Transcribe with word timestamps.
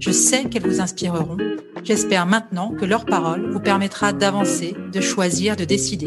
Je 0.00 0.12
sais 0.12 0.48
qu'elles 0.48 0.66
vous 0.66 0.80
inspireront. 0.80 1.36
J'espère 1.82 2.24
maintenant 2.24 2.72
que 2.72 2.84
leur 2.84 3.04
parole 3.04 3.50
vous 3.50 3.58
permettra 3.58 4.12
d'avancer, 4.12 4.76
de 4.92 5.00
choisir, 5.00 5.56
de 5.56 5.64
décider. 5.64 6.06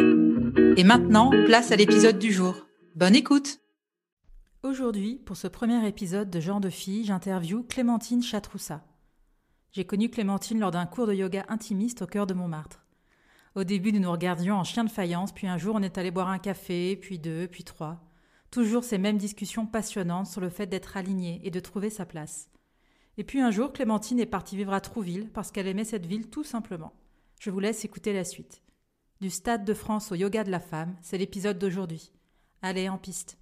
Et 0.78 0.86
maintenant, 0.86 1.30
place 1.46 1.72
à 1.72 1.76
l'épisode 1.76 2.18
du 2.18 2.32
jour. 2.32 2.56
Bonne 2.96 3.16
écoute 3.16 3.60
Aujourd'hui, 4.64 5.20
pour 5.26 5.36
ce 5.36 5.48
premier 5.48 5.86
épisode 5.88 6.30
de 6.30 6.40
Genre 6.40 6.62
de 6.62 6.70
fille, 6.70 7.04
j'interview 7.04 7.64
Clémentine 7.64 8.24
Chatroussa. 8.24 8.82
J'ai 9.72 9.84
connu 9.84 10.10
Clémentine 10.10 10.60
lors 10.60 10.72
d'un 10.72 10.86
cours 10.86 11.08
de 11.08 11.14
yoga 11.14 11.46
intimiste 11.50 12.04
au 12.04 12.08
cœur 12.08 12.28
de 12.28 12.34
Montmartre. 12.34 12.86
Au 13.56 13.66
début, 13.66 13.92
nous 13.92 14.00
nous 14.00 14.12
regardions 14.12 14.56
en 14.56 14.64
chien 14.64 14.86
de 14.86 14.90
faïence, 14.90 15.34
puis 15.34 15.48
un 15.48 15.58
jour 15.58 15.76
on 15.76 15.84
est 15.84 15.98
allé 15.98 16.12
boire 16.12 16.30
un 16.30 16.40
café, 16.40 16.96
puis 16.96 17.20
deux, 17.20 17.48
puis 17.48 17.66
trois. 17.66 18.00
Toujours 18.52 18.86
ces 18.86 18.98
mêmes 18.98 19.18
discussions 19.18 19.66
passionnantes 19.66 20.28
sur 20.28 20.40
le 20.40 20.50
fait 20.50 20.68
d'être 20.68 20.96
aligné 20.96 21.42
et 21.44 21.52
de 21.52 21.60
trouver 21.60 21.90
sa 21.90 22.06
place. 22.06 22.51
Et 23.18 23.24
puis 23.24 23.42
un 23.42 23.52
jour, 23.52 23.74
Clémentine 23.74 24.20
est 24.20 24.26
partie 24.26 24.56
vivre 24.56 24.74
à 24.74 24.82
Trouville 24.82 25.30
parce 25.34 25.52
qu'elle 25.52 25.68
aimait 25.68 25.84
cette 25.84 26.06
ville 26.06 26.30
tout 26.30 26.44
simplement. 26.44 26.94
Je 27.40 27.50
vous 27.50 27.60
laisse 27.60 27.84
écouter 27.86 28.14
la 28.14 28.24
suite. 28.24 28.62
Du 29.20 29.30
Stade 29.30 29.66
de 29.66 29.74
France 29.74 30.12
au 30.12 30.16
yoga 30.16 30.44
de 30.44 30.52
la 30.52 30.60
femme, 30.60 30.96
c'est 31.02 31.18
l'épisode 31.18 31.60
d'aujourd'hui. 31.60 32.12
Allez, 32.62 32.90
en 32.90 32.98
piste. 32.98 33.38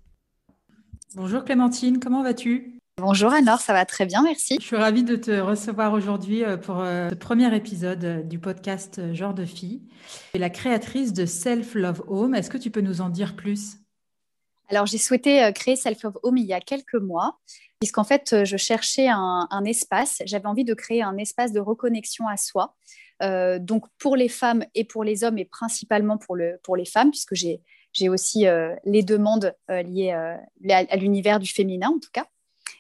Bonjour 1.16 1.44
Clémentine, 1.44 2.00
comment 2.00 2.24
vas-tu? 2.24 2.80
Bonjour 2.98 3.32
Anne-Laure, 3.32 3.62
ça 3.62 3.72
va 3.72 3.86
très 3.86 4.06
bien, 4.06 4.22
merci. 4.22 4.58
Je 4.60 4.66
suis 4.66 4.76
ravie 4.76 5.04
de 5.04 5.16
te 5.16 5.32
recevoir 5.40 5.94
aujourd'hui 5.94 6.44
euh, 6.44 6.58
pour 6.58 6.80
euh, 6.80 7.10
ce 7.10 7.16
premier 7.16 7.56
épisode 7.56 8.04
euh, 8.04 8.22
du 8.22 8.40
podcast 8.40 9.14
Genre 9.14 9.34
de 9.34 9.46
fille. 9.46 9.82
Tu 10.32 10.38
es 10.38 10.40
la 10.40 10.50
créatrice 10.50 11.14
de 11.14 11.26
Self 11.26 11.76
Love 11.76 12.04
Home. 12.08 12.36
Est-ce 12.36 12.50
que 12.50 12.58
tu 12.58 12.72
peux 12.72 12.82
nous 12.82 13.00
en 13.00 13.10
dire 13.10 13.38
plus? 13.38 13.78
Alors, 14.70 14.86
j'ai 14.86 14.98
souhaité 14.98 15.52
créer 15.54 15.76
Self 15.76 16.04
Love 16.04 16.20
Home 16.24 16.38
il 16.38 16.46
y 16.46 16.54
a 16.54 16.62
quelques 16.62 16.96
mois, 16.96 17.40
puisqu'en 17.80 18.04
fait, 18.04 18.44
je 18.46 18.58
cherchais 18.58 19.08
un, 19.08 19.64
espace. 19.66 20.22
J'avais 20.26 20.46
envie 20.46 20.64
de 20.64 20.74
créer 20.74 21.02
un 21.02 21.18
espace 21.18 21.52
de 21.52 21.60
reconnexion 21.60 22.28
à 22.28 22.38
soi. 22.38 22.76
donc, 23.60 23.86
pour 23.98 24.16
les 24.16 24.30
femmes 24.30 24.64
et 24.76 24.84
pour 24.84 25.04
les 25.04 25.24
hommes, 25.24 25.38
et 25.38 25.46
principalement 25.46 26.18
pour, 26.18 26.36
le, 26.36 26.60
pour 26.64 26.76
les 26.76 26.86
femmes, 26.86 27.12
puisque 27.12 27.36
j'ai 27.36 27.62
j'ai 27.92 28.08
aussi 28.08 28.46
les 28.86 29.02
demandes 29.02 29.56
liées 29.68 30.12
à 30.12 30.96
l'univers 30.96 31.40
du 31.40 31.52
féminin, 31.52 31.90
en 31.90 32.00
tout 32.00 32.12
cas. 32.14 32.28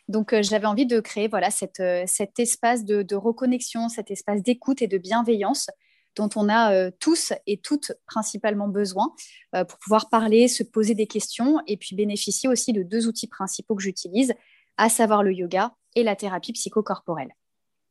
Donc, 0.10 0.34
euh, 0.34 0.42
j'avais 0.42 0.66
envie 0.66 0.88
de 0.88 1.00
créer 1.00 1.28
voilà, 1.28 1.50
euh, 1.80 2.04
cet 2.08 2.40
espace 2.40 2.84
de, 2.84 3.16
reconnexion, 3.16 3.90
cet 3.90 4.10
espace 4.10 4.42
d'écoute 4.42 4.82
et 4.82 4.88
de 4.88 4.98
bienveillance 4.98 5.70
dont 6.16 6.30
on 6.36 6.50
a 6.50 6.74
euh, 6.74 6.92
tous 7.00 7.34
et 7.48 7.58
toutes 7.58 7.94
principalement 8.06 8.68
besoin 8.68 9.14
pour 9.52 9.80
pouvoir 9.80 10.10
parler, 10.10 10.48
se 10.48 10.64
poser 10.64 10.94
des 10.94 11.08
questions 11.08 11.60
et 11.66 11.78
puis 11.78 11.96
bénéficier 11.96 12.48
aussi 12.48 12.72
de 12.72 12.84
deux 12.84 13.08
outils 13.08 13.28
principaux 13.28 13.76
que 13.76 13.82
j'utilise, 13.82 14.34
à 14.78 14.90
savoir 14.90 15.24
le 15.24 15.34
yoga 15.34 15.74
et 15.96 16.04
la 16.04 16.16
thérapie 16.16 16.54
psychocorporelle. 16.54 17.34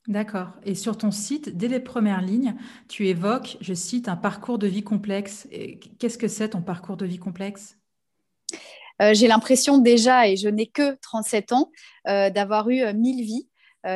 D'accord. 0.07 0.49
Et 0.65 0.75
sur 0.75 0.97
ton 0.97 1.11
site, 1.11 1.57
dès 1.57 1.69
les 1.69 1.81
premières 1.81 2.23
lignes, 2.23 2.55
tu 2.89 3.09
évoques, 3.09 3.59
je 3.61 3.75
cite, 3.75 4.09
un 4.09 4.17
parcours 4.17 4.59
de 4.59 4.67
vie 4.67 4.83
complexe. 4.83 5.47
Qu'est-ce 5.99 6.17
que 6.17 6.29
c'est 6.29 6.51
ton 6.51 6.63
parcours 6.63 6.97
de 6.97 7.05
vie 7.05 7.19
complexe? 7.19 7.77
Euh, 9.03 9.15
j'ai 9.15 9.29
l'impression 9.29 9.79
déjà, 9.79 10.27
et 10.27 10.37
je 10.37 10.49
n'ai 10.49 10.67
que 10.67 10.97
37 11.03 11.53
ans, 11.53 11.71
euh, 12.09 12.31
d'avoir 12.31 12.69
eu 12.71 12.81
euh, 12.81 12.93
mille 12.93 13.25
vies. 13.25 13.49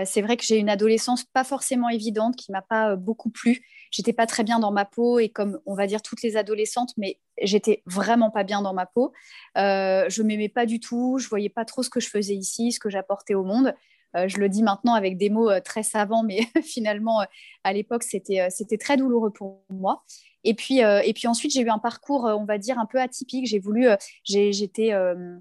c'est 0.07 0.23
vrai 0.23 0.39
que 0.39 0.45
j'ai 0.45 0.57
une 0.57 0.71
adolescence 0.71 1.25
pas 1.25 1.45
forcément 1.45 1.91
évidente, 1.91 2.35
qui 2.37 2.51
m'a 2.51 2.63
pas 2.63 2.97
beaucoup 2.97 3.29
plu. 3.29 3.63
J'étais 3.93 4.13
pas 4.13 4.27
très 4.27 4.43
bien 4.43 4.59
dans 4.59 4.73
ma 4.73 4.85
peau, 4.85 5.21
et 5.21 5.29
comme 5.29 5.61
on 5.67 5.75
va 5.75 5.87
dire 5.87 6.03
toutes 6.03 6.23
les 6.23 6.37
adolescentes, 6.37 6.93
mais 6.97 7.21
j'étais 7.41 7.85
vraiment 7.87 8.31
pas 8.31 8.43
bien 8.43 8.61
dans 8.61 8.75
ma 8.75 8.87
peau. 8.87 9.13
je 9.55 10.23
m'aimais 10.23 10.49
pas 10.49 10.67
du 10.67 10.81
tout, 10.81 11.19
je 11.19 11.29
voyais 11.29 11.51
pas 11.51 11.65
trop 11.65 11.85
ce 11.85 11.91
que 11.91 12.01
je 12.01 12.09
faisais 12.09 12.35
ici, 12.35 12.73
ce 12.73 12.81
que 12.81 12.91
j'apportais 12.91 13.35
au 13.35 13.45
monde. 13.45 13.75
je 14.15 14.39
le 14.39 14.49
dis 14.49 14.65
maintenant 14.65 14.95
avec 14.95 15.17
des 15.17 15.31
mots 15.31 15.51
très 15.61 15.85
savants, 15.85 16.25
mais 16.25 16.41
finalement, 16.65 17.25
à 17.63 17.73
l'époque, 17.73 18.03
c'était 18.03 18.79
très 18.81 18.97
douloureux 18.97 19.31
pour 19.31 19.63
moi. 19.71 20.03
Et 20.45 20.55
puis, 20.55 20.83
euh, 20.83 21.01
et 21.05 21.13
puis 21.13 21.29
ensuite, 21.29 21.53
j'ai 21.53 21.61
eu 21.61 21.71
un 21.71 21.79
parcours, 21.79 22.27
euh, 22.27 22.35
on 22.35 22.45
va 22.45 22.59
dire, 22.59 22.79
un 22.79 22.87
peu 22.87 23.01
atypique. 23.01 23.47
J'ai 23.47 23.59
voulu, 23.59 23.89
euh, 23.89 23.97
j'étais, 24.25 24.93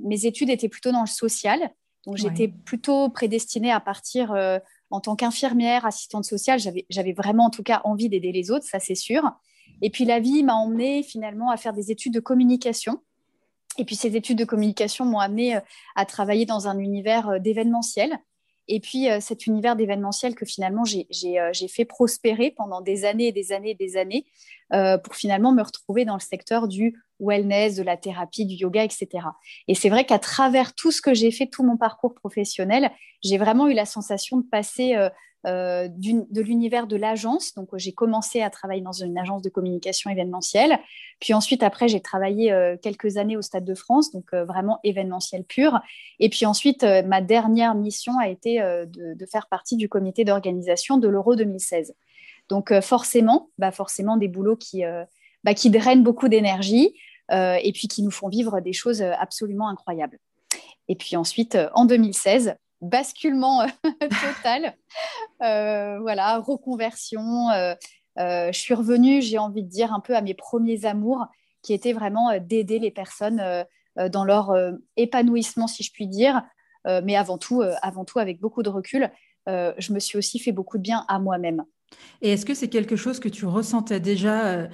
mes 0.01 0.25
études 0.25 0.49
étaient 0.49 0.69
plutôt 0.69 0.91
dans 0.91 1.01
le 1.01 1.07
social. 1.07 1.59
Donc, 2.05 2.17
j'étais 2.17 2.47
plutôt 2.47 3.09
prédestinée 3.09 3.71
à 3.71 3.79
partir 3.79 4.33
en 4.91 4.99
tant 4.99 5.15
qu'infirmière, 5.15 5.85
assistante 5.85 6.25
sociale. 6.25 6.59
J'avais 6.89 7.13
vraiment, 7.13 7.45
en 7.45 7.49
tout 7.49 7.63
cas, 7.63 7.81
envie 7.83 8.09
d'aider 8.09 8.31
les 8.31 8.51
autres, 8.51 8.65
ça 8.65 8.79
c'est 8.79 8.95
sûr. 8.95 9.23
Et 9.81 9.89
puis, 9.89 10.05
la 10.05 10.19
vie 10.19 10.43
m'a 10.43 10.53
emmenée 10.53 11.03
finalement 11.03 11.49
à 11.49 11.57
faire 11.57 11.73
des 11.73 11.91
études 11.91 12.13
de 12.13 12.19
communication. 12.19 13.01
Et 13.77 13.85
puis, 13.85 13.95
ces 13.95 14.15
études 14.15 14.37
de 14.37 14.45
communication 14.45 15.05
m'ont 15.05 15.19
amenée 15.19 15.57
à 15.95 16.05
travailler 16.05 16.45
dans 16.45 16.67
un 16.67 16.77
univers 16.77 17.39
d'événementiel. 17.39 18.17
Et 18.67 18.79
puis, 18.79 19.07
cet 19.19 19.47
univers 19.47 19.75
d'événementiel 19.75 20.35
que 20.35 20.45
finalement, 20.45 20.83
j'ai 20.85 21.67
fait 21.67 21.85
prospérer 21.85 22.51
pendant 22.51 22.81
des 22.81 23.05
années 23.05 23.27
et 23.27 23.31
des 23.31 23.51
années 23.51 23.71
et 23.71 23.75
des 23.75 23.97
années 23.97 24.25
euh, 24.73 24.97
pour 24.97 25.15
finalement 25.15 25.51
me 25.51 25.61
retrouver 25.61 26.05
dans 26.05 26.13
le 26.13 26.21
secteur 26.21 26.69
du 26.69 26.97
wellness, 27.21 27.75
de 27.75 27.83
la 27.83 27.97
thérapie, 27.97 28.45
du 28.45 28.55
yoga, 28.55 28.83
etc. 28.83 29.07
Et 29.67 29.75
c'est 29.75 29.89
vrai 29.89 30.05
qu'à 30.05 30.19
travers 30.19 30.73
tout 30.73 30.91
ce 30.91 31.01
que 31.01 31.13
j'ai 31.13 31.31
fait, 31.31 31.47
tout 31.47 31.63
mon 31.63 31.77
parcours 31.77 32.13
professionnel, 32.13 32.91
j'ai 33.23 33.37
vraiment 33.37 33.67
eu 33.67 33.73
la 33.73 33.85
sensation 33.85 34.37
de 34.37 34.43
passer 34.43 34.95
euh, 34.95 35.09
euh, 35.47 35.87
de 35.89 36.41
l'univers 36.41 36.87
de 36.87 36.95
l'agence. 36.95 37.53
Donc, 37.53 37.69
j'ai 37.75 37.93
commencé 37.93 38.41
à 38.41 38.49
travailler 38.49 38.81
dans 38.81 38.91
une 38.91 39.17
agence 39.17 39.41
de 39.41 39.49
communication 39.49 40.09
événementielle. 40.09 40.77
Puis 41.19 41.33
ensuite, 41.33 41.63
après, 41.63 41.87
j'ai 41.87 42.01
travaillé 42.01 42.53
quelques 42.81 43.17
années 43.17 43.37
au 43.37 43.41
Stade 43.41 43.65
de 43.65 43.75
France, 43.75 44.11
donc 44.11 44.33
vraiment 44.33 44.79
événementiel 44.83 45.43
pur. 45.43 45.79
Et 46.19 46.29
puis 46.29 46.45
ensuite, 46.45 46.83
ma 46.83 47.21
dernière 47.21 47.75
mission 47.75 48.17
a 48.19 48.27
été 48.27 48.59
de, 48.59 49.25
faire 49.25 49.47
partie 49.47 49.77
du 49.77 49.87
comité 49.87 50.25
d'organisation 50.25 50.97
de 50.97 51.07
l'Euro 51.07 51.35
2016. 51.35 51.95
Donc 52.51 52.71
euh, 52.71 52.81
forcément, 52.81 53.49
bah 53.57 53.71
forcément 53.71 54.17
des 54.17 54.27
boulots 54.27 54.57
qui, 54.57 54.83
euh, 54.83 55.05
bah, 55.45 55.53
qui 55.53 55.69
drainent 55.69 56.03
beaucoup 56.03 56.27
d'énergie 56.27 56.87
euh, 56.87 57.10
et 57.31 57.71
puis 57.73 57.87
qui 57.87 58.03
nous 58.03 58.11
font 58.11 58.27
vivre 58.27 58.59
des 58.59 58.73
choses 58.73 59.01
absolument 59.01 59.69
incroyables. 59.69 60.19
Et 60.87 60.95
puis 60.95 61.15
ensuite, 61.15 61.57
en 61.73 61.85
2016, 61.85 62.55
basculement 62.81 63.65
total, 64.01 64.75
voilà, 65.39 66.39
reconversion. 66.39 67.47
je 68.17 68.51
suis 68.51 68.73
revenue, 68.73 69.21
j'ai 69.21 69.37
envie 69.37 69.63
de 69.63 69.69
dire, 69.69 69.93
un 69.93 69.99
peu 69.99 70.15
à 70.15 70.21
mes 70.21 70.33
premiers 70.33 70.85
amours, 70.85 71.25
qui 71.61 71.73
étaient 71.73 71.93
vraiment 71.93 72.37
d'aider 72.39 72.79
les 72.79 72.91
personnes 72.91 73.41
dans 73.95 74.25
leur 74.25 74.53
épanouissement, 74.97 75.67
si 75.67 75.83
je 75.83 75.91
puis 75.91 76.07
dire, 76.07 76.41
mais 76.85 77.15
avant 77.15 77.37
tout, 77.37 77.63
avant 77.81 78.03
tout 78.03 78.19
avec 78.19 78.39
beaucoup 78.39 78.63
de 78.63 78.69
recul. 78.69 79.09
je 79.47 79.93
me 79.93 79.99
suis 79.99 80.17
aussi 80.17 80.39
fait 80.39 80.51
beaucoup 80.51 80.77
de 80.77 80.83
bien 80.83 81.05
à 81.07 81.19
moi-même. 81.19 81.63
Et 82.21 82.31
est-ce 82.31 82.45
que 82.45 82.53
c'est 82.53 82.67
quelque 82.67 82.95
chose 82.95 83.19
que 83.19 83.29
tu 83.29 83.45
ressentais 83.45 83.99
déjà 83.99 84.45
euh, 84.45 84.67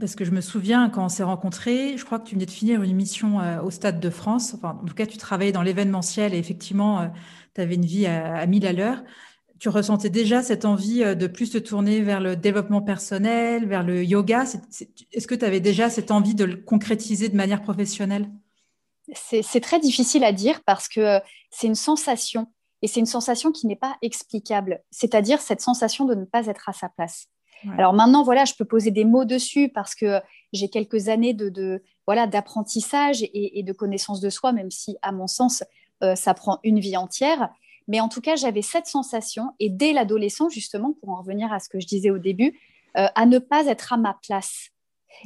Parce 0.00 0.14
que 0.14 0.24
je 0.24 0.30
me 0.30 0.40
souviens 0.40 0.88
quand 0.88 1.04
on 1.04 1.08
s'est 1.08 1.22
rencontrés, 1.22 1.96
je 1.96 2.04
crois 2.04 2.18
que 2.18 2.26
tu 2.26 2.34
venais 2.34 2.46
de 2.46 2.50
finir 2.50 2.82
une 2.82 2.94
mission 2.94 3.40
euh, 3.40 3.60
au 3.60 3.70
Stade 3.70 4.00
de 4.00 4.10
France. 4.10 4.54
Enfin, 4.54 4.78
en 4.82 4.84
tout 4.86 4.94
cas, 4.94 5.06
tu 5.06 5.18
travaillais 5.18 5.52
dans 5.52 5.62
l'événementiel 5.62 6.34
et 6.34 6.38
effectivement, 6.38 7.00
euh, 7.00 7.06
tu 7.54 7.60
avais 7.60 7.74
une 7.74 7.84
vie 7.84 8.06
à, 8.06 8.36
à 8.36 8.46
1000 8.46 8.66
à 8.66 8.72
l'heure. 8.72 9.02
Tu 9.60 9.68
ressentais 9.68 10.10
déjà 10.10 10.42
cette 10.42 10.64
envie 10.64 11.00
de 11.16 11.26
plus 11.26 11.50
te 11.50 11.58
tourner 11.58 12.00
vers 12.02 12.20
le 12.20 12.36
développement 12.36 12.82
personnel, 12.82 13.66
vers 13.66 13.82
le 13.82 14.04
yoga? 14.04 14.44
Est-ce 15.12 15.26
que 15.26 15.34
tu 15.34 15.44
avais 15.44 15.60
déjà 15.60 15.88
cette 15.88 16.10
envie 16.10 16.34
de 16.34 16.44
le 16.44 16.56
concrétiser 16.56 17.28
de 17.28 17.36
manière 17.36 17.62
professionnelle? 17.62 18.28
C'est 19.14 19.60
très 19.60 19.80
difficile 19.80 20.24
à 20.24 20.32
dire 20.32 20.62
parce 20.66 20.88
que 20.88 21.20
c'est 21.50 21.66
une 21.66 21.76
sensation 21.76 22.48
Et 22.82 22.86
c'est 22.86 23.00
une 23.00 23.06
sensation 23.06 23.52
qui 23.52 23.66
n'est 23.66 23.76
pas 23.76 23.96
explicable, 24.02 24.82
c'est-à-dire 24.90 25.40
cette 25.40 25.60
sensation 25.60 26.04
de 26.04 26.14
ne 26.14 26.24
pas 26.24 26.46
être 26.46 26.68
à 26.68 26.72
sa 26.72 26.88
place. 26.88 27.28
Alors 27.78 27.92
maintenant, 27.92 28.22
voilà, 28.22 28.44
je 28.44 28.54
peux 28.54 28.64
poser 28.64 28.90
des 28.90 29.04
mots 29.04 29.24
dessus 29.24 29.68
parce 29.68 29.94
que 29.94 30.20
j'ai 30.52 30.68
quelques 30.68 31.08
années 31.08 31.34
de, 31.34 31.82
voilà 32.06 32.26
d'apprentissage 32.26 33.22
et, 33.22 33.62
de 33.62 33.72
connaissance 33.72 34.20
de 34.20 34.30
soi, 34.30 34.52
même 34.52 34.70
si, 34.70 34.96
à 35.02 35.12
mon 35.12 35.26
sens, 35.26 35.64
euh, 36.02 36.14
ça 36.14 36.34
prend 36.34 36.58
une 36.62 36.80
vie 36.80 36.96
entière. 36.96 37.50
Mais 37.88 38.00
en 38.00 38.08
tout 38.08 38.20
cas, 38.20 38.36
j'avais 38.36 38.62
cette 38.62 38.86
sensation, 38.86 39.50
et 39.60 39.68
dès 39.68 39.92
l'adolescence, 39.92 40.52
justement, 40.52 40.94
pour 41.00 41.10
en 41.10 41.20
revenir 41.20 41.52
à 41.52 41.60
ce 41.60 41.68
que 41.68 41.80
je 41.80 41.86
disais 41.86 42.10
au 42.10 42.18
début, 42.18 42.58
euh, 42.96 43.06
à 43.14 43.26
ne 43.26 43.38
pas 43.38 43.66
être 43.66 43.92
à 43.92 43.96
ma 43.96 44.18
place. 44.26 44.70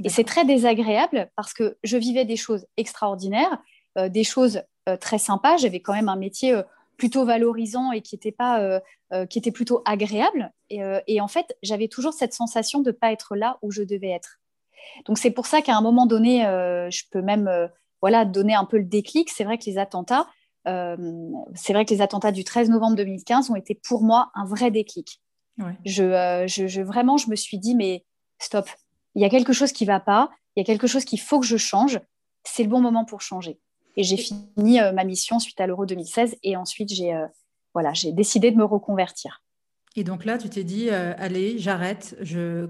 Et 0.04 0.08
c'est 0.08 0.24
très 0.24 0.44
désagréable 0.44 1.30
parce 1.34 1.54
que 1.54 1.78
je 1.82 1.96
vivais 1.96 2.24
des 2.24 2.36
choses 2.36 2.66
extraordinaires, 2.76 3.58
euh, 3.96 4.08
des 4.08 4.24
choses 4.24 4.62
très 5.00 5.18
sympas. 5.18 5.58
J'avais 5.58 5.80
quand 5.80 5.92
même 5.92 6.08
un 6.08 6.16
métier 6.16 6.62
plutôt 6.98 7.24
valorisant 7.24 7.92
et 7.92 8.02
qui 8.02 8.14
était 8.14 8.32
pas 8.32 8.60
euh, 8.60 8.80
euh, 9.14 9.24
qui 9.24 9.38
était 9.38 9.52
plutôt 9.52 9.80
agréable. 9.86 10.52
Euh, 10.72 11.00
et, 11.06 11.22
en 11.22 11.28
fait 11.28 11.56
j'avais 11.62 11.88
toujours 11.88 12.12
cette 12.12 12.34
sensation 12.34 12.80
de 12.80 12.90
pas 12.90 13.12
être 13.12 13.36
là 13.36 13.56
où 13.62 13.70
je 13.70 13.82
devais 13.82 14.10
être. 14.10 14.40
Donc 15.06 15.16
c'est 15.16 15.30
pour 15.30 15.46
ça 15.46 15.62
qu'à 15.62 15.76
un 15.76 15.80
moment 15.80 16.04
donné 16.04 16.40
je 16.90 17.02
peux 17.10 17.22
même 17.22 17.50
voilà 18.02 18.24
donner 18.24 18.54
un 18.54 18.64
peu 18.64 18.78
le 18.78 18.84
déclic. 18.84 19.30
C'est 19.30 19.44
vrai 19.44 19.56
que 19.56 19.64
les 19.64 19.78
attentats 19.78 20.26
c'est 20.66 21.72
vrai 21.72 21.86
que 21.86 21.94
les 21.94 22.02
attentats 22.02 22.32
du 22.32 22.44
13 22.44 22.68
novembre 22.68 22.96
2015 22.96 23.50
ont 23.50 23.56
été 23.56 23.74
pour 23.74 24.02
moi 24.02 24.30
un 24.34 24.44
vrai 24.44 24.70
déclic. 24.70 25.22
Je, 25.84 26.44
je, 26.46 26.80
vraiment 26.82 27.16
je 27.16 27.30
me 27.30 27.36
suis 27.36 27.58
dit 27.58 27.74
mais 27.74 28.04
stop. 28.38 28.68
Il 29.14 29.22
y 29.22 29.24
a 29.24 29.28
quelque 29.28 29.52
chose 29.52 29.72
qui 29.72 29.84
va 29.84 30.00
pas. 30.00 30.30
Il 30.56 30.60
y 30.60 30.62
a 30.62 30.64
quelque 30.64 30.86
chose 30.86 31.04
qu'il 31.04 31.20
faut 31.20 31.40
que 31.40 31.46
je 31.46 31.56
change. 31.56 32.00
C'est 32.44 32.62
le 32.62 32.68
bon 32.68 32.80
moment 32.80 33.04
pour 33.04 33.20
changer 33.20 33.58
et 33.98 34.04
j'ai 34.04 34.16
fini 34.16 34.80
euh, 34.80 34.92
ma 34.92 35.04
mission 35.04 35.40
suite 35.40 35.60
à 35.60 35.66
l'Euro 35.66 35.84
2016 35.84 36.36
et 36.44 36.56
ensuite 36.56 36.94
j'ai 36.94 37.12
euh, 37.12 37.26
voilà, 37.74 37.92
j'ai 37.92 38.12
décidé 38.12 38.50
de 38.52 38.56
me 38.56 38.64
reconvertir. 38.64 39.42
Et 39.96 40.04
donc 40.04 40.24
là, 40.24 40.38
tu 40.38 40.48
t'es 40.48 40.64
dit, 40.64 40.88
euh, 40.90 41.12
allez, 41.18 41.58
j'arrête. 41.58 42.16
Je... 42.20 42.68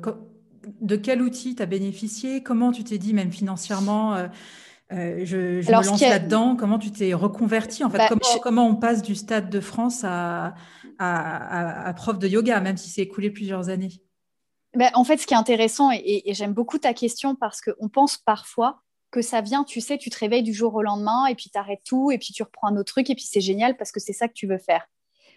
De 0.81 0.97
quel 0.97 1.23
outil 1.23 1.55
tu 1.55 1.63
as 1.63 1.67
bénéficié? 1.67 2.43
Comment 2.43 2.73
tu 2.73 2.83
t'es 2.83 2.99
dit, 2.99 3.15
même 3.15 3.31
financièrement, 3.31 4.17
je, 4.91 5.61
me 5.61 5.71
lance 5.71 6.01
là-dedans 6.01 6.57
Comment 6.57 6.79
tu 6.79 6.91
t'es 6.91 7.15
reconverti 7.15 7.85
En 7.85 7.91
fait, 7.91 7.99
bah, 7.99 8.09
comment, 8.43 8.67
on 8.67 8.75
passe 8.75 9.03
du 9.03 9.15
stade 9.15 9.51
de 9.51 9.61
France 9.61 10.03
à, 10.05 10.55
à, 10.99 11.93
prof 11.95 12.19
de 12.19 12.27
yoga, 12.27 12.61
même 12.61 12.77
si 12.77 12.91
c'est 12.91 13.03
écoulé 13.03 13.31
plusieurs 13.31 13.69
années? 13.69 13.93
Bah, 14.75 14.91
En 14.95 15.05
fait, 15.05 15.19
ce 15.19 15.27
qui 15.27 15.35
est 15.35 15.39
intéressant, 15.39 15.91
et 15.93 16.23
j'aime 16.35 16.53
beaucoup 16.53 16.79
ta 16.79 16.93
question 16.93 17.35
parce 17.35 17.61
qu'on 17.61 17.89
pense 17.89 18.19
parfois 18.19 18.83
que 19.11 19.23
ça 19.23 19.41
vient, 19.41 19.65
tu 19.65 19.81
sais, 19.81 19.99
tu 19.99 20.11
te 20.11 20.19
réveilles 20.19 20.43
du 20.43 20.53
jour 20.53 20.75
au 20.75 20.83
lendemain 20.83 21.27
et 21.27 21.35
puis 21.35 21.51
tu 21.51 21.59
arrêtes 21.59 21.85
tout 21.85 22.11
et 22.11 22.19
puis 22.19 22.33
tu 22.33 22.43
reprends 22.43 22.69
un 22.69 22.77
autre 22.77 22.93
truc 22.93 23.09
et 23.11 23.15
puis 23.15 23.25
c'est 23.25 23.41
génial 23.41 23.77
parce 23.77 23.93
que 23.93 24.01
c'est 24.01 24.13
ça 24.13 24.29
que 24.29 24.35
tu 24.35 24.47
veux 24.47 24.59
faire. 24.59 24.87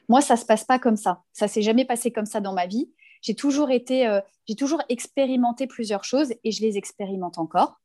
Moi, 0.09 0.21
ça 0.21 0.35
se 0.35 0.45
passe 0.45 0.63
pas 0.63 0.79
comme 0.79 0.97
ça. 0.97 1.23
Ça 1.31 1.47
s'est 1.47 1.61
jamais 1.61 1.85
passé 1.85 2.11
comme 2.11 2.25
ça 2.25 2.41
dans 2.41 2.53
ma 2.53 2.67
vie. 2.67 2.91
J'ai 3.21 3.35
toujours 3.35 3.71
été, 3.71 4.07
euh, 4.07 4.19
j'ai 4.47 4.55
toujours 4.55 4.81
expérimenté 4.89 5.67
plusieurs 5.67 6.03
choses 6.03 6.33
et 6.43 6.51
je 6.51 6.61
les 6.61 6.77
expérimente 6.77 7.37
encore. 7.37 7.79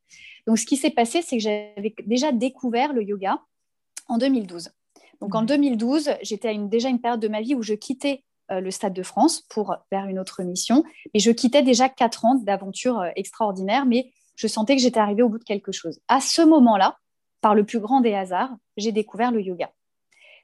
Donc, 0.46 0.58
ce 0.58 0.66
qui 0.66 0.76
s'est 0.76 0.90
passé, 0.90 1.22
c'est 1.22 1.36
que 1.36 1.42
j'avais 1.42 1.94
déjà 2.06 2.32
découvert 2.32 2.92
le 2.92 3.02
yoga 3.02 3.40
en 4.08 4.18
2012. 4.18 4.70
Donc, 5.20 5.34
en 5.34 5.42
2012, 5.42 6.10
j'étais 6.22 6.48
à 6.48 6.52
une, 6.52 6.68
déjà 6.68 6.88
une 6.88 7.00
période 7.00 7.20
de 7.20 7.28
ma 7.28 7.42
vie 7.42 7.54
où 7.54 7.62
je 7.62 7.74
quittais 7.74 8.24
euh, 8.50 8.60
le 8.60 8.70
Stade 8.70 8.92
de 8.92 9.02
France 9.02 9.42
pour 9.48 9.76
vers 9.90 10.06
une 10.06 10.18
autre 10.18 10.42
mission. 10.42 10.84
Et 11.14 11.18
je 11.18 11.30
quittais 11.30 11.62
déjà 11.62 11.88
quatre 11.88 12.24
ans 12.24 12.36
d'aventures 12.36 13.00
euh, 13.00 13.10
extraordinaires, 13.16 13.86
mais 13.86 14.12
je 14.36 14.46
sentais 14.46 14.76
que 14.76 14.82
j'étais 14.82 15.00
arrivée 15.00 15.22
au 15.22 15.28
bout 15.28 15.38
de 15.38 15.44
quelque 15.44 15.72
chose. 15.72 16.00
À 16.08 16.20
ce 16.20 16.42
moment-là, 16.42 16.98
par 17.40 17.54
le 17.54 17.64
plus 17.64 17.80
grand 17.80 18.00
des 18.00 18.14
hasards, 18.14 18.54
j'ai 18.76 18.92
découvert 18.92 19.32
le 19.32 19.42
yoga. 19.42 19.72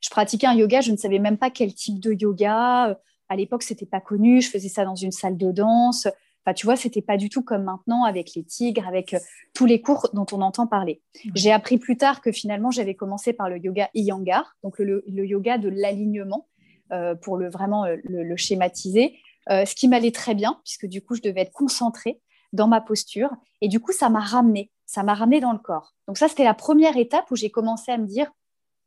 Je 0.00 0.11
pratiquais 0.11 0.47
un 0.47 0.55
yoga, 0.55 0.81
je 0.81 0.91
ne 0.91 0.97
savais 0.97 1.19
même 1.19 1.39
pas 1.39 1.50
quel 1.50 1.73
type 1.75 2.00
de 2.00 2.12
yoga. 2.12 2.99
À 3.29 3.37
l'époque, 3.37 3.62
c'était 3.62 3.87
pas 3.87 4.00
connu. 4.00 4.43
Je 4.43 4.50
faisais 4.50 4.69
ça 4.69 4.85
dans 4.85 4.97
une 4.97 5.12
salle 5.12 5.37
de 5.37 5.53
danse. 5.53 6.09
Enfin, 6.44 6.55
tu 6.55 6.67
vois, 6.67 6.75
c'était 6.75 7.03
pas 7.03 7.17
du 7.17 7.29
tout 7.29 7.43
comme 7.43 7.62
maintenant 7.62 8.05
avec 8.05 8.35
les 8.35 8.43
tigres, 8.43 8.87
avec 8.89 9.15
euh, 9.15 9.19
tous 9.55 9.65
les 9.65 9.81
cours 9.81 10.09
dont 10.12 10.27
on 10.33 10.41
entend 10.41 10.67
parler. 10.67 11.00
J'ai 11.37 11.53
appris 11.53 11.79
plus 11.79 11.97
tard 11.97 12.21
que 12.21 12.33
finalement, 12.33 12.73
j'avais 12.73 12.94
commencé 12.94 13.33
par 13.33 13.49
le 13.49 13.59
yoga 13.59 13.91
Iyengar, 13.94 14.56
donc 14.65 14.79
le, 14.81 15.05
yoga 15.06 15.59
de 15.59 15.69
l'alignement, 15.69 16.49
euh, 16.91 17.15
pour 17.15 17.37
le 17.37 17.49
vraiment 17.49 17.85
euh, 17.85 17.97
le, 18.03 18.37
schématiser. 18.37 19.17
ce 19.49 19.75
qui 19.75 19.87
m'allait 19.87 20.11
très 20.11 20.35
bien, 20.35 20.61
puisque 20.65 20.87
du 20.87 21.00
coup, 21.00 21.15
je 21.15 21.23
devais 21.23 21.43
être 21.43 21.53
concentrée 21.53 22.21
dans 22.53 22.69
ma 22.69 22.81
posture. 22.81 23.31
Et 23.61 23.69
du 23.69 23.81
coup, 23.81 23.93
ça 23.93 24.09
m'a 24.09 24.21
ramené, 24.21 24.71
ça 24.87 25.03
m'a 25.03 25.15
ramené 25.15 25.41
dans 25.41 25.53
le 25.53 25.59
corps. 25.59 25.95
Donc 26.07 26.19
ça, 26.19 26.29
c'était 26.29 26.45
la 26.45 26.55
première 26.55 26.97
étape 26.97 27.31
où 27.31 27.37
j'ai 27.37 27.51
commencé 27.51 27.93
à 27.93 27.99
me 27.99 28.07
dire, 28.07 28.31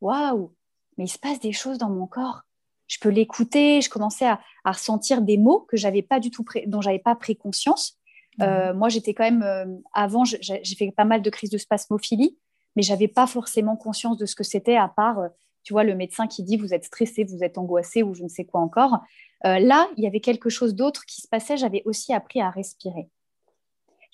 waouh, 0.00 0.54
mais 0.96 1.04
il 1.04 1.08
se 1.08 1.18
passe 1.18 1.40
des 1.40 1.52
choses 1.52 1.78
dans 1.78 1.90
mon 1.90 2.06
corps. 2.06 2.42
Je 2.86 2.98
peux 3.00 3.08
l'écouter. 3.08 3.80
Je 3.80 3.90
commençais 3.90 4.26
à, 4.26 4.40
ressentir 4.64 5.22
des 5.22 5.36
mots 5.36 5.66
que 5.68 5.76
j'avais 5.76 6.02
pas 6.02 6.20
du 6.20 6.30
tout 6.30 6.44
dont 6.66 6.80
j'avais 6.80 6.98
pas 6.98 7.14
pris 7.14 7.36
conscience. 7.36 7.98
Mmh. 8.38 8.42
Euh, 8.42 8.74
moi, 8.74 8.88
j'étais 8.88 9.14
quand 9.14 9.24
même 9.24 9.42
euh, 9.42 9.66
avant, 9.92 10.24
j'ai 10.24 10.62
fait 10.76 10.90
pas 10.90 11.04
mal 11.04 11.22
de 11.22 11.30
crises 11.30 11.50
de 11.50 11.58
spasmophilie, 11.58 12.36
mais 12.74 12.82
j'avais 12.82 13.08
pas 13.08 13.26
forcément 13.26 13.76
conscience 13.76 14.16
de 14.16 14.26
ce 14.26 14.34
que 14.34 14.44
c'était 14.44 14.76
à 14.76 14.88
part, 14.88 15.18
euh, 15.18 15.28
tu 15.62 15.72
vois, 15.72 15.84
le 15.84 15.94
médecin 15.94 16.26
qui 16.26 16.42
dit 16.42 16.56
vous 16.56 16.74
êtes 16.74 16.84
stressé, 16.84 17.24
vous 17.24 17.42
êtes 17.42 17.58
angoissé 17.58 18.02
ou 18.02 18.14
je 18.14 18.22
ne 18.22 18.28
sais 18.28 18.44
quoi 18.44 18.60
encore. 18.60 19.00
là, 19.42 19.88
il 19.96 20.04
y 20.04 20.06
avait 20.06 20.20
quelque 20.20 20.48
chose 20.48 20.74
d'autre 20.74 21.04
qui 21.06 21.20
se 21.20 21.28
passait. 21.28 21.56
J'avais 21.56 21.82
aussi 21.84 22.12
appris 22.12 22.40
à 22.40 22.50
respirer 22.50 23.08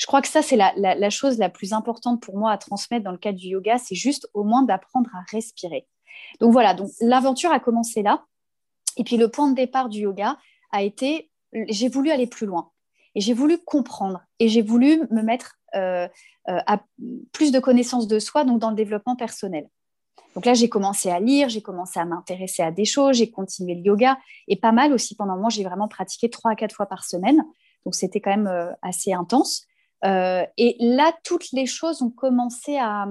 je 0.03 0.07
crois 0.09 0.21
que 0.21 0.27
ça, 0.27 0.43
c'est 0.43 0.57
la, 0.57 1.11
chose 1.11 1.39
la 1.39 1.49
plus 1.49 1.73
importante 1.73 2.21
pour 2.21 2.37
moi 2.37 2.51
à 2.51 2.59
transmettre 2.59 3.05
dans 3.05 3.13
le 3.13 3.19
cadre 3.19 3.39
du 3.39 3.47
yoga, 3.47 3.79
c'est 3.79 3.95
juste 3.95 4.29
au 4.35 4.43
moins 4.43 4.65
d'apprendre 4.65 5.09
à 5.15 5.21
respirer. 5.31 5.87
Donc 6.41 6.51
voilà, 6.51 6.75
donc 6.75 6.91
l'aventure 7.01 7.53
a 7.53 7.61
commencé 7.61 8.03
là. 8.03 8.25
Et 8.97 9.05
puis 9.05 9.17
le 9.17 9.31
point 9.31 9.49
de 9.49 9.55
départ 9.55 9.89
du 9.89 10.01
yoga 10.01 10.39
a 10.73 10.83
été, 10.83 11.31
j'ai 11.69 11.89
voulu 11.89 12.11
aller 12.11 12.27
plus 12.27 12.47
loin. 12.47 12.73
Et 13.15 13.21
j'ai 13.21 13.33
voulu 13.33 13.59
comprendre. 13.59 14.21
Et 14.41 14.49
j'ai 14.49 14.61
voulu 14.61 15.03
me 15.13 15.23
mettre 15.23 15.61
euh, 15.77 16.09
euh, 16.49 16.59
à 16.67 16.83
plus 17.31 17.53
de 17.53 17.61
connaissances 17.61 18.09
de 18.09 18.19
soi, 18.19 18.43
donc 18.43 18.59
dans 18.59 18.71
le 18.71 18.77
développement 18.77 19.15
personnel. 19.15 19.69
Donc 20.35 20.47
là, 20.47 20.55
j'ai 20.55 20.69
commencé 20.69 21.13
à 21.13 21.21
lire, 21.21 21.49
j'ai 21.49 21.63
commencé 21.63 22.01
à 22.01 22.05
m'intéresser 22.05 22.65
à 22.65 22.73
des 22.73 22.87
choses, 22.87 23.19
j'ai 23.19 23.31
continué 23.31 23.77
le 23.77 23.83
yoga 23.83 24.19
et 24.49 24.57
pas 24.57 24.73
mal 24.73 24.93
aussi 24.93 25.15
pendant 25.15 25.37
moi, 25.37 25.49
j'ai 25.49 25.63
vraiment 25.63 25.87
pratiqué 25.87 26.29
trois 26.29 26.51
à 26.51 26.57
quatre 26.57 26.75
fois 26.75 26.87
par 26.87 27.05
semaine. 27.05 27.45
Donc 27.85 27.95
c'était 27.95 28.21
quand 28.21 28.31
même 28.31 28.49
euh, 28.49 28.73
assez 28.83 29.13
intense. 29.13 29.69
Euh, 30.05 30.45
et 30.57 30.77
là, 30.81 31.13
toutes 31.25 31.53
les 31.53 31.67
choses 31.67 32.03
ont 32.03 32.11
commencé 32.11 32.77
à, 32.79 33.07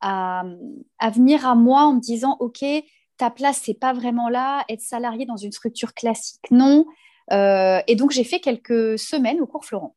à, 0.00 0.44
venir 1.12 1.46
à 1.46 1.54
moi 1.54 1.82
en 1.82 1.94
me 1.94 2.00
disant, 2.00 2.36
OK, 2.40 2.64
ta 3.16 3.30
place, 3.30 3.60
c'est 3.62 3.78
pas 3.78 3.92
vraiment 3.92 4.28
là, 4.28 4.64
être 4.68 4.80
salarié 4.80 5.26
dans 5.26 5.36
une 5.36 5.52
structure 5.52 5.94
classique, 5.94 6.50
non. 6.50 6.86
Euh, 7.32 7.80
et 7.86 7.94
donc, 7.94 8.10
j'ai 8.10 8.24
fait 8.24 8.40
quelques 8.40 8.98
semaines 8.98 9.40
au 9.40 9.46
cours 9.46 9.64
Florent. 9.64 9.94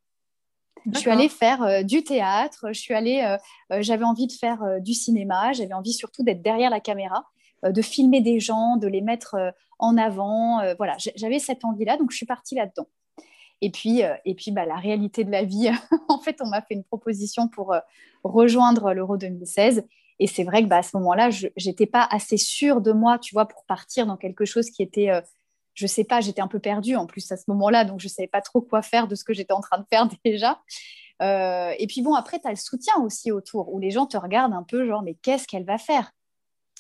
Je 0.94 1.00
suis 1.00 1.10
allée 1.10 1.28
faire 1.28 1.64
euh, 1.64 1.84
du 1.84 2.04
théâtre, 2.04 2.68
je 2.72 2.80
suis 2.80 2.94
allée, 2.94 3.38
j'avais 3.80 4.06
envie 4.06 4.28
de 4.28 4.32
faire 4.32 4.60
du 4.80 4.94
cinéma, 4.94 5.52
j'avais 5.52 5.74
envie 5.74 5.92
surtout 5.92 6.24
d'être 6.24 6.42
derrière 6.42 6.70
la 6.70 6.80
caméra, 6.80 7.26
de 7.64 7.82
filmer 7.82 8.22
des 8.22 8.40
gens, 8.40 8.78
de 8.78 8.88
les 8.88 9.02
mettre 9.02 9.36
en 9.80 9.98
avant. 9.98 10.62
voilà, 10.78 10.96
j'avais 11.16 11.40
cette 11.40 11.66
envie-là, 11.66 11.98
donc 11.98 12.12
je 12.12 12.18
suis 12.18 12.26
partie 12.26 12.56
là-dedans. 12.56 12.88
Et 13.62 13.72
puis, 13.72 14.04
euh, 14.04 14.14
et 14.26 14.36
puis 14.36 14.52
bah, 14.52 14.66
la 14.66 14.76
réalité 14.76 15.24
de 15.24 15.32
la 15.32 15.44
vie, 15.44 15.70
en 16.10 16.20
fait, 16.20 16.38
on 16.42 16.48
m'a 16.48 16.62
fait 16.62 16.76
une 16.76 16.84
proposition 16.84 17.48
pour 17.48 17.74
euh, 17.74 17.80
rejoindre 18.24 18.94
l'Euro 18.94 19.18
2016. 19.18 19.86
Et 20.20 20.28
c'est 20.28 20.44
vrai 20.44 20.64
que 20.64 20.68
bah, 20.68 20.78
à 20.78 20.84
ce 20.84 20.98
moment-là, 20.98 21.30
je 21.30 21.48
n'étais 21.66 21.86
pas 21.86 22.08
assez 22.10 22.38
sûre 22.38 22.82
de 22.82 22.92
moi, 22.92 23.20
tu 23.20 23.34
vois, 23.34 23.48
pour 23.48 23.66
partir 23.66 24.06
dans 24.06 24.18
quelque 24.18 24.46
chose 24.46 24.70
qui 24.70 24.82
était, 24.82 25.10
euh, 25.10 25.22
je 25.74 25.86
ne 25.86 25.88
sais 25.88 26.04
pas, 26.04 26.22
j'étais 26.22 26.42
un 26.42 26.48
peu 26.48 26.60
perdue 26.60 26.96
en 26.96 27.06
plus 27.06 27.32
à 27.32 27.38
ce 27.38 27.44
moment-là, 27.50 27.86
donc 27.86 28.00
je 28.00 28.08
ne 28.08 28.10
savais 28.10 28.28
pas 28.28 28.42
trop 28.42 28.62
quoi 28.62 28.82
faire 28.82 29.08
de 29.08 29.14
ce 29.14 29.24
que 29.24 29.34
j'étais 29.34 29.54
en 29.54 29.62
train 29.62 29.78
de 29.78 29.86
faire 29.90 30.08
déjà. 30.26 30.60
et 31.22 31.86
puis 31.88 32.02
bon, 32.02 32.16
après, 32.16 32.40
tu 32.40 32.48
as 32.48 32.52
le 32.52 32.56
soutien 32.56 32.96
aussi 33.04 33.32
autour, 33.32 33.72
où 33.72 33.80
les 33.80 33.92
gens 33.92 34.08
te 34.08 34.18
regardent 34.18 34.54
un 34.54 34.64
peu, 34.64 34.88
genre, 34.88 35.04
mais 35.04 35.14
qu'est-ce 35.14 35.48
qu'elle 35.48 35.66
va 35.66 35.78
faire? 35.78 36.12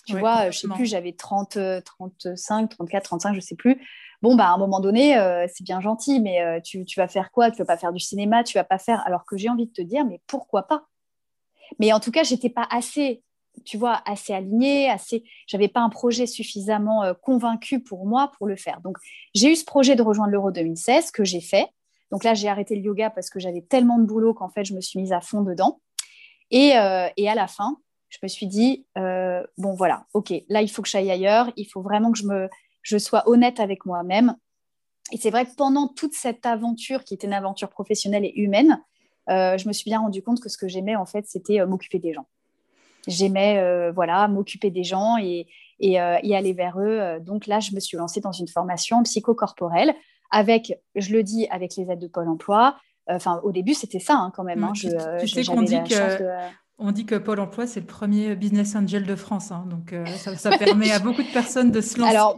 Tu 0.07 0.17
vois, 0.17 0.49
je 0.51 0.59
sais 0.59 0.69
plus, 0.69 0.85
j'avais 0.85 1.11
30, 1.11 1.59
35, 1.83 2.69
34, 2.69 3.03
35, 3.03 3.35
je 3.35 3.39
sais 3.41 3.55
plus 3.55 3.79
bon, 4.21 4.35
bah, 4.35 4.47
à 4.47 4.53
un 4.53 4.57
moment 4.57 4.79
donné, 4.79 5.17
euh, 5.17 5.45
c'est 5.53 5.63
bien 5.63 5.81
gentil, 5.81 6.19
mais 6.19 6.41
euh, 6.41 6.59
tu, 6.61 6.83
vas 6.97 7.07
faire 7.07 7.31
quoi? 7.31 7.51
Tu 7.51 7.57
vas 7.57 7.65
pas 7.65 7.77
faire 7.77 7.93
du 7.93 7.99
cinéma, 7.99 8.43
tu 8.43 8.57
vas 8.57 8.63
pas 8.63 8.79
faire. 8.79 9.05
Alors 9.05 9.25
que 9.25 9.37
j'ai 9.37 9.49
envie 9.49 9.67
de 9.67 9.71
te 9.71 9.81
dire, 9.81 10.05
mais 10.05 10.21
pourquoi 10.27 10.63
pas? 10.63 10.85
Mais 11.79 11.93
en 11.93 11.99
tout 11.99 12.11
cas, 12.11 12.23
j'étais 12.23 12.49
pas 12.49 12.67
assez, 12.71 13.23
tu 13.65 13.77
vois, 13.77 14.01
assez 14.05 14.33
alignée, 14.33 14.89
assez. 14.89 15.23
J'avais 15.47 15.67
pas 15.67 15.81
un 15.81 15.89
projet 15.89 16.25
suffisamment 16.25 17.03
euh, 17.03 17.13
convaincu 17.13 17.81
pour 17.81 18.05
moi 18.05 18.31
pour 18.37 18.47
le 18.47 18.55
faire. 18.55 18.81
Donc, 18.81 18.97
j'ai 19.33 19.51
eu 19.51 19.55
ce 19.55 19.65
projet 19.65 19.95
de 19.95 20.01
rejoindre 20.01 20.31
l'Euro 20.31 20.51
2016 20.51 21.11
que 21.11 21.23
j'ai 21.23 21.41
fait. 21.41 21.67
Donc 22.11 22.23
là, 22.23 22.33
j'ai 22.33 22.47
arrêté 22.47 22.75
le 22.75 22.81
yoga 22.81 23.09
parce 23.09 23.29
que 23.29 23.39
j'avais 23.39 23.61
tellement 23.61 23.99
de 23.99 24.05
boulot 24.05 24.33
qu'en 24.33 24.49
fait, 24.49 24.63
je 24.63 24.73
me 24.73 24.79
suis 24.79 24.99
mise 24.99 25.11
à 25.11 25.19
fond 25.19 25.41
dedans. 25.41 25.81
Et, 26.51 26.67
et 26.69 27.29
à 27.29 27.35
la 27.35 27.47
fin, 27.47 27.75
je 28.07 28.19
me 28.23 28.29
suis 28.29 28.47
dit, 28.47 28.85
bon 28.95 29.73
voilà, 29.73 30.05
ok, 30.13 30.33
là, 30.47 30.61
il 30.61 30.69
faut 30.69 30.81
que 30.81 30.87
j'aille 30.87 31.11
ailleurs, 31.11 31.51
il 31.57 31.65
faut 31.65 31.81
vraiment 31.81 32.13
que 32.13 32.17
je 32.17 32.25
me, 32.25 32.47
je 32.87 32.97
sois 32.97 33.27
honnête 33.27 33.59
avec 33.59 33.85
moi-même. 33.85 34.35
Et 35.11 35.17
c'est 35.17 35.29
vrai 35.29 35.45
que 35.45 35.53
pendant 35.55 35.89
toute 35.89 36.13
cette 36.13 36.45
aventure, 36.45 37.03
qui 37.03 37.13
était 37.13 37.27
une 37.27 37.33
aventure 37.33 37.69
professionnelle 37.69 38.23
et 38.23 38.33
humaine, 38.35 38.81
euh, 39.29 39.57
je 39.57 39.67
me 39.67 39.73
suis 39.73 39.89
bien 39.89 39.99
rendu 39.99 40.21
compte 40.23 40.39
que 40.39 40.47
ce 40.47 40.57
que 40.57 40.69
j'aimais, 40.69 40.95
en 40.95 41.05
fait, 41.05 41.25
c'était 41.27 41.59
euh, 41.59 41.67
m'occuper 41.67 41.99
des 41.99 42.13
gens. 42.13 42.27
J'aimais, 43.05 43.57
euh, 43.57 43.91
voilà, 43.91 44.29
m'occuper 44.29 44.71
des 44.71 44.85
gens 44.85 45.17
et, 45.17 45.47
et, 45.79 45.99
aller 45.99 46.53
vers 46.53 46.79
eux. 46.79 47.19
Donc 47.19 47.45
là, 47.45 47.59
je 47.59 47.75
me 47.75 47.81
suis 47.81 47.97
lancée 47.97 48.21
dans 48.21 48.31
une 48.31 48.47
formation 48.47 49.03
psychocorporelle 49.03 49.93
avec, 50.31 50.73
je 50.95 51.11
le 51.11 51.23
dis, 51.23 51.47
avec 51.49 51.75
les 51.75 51.89
aides 51.91 51.99
de 51.99 52.07
Pôle 52.07 52.29
Emploi. 52.29 52.77
Enfin, 53.09 53.39
au 53.43 53.51
début, 53.51 53.73
c'était 53.73 53.99
ça 53.99 54.15
hein, 54.15 54.31
quand 54.33 54.43
même. 54.43 54.63
Hein. 54.63 54.73
Je, 54.73 55.19
tu, 55.19 55.27
sais 55.27 55.43
qu'on 55.43 55.61
dit 55.61 55.81
que 55.83 56.29
on 56.79 56.91
dit 56.91 57.05
que 57.05 57.15
Pôle 57.15 57.39
emploi, 57.39 57.65
c'est 57.65 57.79
le 57.79 57.85
premier 57.87 58.35
business 58.35 58.75
angel 58.75 59.05
de 59.05 59.15
France. 59.15 59.51
Hein, 59.51 59.65
donc, 59.67 59.93
euh, 59.93 60.05
ça, 60.05 60.57
permet 60.57 60.91
à 60.91 60.99
beaucoup 60.99 61.23
de 61.23 61.31
personnes 61.31 61.71
de 61.71 61.81
se 61.81 61.97
lancer. 61.97 62.11
Alors, 62.11 62.37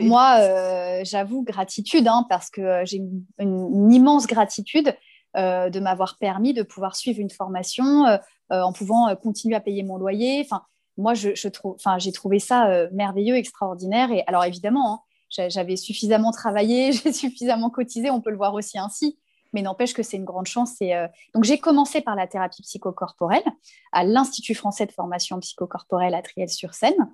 moi, 0.00 0.38
euh, 0.40 1.00
j'avoue 1.04 1.42
gratitude, 1.42 2.08
hein, 2.08 2.24
parce 2.30 2.48
que 2.48 2.60
euh, 2.62 2.84
j'ai 2.86 3.02
une, 3.38 3.92
immense 3.92 4.26
gratitude 4.26 4.94
de 5.36 5.78
m'avoir 5.78 6.16
permis 6.18 6.52
de 6.52 6.64
pouvoir 6.64 6.96
suivre 6.96 7.20
une 7.20 7.30
formation 7.30 8.06
en 8.50 8.72
pouvant 8.72 9.14
continuer 9.14 9.54
à 9.54 9.60
payer 9.60 9.84
mon 9.84 9.96
loyer. 9.96 10.40
Enfin, 10.44 10.62
moi, 10.96 11.14
je, 11.14 11.48
trouve, 11.48 11.76
enfin, 11.76 11.98
j'ai 11.98 12.10
trouvé 12.10 12.40
ça 12.40 12.88
merveilleux, 12.90 13.36
extraordinaire. 13.36 14.10
Et 14.10 14.24
alors, 14.26 14.44
évidemment, 14.44 15.04
hein, 15.38 15.48
j'avais 15.48 15.76
suffisamment 15.76 16.32
travaillé, 16.32 16.90
j'ai 17.04 17.12
suffisamment 17.12 17.70
cotisé, 17.70 18.10
on 18.10 18.20
peut 18.20 18.30
le 18.30 18.36
voir 18.36 18.54
aussi 18.54 18.78
ainsi 18.78 19.16
mais 19.52 19.62
n'empêche 19.62 19.94
que 19.94 20.02
c'est 20.02 20.16
une 20.16 20.24
grande 20.24 20.46
chance. 20.46 20.74
Euh, 20.82 21.08
donc, 21.34 21.44
j'ai 21.44 21.58
commencé 21.58 22.00
par 22.00 22.16
la 22.16 22.26
thérapie 22.26 22.62
psychocorporelle 22.62 23.44
à 23.92 24.04
l'Institut 24.04 24.54
français 24.54 24.86
de 24.86 24.92
formation 24.92 25.38
psychocorporelle 25.40 26.14
à 26.14 26.22
Triel-sur-Seine. 26.22 27.10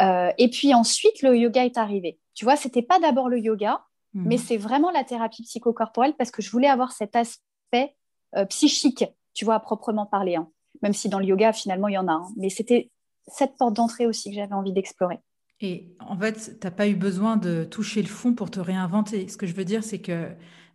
Euh, 0.00 0.30
et 0.38 0.48
puis 0.48 0.74
ensuite, 0.74 1.22
le 1.22 1.36
yoga 1.36 1.64
est 1.64 1.76
arrivé. 1.76 2.18
Tu 2.34 2.44
vois, 2.44 2.56
c'était 2.56 2.82
pas 2.82 3.00
d'abord 3.00 3.28
le 3.28 3.38
yoga, 3.38 3.82
mhm. 4.14 4.28
mais 4.28 4.38
c'est 4.38 4.56
vraiment 4.56 4.90
la 4.90 5.04
thérapie 5.04 5.42
psychocorporelle 5.42 6.14
parce 6.16 6.30
que 6.30 6.42
je 6.42 6.50
voulais 6.50 6.68
avoir 6.68 6.92
cet 6.92 7.16
aspect 7.16 7.96
euh, 8.36 8.44
psychique, 8.46 9.04
tu 9.34 9.44
vois, 9.44 9.54
à 9.54 9.60
proprement 9.60 10.06
parler. 10.06 10.36
Hein. 10.36 10.48
Même 10.82 10.92
si 10.92 11.08
dans 11.08 11.18
le 11.18 11.24
yoga, 11.24 11.52
finalement, 11.52 11.88
il 11.88 11.94
y 11.94 11.98
en 11.98 12.08
a. 12.08 12.12
un. 12.12 12.28
Mais 12.36 12.50
c'était 12.50 12.90
cette 13.26 13.56
porte 13.56 13.74
d'entrée 13.74 14.06
aussi 14.06 14.30
que 14.30 14.36
j'avais 14.36 14.54
envie 14.54 14.72
d'explorer. 14.72 15.18
Et 15.60 15.92
en 15.98 16.16
fait, 16.16 16.58
tu 16.60 16.66
n'as 16.66 16.70
pas 16.70 16.86
eu 16.86 16.94
besoin 16.94 17.36
de 17.36 17.64
toucher 17.64 18.00
le 18.00 18.08
fond 18.08 18.32
pour 18.32 18.50
te 18.50 18.60
réinventer. 18.60 19.26
Ce 19.28 19.36
que 19.36 19.46
je 19.46 19.54
veux 19.54 19.64
dire, 19.64 19.82
c'est 19.82 20.00
que 20.00 20.28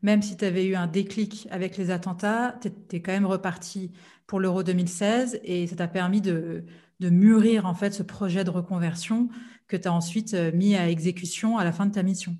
même 0.03 0.21
si 0.21 0.37
tu 0.37 0.45
avais 0.45 0.65
eu 0.65 0.75
un 0.75 0.85
déclic 0.85 1.47
avec 1.49 1.77
les 1.77 1.89
attentats, 1.89 2.55
tu 2.61 2.95
es, 2.95 3.01
quand 3.01 3.13
même 3.13 3.25
reparti 3.25 3.91
pour 4.27 4.39
l'Euro 4.39 4.61
2016 4.61 5.39
et 5.43 5.65
ça 5.65 5.77
t'a 5.77 5.87
permis 5.87 6.21
de, 6.21 6.65
mûrir 6.99 7.65
en 7.65 7.73
fait 7.73 7.93
ce 7.93 8.01
projet 8.01 8.45
de 8.45 8.49
reconversion 8.49 9.27
que 9.67 9.75
tu 9.75 9.89
as 9.89 9.93
ensuite 9.93 10.35
euh, 10.35 10.53
mis 10.53 10.77
à 10.77 10.89
exécution 10.89 11.57
à 11.57 11.65
la 11.65 11.73
fin 11.73 11.85
de 11.85 11.91
ta 11.91 12.01
mission. 12.01 12.37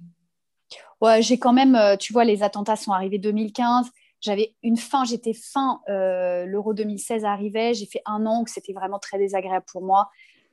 Ouais, 1.02 1.22
j'ai 1.22 1.38
quand 1.38 1.52
même, 1.52 1.76
euh, 1.76 1.98
tu 1.98 2.14
vois, 2.14 2.24
les 2.24 2.44
attentats 2.44 2.78
sont 2.78 2.94
arrivés 2.94 3.18
2015. 3.18 3.88
J'avais 4.22 4.56
une 4.64 4.78
fin, 4.78 5.04
j'étais 5.04 5.34
fin, 5.34 5.82
euh, 5.90 6.46
l'Euro 6.46 6.74
2016 6.74 7.26
arrivait, 7.26 7.74
j'ai 7.74 7.86
fait 7.86 8.02
un 8.06 8.26
an 8.26 8.44
où 8.44 8.48
c'était 8.48 8.72
vraiment 8.72 9.00
très 9.00 9.18
désagréable 9.18 9.66
pour 9.70 9.82
moi. 9.82 10.10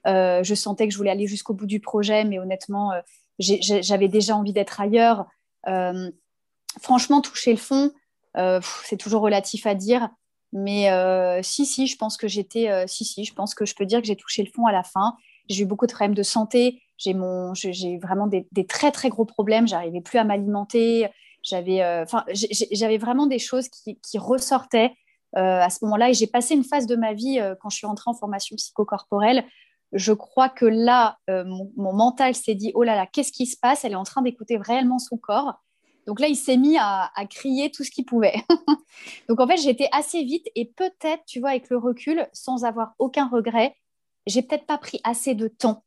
je 0.07 0.55
sentais 0.57 0.89
que 0.89 0.93
je 0.93 0.99
voulais 0.99 1.11
aller 1.13 1.29
jusqu'au 1.29 1.55
bout 1.55 1.67
du 1.67 1.79
projet, 1.79 2.25
mais 2.25 2.41
honnêtement, 2.41 2.91
j'avais 3.39 4.09
déjà 4.09 4.35
envie 4.35 4.53
d'être 4.53 4.81
ailleurs 4.81 5.27
franchement, 6.81 7.21
toucher 7.21 7.53
le 7.53 7.59
fond, 7.59 7.93
euh, 8.37 8.61
c'est 8.85 8.97
toujours 8.97 9.23
relatif 9.23 9.67
à 9.67 9.75
dire. 9.75 10.09
Mais 10.53 10.91
euh, 10.91 11.41
si, 11.43 11.65
si, 11.65 11.87
je 11.87 11.97
pense 11.97 12.17
que 12.17 12.29
j'étais, 12.29 12.71
euh, 12.71 12.85
si, 12.87 13.05
si, 13.05 13.25
je 13.25 13.35
pense 13.35 13.55
que 13.55 13.65
je 13.65 13.75
peux 13.75 13.87
dire 13.87 14.01
que 14.01 14.07
j'ai 14.07 14.17
touché 14.17 14.43
le 14.43 14.51
fond 14.51 14.67
à 14.67 14.73
la 14.73 14.83
fin. 14.83 15.17
J'ai 15.49 15.63
eu 15.63 15.67
beaucoup 15.67 15.87
de 15.87 15.93
problèmes 15.93 16.15
de 16.15 16.23
santé. 16.23 16.83
J'ai 16.99 17.15
mon, 17.15 17.55
j'ai 17.55 17.99
vraiment 17.99 18.27
des, 18.27 18.47
très 18.69 18.93
très 18.93 19.09
gros 19.09 19.25
problèmes. 19.25 19.67
J'arrivais 19.67 20.01
plus 20.01 20.19
à 20.19 20.25
m'alimenter. 20.25 21.09
J'avais, 21.43 22.05
vraiment 22.99 23.27
des 23.27 23.39
choses 23.39 23.69
qui, 23.69 24.19
ressortaient 24.19 24.93
à 25.35 25.71
ce 25.71 25.85
moment-là. 25.85 26.11
Et 26.11 26.15
j'ai 26.15 26.27
passé 26.27 26.55
une 26.55 26.63
phase 26.63 26.87
de 26.87 26.95
ma 26.95 27.15
vie 27.15 27.41
quand 27.61 27.71
je 27.71 27.79
suis 27.79 27.87
rentrée 27.87 28.11
en 28.11 28.15
formation 28.15 28.55
psychocorporelle. 28.57 29.45
Je 29.93 30.13
crois 30.13 30.49
que 30.51 30.67
là, 30.67 31.17
mon, 31.29 31.73
mon 31.77 31.95
mental 31.95 32.35
s'est 32.35 32.55
dit, 32.55 32.71
oh 32.75 32.85
là 32.85 32.95
là, 32.95 33.07
qu'est-ce 33.11 33.33
qui 33.33 33.47
se 33.47 33.57
passe? 33.61 33.85
Elle 33.85 33.93
est 33.93 33.97
en 33.97 34.05
train 34.05 34.23
d'écouter 34.23 34.59
réellement 34.59 34.99
son 34.99 35.17
corps. 35.17 35.55
Donc 36.07 36.21
là, 36.21 36.29
il 36.29 36.37
s'est 36.37 36.57
mis 36.57 36.77
à, 36.79 37.11
crier 37.29 37.71
tout 37.71 37.85
ce 37.85 37.91
qu'il 37.91 38.05
pouvait. 38.05 38.35
Donc 39.29 39.41
en 39.41 39.47
fait, 39.47 39.57
j'étais 39.57 39.89
assez 39.93 40.25
vite 40.25 40.47
et 40.55 40.65
peut-être, 40.65 41.25
tu 41.27 41.41
vois, 41.41 41.51
avec 41.51 41.71
le 41.71 41.79
recul, 41.79 42.27
sans 42.33 42.65
avoir 42.65 42.95
aucun 42.99 43.29
regret, 43.29 43.77
j'ai 44.27 44.43
peut-être 44.43 44.67
pas 44.67 44.79
pris 44.79 45.01
assez 45.05 45.35
de 45.35 45.49
temps. 45.49 45.85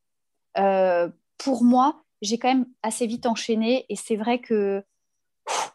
Euh, 0.57 1.09
pour 1.37 1.63
moi, 1.63 2.03
j'ai 2.21 2.37
quand 2.37 2.47
même 2.47 2.65
assez 2.83 3.05
vite 3.05 3.25
enchaîné 3.25 3.85
et 3.89 3.95
c'est 3.95 4.15
vrai 4.15 4.39
que 4.39 4.83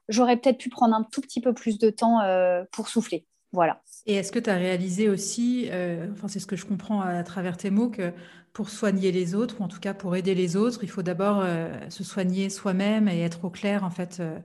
j'aurais 0.09 0.37
peut-être 0.37 0.59
pu 0.59 0.71
prendre 0.71 0.95
un 0.95 1.02
tout 1.04 1.21
petit 1.21 1.40
peu 1.40 1.52
plus 1.52 1.78
de 1.78 1.90
temps 1.90 2.21
euh, 2.23 2.64
pour 2.73 2.88
souffler. 2.88 3.26
Voilà. 3.52 3.83
Et 4.07 4.14
est-ce 4.14 4.33
que 4.33 4.38
tu 4.38 4.50
as 4.50 4.57
réalisé 4.57 5.09
aussi, 5.09 5.68
euh, 5.71 6.07
enfin 6.12 6.28
c'est 6.28 6.38
ce 6.38 6.47
que 6.47 6.57
je 6.57 6.66
comprends 6.66 7.00
à 7.00 7.23
travers 7.23 7.57
tes 7.57 7.71
mots, 7.71 7.88
que 7.88 8.12
pour 8.59 8.71
soigner 8.71 9.12
les 9.12 9.37
autres, 9.37 9.61
ou 9.61 9.62
en 9.62 9.69
tout 9.69 9.79
cas 9.79 9.95
pour 9.95 10.17
aider 10.17 10.35
les 10.35 10.57
autres, 10.57 10.81
il 10.83 10.91
faut 10.91 11.03
d'abord 11.03 11.43
euh, 11.45 11.73
se 11.91 12.03
soigner 12.03 12.50
soi-même 12.50 13.07
et 13.07 13.21
être 13.21 13.45
au 13.45 13.50
clair 13.50 13.85
en 13.85 13.91
fait. 13.91 14.17
Euh. 14.19 14.37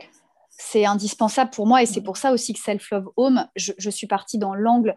C'est 0.52 0.86
indispensable 0.86 1.50
pour 1.50 1.66
moi 1.66 1.82
et 1.82 1.88
c'est 1.88 2.04
pour 2.04 2.18
ça 2.18 2.32
aussi 2.32 2.54
que 2.54 2.60
Self 2.60 2.92
Love 2.92 3.10
Home, 3.18 3.48
je, 3.56 3.90
suis 3.90 4.06
partie 4.06 4.38
dans 4.38 4.54
l'angle 4.54 4.96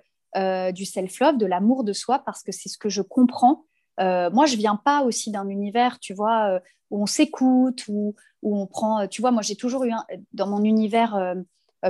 du 0.75 0.85
self 0.85 1.19
love, 1.19 1.39
de 1.39 1.47
l'amour 1.47 1.83
de 1.83 1.95
soi, 1.95 2.19
parce 2.19 2.43
que 2.43 2.53
c'est 2.53 2.69
ce 2.69 2.77
que 2.77 2.91
je 2.91 3.01
comprends. 3.01 3.65
moi, 3.99 4.45
je 4.45 4.57
viens 4.57 4.77
pas 4.77 5.03
aussi 5.03 5.31
d'un 5.31 5.49
univers, 5.49 5.99
tu 5.99 6.13
vois, 6.13 6.61
où 6.91 7.03
on 7.03 7.07
s'écoute, 7.07 7.85
où, 7.89 8.15
où, 8.43 8.61
on 8.61 8.67
prend, 8.67 9.09
tu 9.09 9.23
vois, 9.23 9.31
moi 9.31 9.41
j'ai 9.41 9.57
toujours 9.57 9.85
eu 9.85 9.93
dans 10.35 10.47
mon 10.47 10.63
univers 10.63 11.35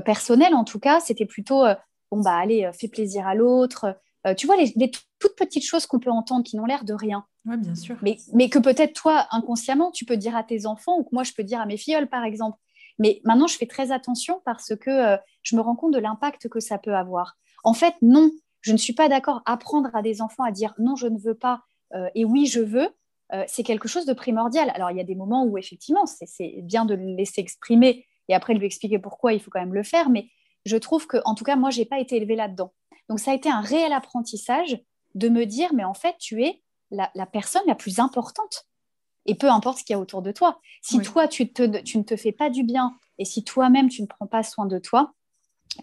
personnel 0.04 0.54
en 0.54 0.62
tout 0.62 0.78
cas, 0.78 1.00
c'était 1.00 1.26
plutôt 1.26 1.64
bon, 2.10 2.20
bah 2.20 2.36
allez, 2.36 2.64
euh, 2.64 2.72
fais 2.72 2.88
plaisir 2.88 3.26
à 3.26 3.34
l'autre. 3.34 3.96
Euh, 4.26 4.34
tu 4.34 4.46
vois, 4.46 4.56
les, 4.56 4.90
toutes 5.18 5.36
petites 5.36 5.64
choses 5.64 5.86
qu'on 5.86 6.00
peut 6.00 6.10
entendre 6.10 6.44
qui 6.44 6.56
n'ont 6.56 6.66
l'air 6.66 6.84
de 6.84 6.94
rien. 6.94 7.24
Oui, 7.44 7.56
bien 7.56 7.74
sûr. 7.74 7.96
Mais, 8.02 8.18
mais 8.32 8.48
que 8.48 8.58
peut-être 8.58 8.92
toi, 8.92 9.26
inconsciemment, 9.30 9.90
tu 9.90 10.04
peux 10.04 10.16
dire 10.16 10.34
à 10.34 10.42
tes 10.42 10.66
enfants 10.66 10.98
ou 10.98 11.04
que 11.04 11.10
moi, 11.12 11.22
je 11.22 11.32
peux 11.32 11.44
dire 11.44 11.60
à 11.60 11.66
mes 11.66 11.76
filles, 11.76 12.06
par 12.10 12.24
exemple. 12.24 12.58
Mais 12.98 13.20
maintenant, 13.24 13.46
je 13.46 13.56
fais 13.56 13.66
très 13.66 13.92
attention 13.92 14.40
parce 14.44 14.74
que 14.74 14.90
euh, 14.90 15.16
je 15.42 15.54
me 15.54 15.60
rends 15.60 15.76
compte 15.76 15.92
de 15.92 15.98
l'impact 15.98 16.48
que 16.48 16.60
ça 16.60 16.78
peut 16.78 16.94
avoir. 16.94 17.36
En 17.62 17.74
fait, 17.74 17.94
non, 18.02 18.30
je 18.62 18.72
ne 18.72 18.78
suis 18.78 18.94
pas 18.94 19.08
d'accord. 19.08 19.42
Apprendre 19.46 19.90
à 19.94 20.02
des 20.02 20.22
enfants 20.22 20.44
à 20.44 20.50
dire 20.50 20.74
non, 20.78 20.96
je 20.96 21.06
ne 21.06 21.18
veux 21.18 21.34
pas 21.34 21.62
et 22.16 22.24
oui, 22.24 22.46
je 22.46 22.60
veux, 22.60 22.88
c'est 23.46 23.62
quelque 23.62 23.86
chose 23.86 24.06
de 24.06 24.12
primordial. 24.12 24.72
Alors, 24.74 24.90
il 24.90 24.96
y 24.96 25.00
a 25.00 25.04
des 25.04 25.14
moments 25.14 25.44
où, 25.44 25.56
effectivement, 25.56 26.04
c'est 26.04 26.60
bien 26.62 26.84
de 26.84 26.94
le 26.94 27.14
laisser 27.14 27.40
exprimer 27.40 28.04
et 28.28 28.34
après 28.34 28.54
lui 28.54 28.66
expliquer 28.66 28.98
pourquoi 28.98 29.32
il 29.34 29.40
faut 29.40 29.52
quand 29.52 29.60
même 29.60 29.72
le 29.72 29.84
faire. 29.84 30.10
Mais 30.10 30.28
je 30.64 30.76
trouve 30.76 31.06
que, 31.06 31.18
en 31.24 31.36
tout 31.36 31.44
cas, 31.44 31.54
moi, 31.54 31.70
j'ai 31.70 31.84
pas 31.84 32.00
été 32.00 32.16
élevée 32.16 32.34
là-dedans. 32.34 32.72
Donc, 33.08 33.20
ça 33.20 33.30
a 33.30 33.34
été 33.34 33.48
un 33.48 33.60
réel 33.60 33.92
apprentissage 33.92 34.80
de 35.14 35.28
me 35.28 35.44
dire, 35.46 35.72
mais 35.74 35.84
en 35.84 35.94
fait, 35.94 36.16
tu 36.18 36.44
es 36.44 36.62
la, 36.90 37.08
personne 37.26 37.62
la 37.66 37.74
plus 37.74 37.98
importante. 37.98 38.66
Et 39.24 39.34
peu 39.34 39.50
importe 39.50 39.78
ce 39.78 39.84
qu'il 39.84 39.94
y 39.94 39.96
a 39.96 40.00
autour 40.00 40.22
de 40.22 40.30
toi. 40.30 40.60
Si 40.82 41.00
toi, 41.00 41.26
tu, 41.26 41.52
tu 41.52 41.98
ne 41.98 42.02
te 42.02 42.16
fais 42.16 42.32
pas 42.32 42.48
du 42.48 42.62
bien 42.62 42.94
et 43.18 43.24
si 43.24 43.42
toi-même, 43.42 43.88
tu 43.88 44.02
ne 44.02 44.06
prends 44.06 44.26
pas 44.26 44.42
soin 44.42 44.66
de 44.66 44.78
toi, 44.78 45.14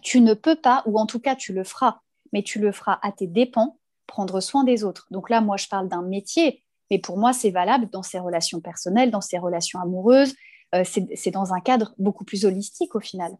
tu 0.02 0.20
ne 0.20 0.34
peux 0.34 0.56
pas, 0.56 0.82
ou 0.86 0.98
en 0.98 1.06
tout 1.06 1.20
cas, 1.20 1.36
tu 1.36 1.52
le 1.52 1.64
feras, 1.64 2.00
mais 2.32 2.42
tu 2.42 2.58
le 2.58 2.72
feras 2.72 2.98
à 3.02 3.12
tes 3.12 3.26
dépens, 3.26 3.78
prendre 4.06 4.40
soin 4.40 4.64
des 4.64 4.84
autres. 4.84 5.06
Donc 5.10 5.30
là, 5.30 5.40
moi, 5.40 5.56
je 5.56 5.68
parle 5.68 5.88
d'un 5.88 6.02
métier, 6.02 6.62
mais 6.90 6.98
pour 6.98 7.18
moi, 7.18 7.32
c'est 7.32 7.50
valable 7.50 7.88
dans 7.90 8.02
ses 8.02 8.18
relations 8.18 8.60
personnelles, 8.60 9.10
dans 9.10 9.20
ses 9.20 9.38
relations 9.38 9.80
amoureuses. 9.80 10.34
Euh, 10.74 10.84
c'est 10.84 11.30
dans 11.30 11.52
un 11.52 11.60
cadre 11.60 11.94
beaucoup 11.98 12.24
plus 12.24 12.44
holistique 12.44 12.94
au 12.94 13.00
final. 13.00 13.32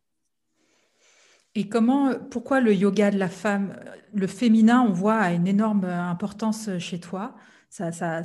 Et 1.57 1.69
comment, 1.69 2.15
pourquoi 2.31 2.61
le 2.61 2.75
yoga 2.75 3.11
de 3.11 3.19
la 3.19 3.29
femme, 3.29 3.77
le 4.13 4.27
féminin, 4.27 4.83
on 4.83 4.93
voit, 4.93 5.17
a 5.17 5.33
une 5.33 5.47
énorme 5.47 5.85
importance 5.85 6.69
chez 6.79 6.99
toi? 6.99 7.37
Ça, 7.71 8.23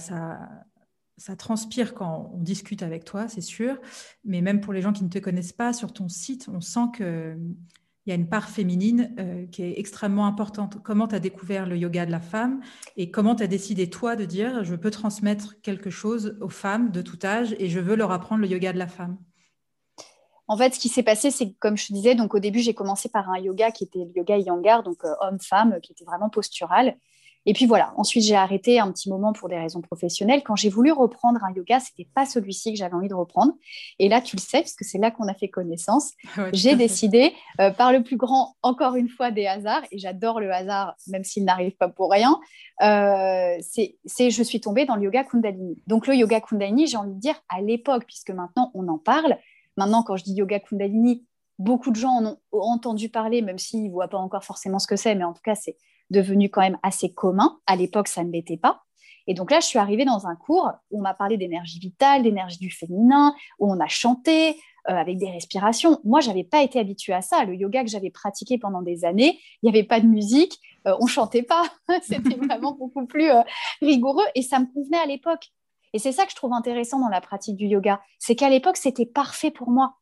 transpire 1.38 1.94
quand 1.94 2.32
on 2.34 2.40
discute 2.40 2.82
avec 2.82 3.04
toi, 3.04 3.28
c'est 3.28 3.42
sûr. 3.42 3.80
Mais 4.26 4.42
même 4.42 4.62
pour 4.62 4.74
les 4.74 4.82
gens 4.82 4.94
qui 4.94 5.04
ne 5.04 5.10
te 5.10 5.20
connaissent 5.20 5.54
pas, 5.54 5.74
sur 5.74 5.94
ton 5.94 6.08
site, 6.08 6.48
on 6.52 6.62
sent 6.62 6.88
qu'il 6.96 7.38
y 8.08 8.12
a 8.12 8.16
une 8.16 8.30
part 8.30 8.50
féminine 8.50 9.14
euh, 9.20 9.46
qui 9.48 9.62
est 9.62 9.78
extrêmement 9.78 10.26
importante. 10.26 10.82
Comment 10.82 11.08
tu 11.08 11.16
as 11.16 11.20
découvert 11.20 11.68
le 11.68 11.78
yoga 11.78 12.08
de 12.08 12.12
la 12.12 12.22
femme? 12.22 12.62
Et 12.98 13.12
comment 13.12 13.36
tu 13.36 13.44
as 13.44 13.48
décidé, 13.48 13.92
toi, 13.92 14.16
de 14.16 14.26
dire 14.26 14.64
je 14.64 14.76
peux 14.76 14.92
transmettre 14.92 15.62
quelque 15.62 15.92
chose 15.92 16.38
aux 16.42 16.50
femmes 16.50 16.90
de 16.90 17.04
tout 17.04 17.20
âge 17.24 17.56
et 17.60 17.70
je 17.70 17.80
veux 17.80 17.96
leur 17.96 18.12
apprendre 18.12 18.42
le 18.42 18.48
yoga 18.48 18.74
de 18.74 18.80
la 18.80 18.88
femme? 18.88 19.18
En 20.50 20.58
fait, 20.58 20.74
ce 20.74 20.80
qui 20.80 20.90
s'est 20.90 21.04
passé, 21.04 21.30
c'est 21.30 21.54
comme 21.60 21.78
je 21.78 21.88
te 21.88 21.94
disais, 21.94 22.16
donc 22.16 22.34
au 22.34 22.40
début, 22.40 22.60
j'ai 22.60 22.74
commencé 22.74 23.08
par 23.08 23.30
un 23.30 23.38
yoga 23.38 23.70
qui 23.72 23.84
était 23.84 24.00
le 24.00 24.12
yoga 24.16 24.36
Yangar, 24.36 24.82
donc 24.82 25.06
euh, 25.06 25.14
homme-femme, 25.22 25.80
qui 25.82 25.92
était 25.92 26.04
vraiment 26.04 26.30
postural. 26.30 26.98
Et 27.46 27.54
puis 27.54 27.68
voilà, 27.68 27.94
ensuite 27.98 28.24
j'ai 28.24 28.36
arrêté 28.36 28.80
un 28.80 28.92
petit 28.92 29.10
moment 29.10 29.32
pour 29.32 29.48
des 29.48 29.58
raisons 29.58 29.82
professionnelles. 29.82 30.42
Quand 30.44 30.56
j'ai 30.56 30.70
voulu 30.70 30.92
reprendre 30.92 31.40
un 31.44 31.54
yoga, 31.54 31.80
ce 31.80 31.92
n'était 31.92 32.10
pas 32.14 32.26
celui-ci 32.26 32.74
que 32.74 32.80
j'avais 32.80 32.96
envie 32.96 33.08
de 33.08 33.14
reprendre. 33.14 33.54
Et 34.00 34.10
là, 34.10 34.22
tu 34.22 34.36
le 34.36 34.42
sais, 34.42 34.62
puisque 34.62 34.84
c'est 34.84 34.98
là 34.98 35.12
qu'on 35.12 35.28
a 35.28 35.36
fait 35.36 35.50
connaissance, 35.50 36.14
j'ai 36.54 36.76
décidé, 36.76 37.34
euh, 37.62 37.70
par 37.70 37.94
le 37.94 38.04
plus 38.04 38.18
grand, 38.18 38.56
encore 38.64 38.96
une 38.96 39.08
fois, 39.08 39.30
des 39.30 39.46
hasards, 39.46 39.84
et 39.92 40.00
j'adore 40.00 40.40
le 40.40 40.52
hasard, 40.52 40.96
même 41.08 41.24
s'il 41.24 41.46
n'arrive 41.46 41.76
pas 41.78 41.90
pour 41.90 42.12
rien, 42.12 42.40
euh, 42.82 43.56
c'est 43.62 43.98
je 44.32 44.44
suis 44.44 44.62
tombée 44.62 44.86
dans 44.86 44.96
le 44.96 45.04
yoga 45.04 45.24
Kundalini. 45.24 45.82
Donc 45.86 46.08
le 46.08 46.16
yoga 46.16 46.42
Kundalini, 46.42 46.88
j'ai 46.88 46.98
envie 46.98 47.14
de 47.14 47.20
dire, 47.20 47.36
à 47.50 47.62
l'époque, 47.62 48.06
puisque 48.06 48.32
maintenant 48.32 48.72
on 48.74 48.88
en 48.88 48.98
parle, 48.98 49.38
Maintenant, 49.80 50.04
quand 50.04 50.18
je 50.18 50.26
dis 50.26 50.34
yoga 50.34 50.60
Kundalini, 50.60 51.26
beaucoup 51.58 51.92
de 51.92 51.96
gens 51.96 52.10
en 52.10 52.26
ont 52.52 52.60
entendu 52.60 53.08
parler, 53.08 53.42
même 53.42 53.58
s'ils 53.58 53.86
ne 53.86 53.92
voient 53.92 54.10
pas 54.10 54.18
encore 54.18 54.44
forcément 54.44 54.78
ce 54.78 54.88
que 54.88 54.98
c'est, 54.98 55.16
mais 55.16 55.24
en 55.24 55.32
tout 55.32 55.42
cas, 55.42 55.56
c'est 55.56 55.78
devenu 56.10 56.50
quand 56.50 56.60
même 56.60 56.78
assez 56.84 57.14
commun. 57.14 57.60
À 57.66 57.78
l'époque, 57.78 58.10
ça 58.10 58.26
ne 58.26 58.30
l'était 58.30 58.58
pas. 58.58 58.82
Et 59.26 59.34
donc 59.34 59.52
là, 59.52 59.62
je 59.62 59.68
suis 59.68 59.80
arrivée 59.80 60.04
dans 60.04 60.28
un 60.28 60.36
cours 60.36 60.70
où 60.92 61.00
on 61.00 61.02
m'a 61.02 61.14
parlé 61.14 61.38
d'énergie 61.38 61.80
vitale, 61.80 62.24
d'énergie 62.24 62.58
du 62.60 62.70
féminin, 62.70 63.34
où 63.58 63.72
on 63.72 63.80
a 63.80 63.88
chanté 63.88 64.50
euh, 64.90 64.96
avec 64.96 65.18
des 65.18 65.32
respirations. 65.32 66.02
Moi, 66.04 66.20
je 66.20 66.28
n'avais 66.28 66.44
pas 66.44 66.62
été 66.62 66.78
habituée 66.78 67.14
à 67.14 67.22
ça. 67.22 67.46
Le 67.46 67.56
yoga 67.56 67.86
que 67.86 67.90
j'avais 67.90 68.10
pratiqué 68.10 68.58
pendant 68.58 68.82
des 68.82 69.06
années, 69.06 69.40
il 69.64 69.72
n'y 69.72 69.78
avait 69.78 69.88
pas 69.88 70.02
de 70.02 70.08
musique, 70.08 70.60
on 70.84 70.98
on 71.00 71.08
chantait 71.08 71.44
pas. 71.44 71.64
C'était 72.02 72.36
vraiment 72.46 72.74
beaucoup 72.74 73.06
plus 73.06 73.30
rigoureux 73.82 74.26
et 74.36 74.42
ça 74.42 74.60
me 74.60 74.66
convenait 74.74 74.98
à 74.98 75.06
l'époque. 75.06 75.54
Et 75.94 76.00
c'est 76.00 76.12
ça 76.12 76.26
que 76.26 76.32
je 76.32 76.36
trouve 76.36 76.54
intéressant 76.54 77.00
dans 77.00 77.10
la 77.10 77.22
pratique 77.22 77.56
du 77.56 77.66
yoga, 77.66 78.02
c'est 78.20 78.36
qu'à 78.36 78.50
l'époque, 78.50 78.78
c'était 78.78 79.06
parfait 79.06 79.52
pour 79.52 79.70
moi. 79.70 79.96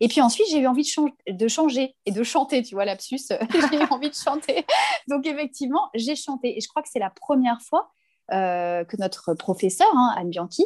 Et 0.00 0.08
puis 0.08 0.20
ensuite, 0.20 0.46
j'ai 0.50 0.58
eu 0.58 0.66
envie 0.66 0.82
de, 0.82 1.48
changer 1.48 1.94
et 2.04 2.12
de 2.12 2.22
chanter, 2.22 2.62
tu 2.62 2.74
vois, 2.74 2.84
lapsus, 2.84 3.20
j'ai 3.70 3.76
eu 3.76 3.86
envie 3.90 4.10
de 4.10 4.14
chanter. 4.14 4.64
Donc 5.08 5.26
effectivement, 5.26 5.88
j'ai 5.94 6.16
chanté. 6.16 6.56
Et 6.56 6.60
je 6.60 6.68
crois 6.68 6.82
que 6.82 6.88
c'est 6.90 6.98
la 6.98 7.10
première 7.10 7.60
fois 7.62 7.90
euh, 8.32 8.84
que 8.84 8.96
notre 8.96 9.34
professeur, 9.34 9.88
hein, 9.94 10.14
Anne 10.16 10.30
Bianchi, 10.30 10.64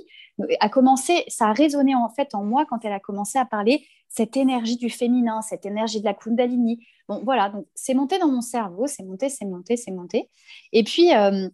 a 0.61 0.69
commencé, 0.69 1.25
ça 1.29 1.49
a 1.49 1.53
résonné 1.53 1.95
en 1.95 2.09
fait 2.09 2.35
en 2.35 2.45
moi 2.45 2.65
quand 2.69 2.85
elle 2.85 2.93
a 2.93 3.01
commencé 3.01 3.39
à 3.39 3.45
parler 3.45 3.85
cette 4.09 4.37
énergie 4.37 4.77
du 4.77 4.89
féminin, 4.89 5.43
cette 5.43 5.67
énergie 5.67 6.01
de 6.01 6.05
la 6.05 6.15
Kundalini. 6.15 6.87
Bon, 7.09 7.21
voilà, 7.25 7.51
donc 7.51 7.67
c'est 7.75 7.95
monté 7.95 8.19
dans 8.19 8.29
mon 8.29 8.41
cerveau, 8.41 8.87
c'est 8.87 9.03
monté, 9.03 9.29
c'est 9.29 9.45
monté, 9.45 9.77
c'est 9.77 9.91
monté. 9.91 10.31
Et 10.73 10.85
puis, 10.85 11.15
euh, 11.15 11.49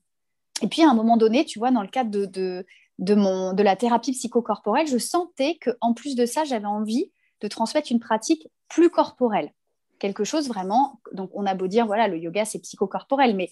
et 0.63 0.69
puis 0.69 0.83
à 0.83 0.91
un 0.91 0.95
moment 0.95 1.17
donné, 1.17 1.45
tu 1.45 1.59
vois, 1.59 1.71
dans 1.71 1.83
le 1.83 1.89
cadre 1.89 2.11
de, 2.11 2.27
de, 2.27 2.67
de 2.99 3.63
la 3.63 3.77
thérapie 3.77 4.13
psychocorporelle, 4.13 4.87
je 4.87 4.99
sentais 4.99 5.59
qu'en 5.59 5.95
plus 5.95 6.15
de 6.15 6.27
ça, 6.27 6.45
j'avais 6.45 6.67
envie 6.67 7.11
de 7.41 7.49
transmettre 7.49 7.91
une 7.91 8.01
pratique 8.01 8.49
plus 8.69 8.91
corporelle. 8.91 9.53
Quelque 9.99 10.25
chose 10.25 10.49
vraiment, 10.49 11.01
donc 11.13 11.31
on 11.35 11.47
a 11.47 11.55
beau 11.55 11.67
dire, 11.67 11.87
voilà, 11.87 12.09
le 12.09 12.19
yoga, 12.19 12.45
c'est 12.45 12.61
psychocorporel, 12.61 13.35
mais 13.35 13.51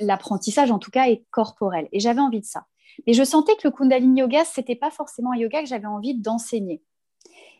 l'apprentissage, 0.00 0.70
en 0.70 0.78
tout 0.78 0.90
cas, 0.90 1.08
est 1.08 1.24
corporel. 1.30 1.88
Et 1.92 2.00
j'avais 2.00 2.20
envie 2.20 2.40
de 2.40 2.46
ça. 2.46 2.66
Mais 3.06 3.12
je 3.12 3.24
sentais 3.24 3.54
que 3.56 3.66
le 3.68 3.70
Kundalini 3.70 4.20
Yoga, 4.20 4.44
ce 4.44 4.60
n'était 4.60 4.76
pas 4.76 4.90
forcément 4.90 5.32
un 5.32 5.36
yoga 5.36 5.60
que 5.60 5.68
j'avais 5.68 5.86
envie 5.86 6.14
d'enseigner. 6.14 6.82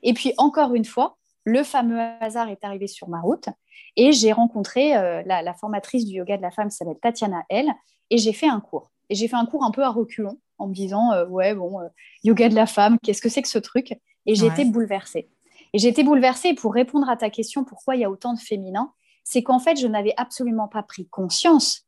Et 0.02 0.14
puis, 0.14 0.33
encore 0.38 0.75
une 0.75 0.85
fois, 0.85 1.16
le 1.45 1.62
fameux 1.62 1.99
hasard 2.21 2.49
est 2.49 2.64
arrivé 2.64 2.87
sur 2.87 3.09
ma 3.09 3.21
route 3.21 3.49
et 3.97 4.12
j'ai 4.12 4.33
rencontré 4.33 4.97
euh, 4.97 5.23
la, 5.26 5.54
formatrice 5.54 6.07
du 6.07 6.14
yoga 6.14 6.37
de 6.37 6.43
la 6.43 6.50
femme 6.50 6.69
qui 6.69 6.76
s'appelle 6.76 6.99
Tatiana 7.00 7.45
L 7.50 7.71
et 8.11 8.19
j'ai 8.19 8.33
fait 8.33 8.49
un 8.49 8.61
cours. 8.61 8.90
Et 9.11 9.14
j'ai 9.14 9.28
fait 9.28 9.37
un 9.37 9.45
cours 9.45 9.64
un 9.64 9.71
peu 9.71 9.83
à 9.83 9.90
reculons 9.90 10.38
en 10.58 10.68
me 10.68 10.75
disant 10.75 11.12
euh, 11.12 11.26
ouais 11.26 11.54
bon 11.54 11.80
euh, 11.80 11.88
yoga 12.23 12.49
de 12.49 12.54
la 12.54 12.66
femme 12.66 12.99
qu'est-ce 13.02 13.23
que 13.23 13.28
c'est 13.28 13.42
que 13.42 13.49
ce 13.49 13.58
truc? 13.58 13.92
Et 14.26 14.34
j'ai 14.34 14.46
été 14.46 14.64
bouleversée. 14.64 15.28
Et 15.73 15.78
j'ai 15.78 15.88
été 15.88 16.02
bouleversée 16.02 16.54
pour 16.54 16.73
répondre 16.73 17.08
à 17.11 17.16
ta 17.16 17.30
question 17.30 17.64
pourquoi 17.64 17.96
il 17.96 18.00
y 18.00 18.04
a 18.04 18.11
autant 18.11 18.34
de 18.34 18.40
féminin 18.40 18.92
c'est 19.25 19.42
qu'en 19.42 19.58
fait 19.58 19.76
je 19.76 19.87
n'avais 19.87 20.14
absolument 20.16 20.68
pas 20.68 20.82
pris 20.82 21.08
conscience 21.08 21.87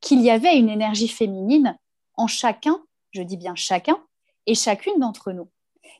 qu'il 0.00 0.20
y 0.20 0.30
avait 0.30 0.58
une 0.58 0.68
énergie 0.68 1.08
féminine 1.08 1.76
en 2.14 2.26
chacun 2.26 2.80
je 3.12 3.22
dis 3.22 3.36
bien 3.36 3.54
chacun 3.54 3.98
et 4.46 4.54
chacune 4.54 4.98
d'entre 4.98 5.32
nous. 5.32 5.48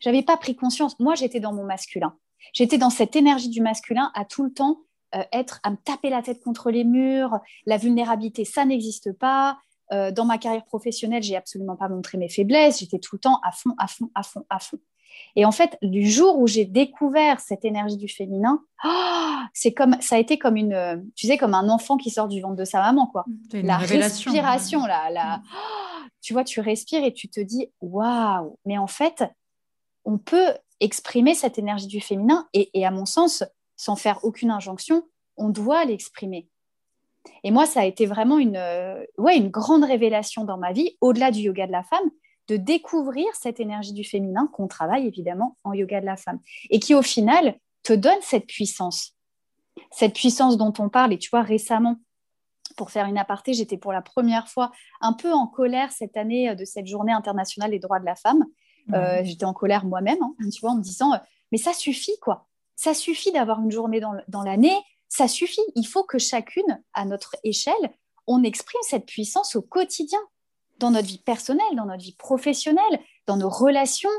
J'avais 0.00 0.22
pas 0.22 0.36
pris 0.36 0.54
conscience. 0.54 0.98
Moi 1.00 1.14
j'étais 1.14 1.40
dans 1.40 1.52
mon 1.52 1.64
masculin. 1.64 2.16
J'étais 2.52 2.78
dans 2.78 2.90
cette 2.90 3.16
énergie 3.16 3.48
du 3.48 3.60
masculin 3.60 4.10
à 4.14 4.24
tout 4.24 4.44
le 4.44 4.52
temps 4.52 4.82
euh, 5.14 5.22
être 5.32 5.60
à 5.62 5.70
me 5.70 5.76
taper 5.76 6.10
la 6.10 6.22
tête 6.22 6.42
contre 6.42 6.70
les 6.70 6.82
murs 6.82 7.38
la 7.64 7.76
vulnérabilité 7.76 8.44
ça 8.44 8.64
n'existe 8.64 9.12
pas 9.12 9.56
euh, 9.92 10.10
dans 10.10 10.24
ma 10.24 10.38
carrière 10.38 10.64
professionnelle, 10.64 11.22
j'ai 11.22 11.36
absolument 11.36 11.76
pas 11.76 11.88
montré 11.88 12.18
mes 12.18 12.28
faiblesses. 12.28 12.80
J'étais 12.80 12.98
tout 12.98 13.16
le 13.16 13.20
temps 13.20 13.40
à 13.44 13.52
fond, 13.52 13.74
à 13.78 13.86
fond, 13.86 14.10
à 14.14 14.22
fond, 14.22 14.44
à 14.50 14.58
fond. 14.58 14.78
Et 15.34 15.44
en 15.44 15.52
fait, 15.52 15.78
du 15.82 16.08
jour 16.10 16.38
où 16.38 16.46
j'ai 16.46 16.64
découvert 16.64 17.40
cette 17.40 17.64
énergie 17.64 17.96
du 17.96 18.08
féminin, 18.08 18.62
oh, 18.84 19.38
c'est 19.54 19.72
comme 19.72 19.96
ça 20.00 20.16
a 20.16 20.18
été 20.18 20.38
comme 20.38 20.56
une, 20.56 21.10
tu 21.14 21.26
sais, 21.26 21.38
comme 21.38 21.54
un 21.54 21.68
enfant 21.68 21.96
qui 21.96 22.10
sort 22.10 22.28
du 22.28 22.40
ventre 22.40 22.56
de 22.56 22.64
sa 22.64 22.80
maman, 22.80 23.06
quoi. 23.06 23.24
La 23.52 23.78
respiration, 23.78 24.84
là, 24.84 25.10
la, 25.10 25.40
oh, 25.42 26.06
tu 26.20 26.32
vois, 26.32 26.44
tu 26.44 26.60
respires 26.60 27.04
et 27.04 27.14
tu 27.14 27.28
te 27.28 27.40
dis, 27.40 27.70
waouh. 27.80 28.58
Mais 28.66 28.76
en 28.76 28.86
fait, 28.86 29.24
on 30.04 30.18
peut 30.18 30.54
exprimer 30.80 31.34
cette 31.34 31.58
énergie 31.58 31.86
du 31.86 32.00
féminin 32.00 32.46
et 32.52 32.84
à 32.84 32.90
mon 32.90 33.06
sens, 33.06 33.42
sans 33.76 33.96
faire 33.96 34.22
aucune 34.22 34.50
injonction, 34.50 35.02
on 35.36 35.48
doit 35.50 35.84
l'exprimer. 35.84 36.48
Et 37.44 37.50
moi, 37.50 37.66
ça 37.66 37.80
a 37.80 37.84
été 37.84 38.06
vraiment 38.06 38.38
une, 38.38 38.56
euh, 38.56 39.04
ouais, 39.18 39.36
une 39.36 39.50
grande 39.50 39.84
révélation 39.84 40.44
dans 40.44 40.58
ma 40.58 40.72
vie, 40.72 40.96
au-delà 41.00 41.30
du 41.30 41.40
yoga 41.40 41.66
de 41.66 41.72
la 41.72 41.82
femme, 41.82 42.10
de 42.48 42.56
découvrir 42.56 43.26
cette 43.34 43.60
énergie 43.60 43.92
du 43.92 44.04
féminin 44.04 44.48
qu'on 44.52 44.68
travaille 44.68 45.06
évidemment 45.06 45.56
en 45.64 45.72
yoga 45.72 46.00
de 46.00 46.06
la 46.06 46.16
femme 46.16 46.38
et 46.70 46.78
qui 46.78 46.94
au 46.94 47.02
final 47.02 47.56
te 47.82 47.92
donne 47.92 48.18
cette 48.22 48.46
puissance. 48.46 49.14
Cette 49.90 50.14
puissance 50.14 50.56
dont 50.56 50.72
on 50.78 50.88
parle, 50.88 51.12
et 51.12 51.18
tu 51.18 51.30
vois, 51.30 51.42
récemment, 51.42 51.96
pour 52.76 52.90
faire 52.90 53.06
une 53.06 53.18
aparté, 53.18 53.54
j'étais 53.54 53.76
pour 53.76 53.92
la 53.92 54.02
première 54.02 54.48
fois 54.48 54.70
un 55.00 55.12
peu 55.12 55.32
en 55.32 55.46
colère 55.46 55.92
cette 55.92 56.16
année 56.16 56.50
euh, 56.50 56.54
de 56.54 56.64
cette 56.64 56.86
journée 56.86 57.12
internationale 57.12 57.70
des 57.70 57.78
droits 57.78 58.00
de 58.00 58.04
la 58.04 58.16
femme. 58.16 58.44
Euh, 58.94 59.20
j'étais 59.24 59.44
en 59.44 59.52
colère 59.52 59.84
moi-même, 59.84 60.18
hein, 60.22 60.34
tu 60.52 60.60
vois, 60.60 60.70
en 60.70 60.76
me 60.76 60.82
disant, 60.82 61.10
mais 61.50 61.58
ça 61.58 61.72
suffit, 61.72 62.16
quoi. 62.20 62.46
Ça 62.76 62.94
suffit 62.94 63.32
d'avoir 63.32 63.60
une 63.60 63.72
journée 63.72 64.00
dans 64.00 64.42
l'année, 64.42 64.76
ça 65.08 65.28
suffit. 65.28 65.62
Il 65.74 65.86
faut 65.86 66.04
que 66.04 66.18
chacune, 66.18 66.82
à 66.94 67.04
notre 67.04 67.36
échelle, 67.44 67.74
on 68.26 68.42
exprime 68.42 68.80
cette 68.82 69.06
puissance 69.06 69.56
au 69.56 69.62
quotidien, 69.62 70.20
dans 70.78 70.90
notre 70.90 71.08
vie 71.08 71.18
personnelle, 71.18 71.74
dans 71.74 71.86
notre 71.86 72.02
vie 72.02 72.16
professionnelle, 72.16 73.00
dans 73.26 73.36
nos 73.36 73.48
relations. 73.48 74.10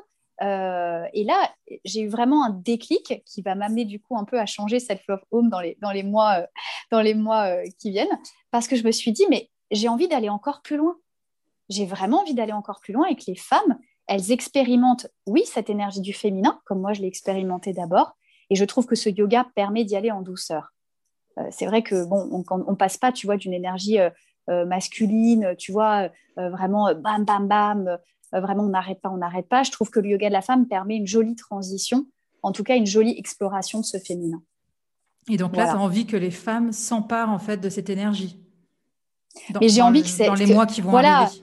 Euh, 0.41 1.05
et 1.13 1.23
là, 1.23 1.51
j'ai 1.83 2.01
eu 2.01 2.07
vraiment 2.07 2.43
un 2.45 2.49
déclic 2.51 3.23
qui 3.25 3.41
va 3.41 3.55
m'amener 3.55 3.85
du 3.85 3.99
coup 3.99 4.17
un 4.17 4.23
peu 4.23 4.39
à 4.39 4.45
changer 4.45 4.79
cette 4.79 5.05
love 5.07 5.21
home 5.31 5.49
dans 5.49 5.59
les, 5.59 6.03
mois, 6.03 6.41
euh, 6.41 6.47
dans 6.91 7.01
les 7.01 7.13
mois 7.13 7.47
euh, 7.47 7.63
qui 7.79 7.91
viennent, 7.91 8.19
parce 8.51 8.67
que 8.67 8.75
je 8.75 8.83
me 8.83 8.91
suis 8.91 9.11
dit, 9.11 9.25
mais 9.29 9.49
j'ai 9.71 9.89
envie 9.89 10.07
d'aller 10.07 10.29
encore 10.29 10.61
plus 10.61 10.77
loin. 10.77 10.95
J'ai 11.69 11.85
vraiment 11.85 12.21
envie 12.21 12.33
d'aller 12.33 12.53
encore 12.53 12.79
plus 12.79 12.93
loin 12.93 13.07
et 13.07 13.15
que 13.15 13.25
les 13.27 13.35
femmes, 13.35 13.77
elles 14.07 14.31
expérimentent, 14.31 15.07
oui, 15.25 15.43
cette 15.45 15.69
énergie 15.69 16.01
du 16.01 16.13
féminin, 16.13 16.61
comme 16.65 16.79
moi 16.79 16.93
je 16.93 17.01
l'ai 17.01 17.07
expérimenté 17.07 17.73
d'abord, 17.73 18.13
et 18.49 18.55
je 18.55 18.63
trouve 18.63 18.85
que 18.85 18.95
ce 18.95 19.09
yoga 19.09 19.45
permet 19.53 19.83
d'y 19.83 19.97
aller 19.97 20.11
en 20.11 20.21
douceur. 20.21 20.73
Euh, 21.37 21.43
c'est 21.51 21.65
vrai 21.65 21.83
que 21.83 22.05
bon, 22.05 22.27
on, 22.31 22.43
on, 22.67 22.75
passe 22.75 22.97
pas, 22.97 23.11
tu 23.11 23.25
vois, 23.25 23.37
d'une 23.37 23.53
énergie 23.53 23.99
euh, 23.99 24.09
euh, 24.49 24.65
masculine, 24.65 25.55
tu 25.57 25.71
vois, 25.71 26.09
vraiment 26.35 26.93
bam, 26.93 27.25
bam, 27.25 27.47
bam, 27.47 27.97
vraiment 28.31 28.63
on 28.63 28.69
n'arrête 28.69 29.01
pas, 29.01 29.09
on 29.09 29.17
n'arrête 29.17 29.47
pas. 29.49 29.63
Je 29.63 29.71
trouve 29.71 29.89
que 29.89 29.99
le 29.99 30.09
yoga 30.09 30.29
de 30.29 30.33
la 30.33 30.41
femme 30.41 30.67
permet 30.67 30.95
une 30.95 31.07
jolie 31.07 31.35
transition, 31.35 32.05
en 32.43 32.51
tout 32.51 32.63
cas 32.63 32.75
une 32.75 32.85
jolie 32.85 33.17
exploration 33.17 33.79
de 33.79 33.85
ce 33.85 33.97
féminin. 33.97 34.41
Et 35.29 35.35
donc 35.35 35.57
là, 35.57 35.65
tu 35.65 35.71
as 35.71 35.79
envie 35.79 36.05
que 36.05 36.15
les 36.15 36.31
femmes 36.31 36.71
s'emparent 36.71 37.31
en 37.31 37.39
fait 37.39 37.57
de 37.57 37.69
cette 37.69 37.89
énergie. 37.89 38.39
Mais 39.59 39.67
j'ai 39.67 39.81
envie 39.81 40.01
que 40.01 40.07
c'est 40.07 40.27
dans 40.27 40.33
les 40.33 40.53
mois 40.53 40.65
qui 40.65 40.81
vont 40.81 40.91
voilà. 40.91 41.17
arriver. 41.23 41.41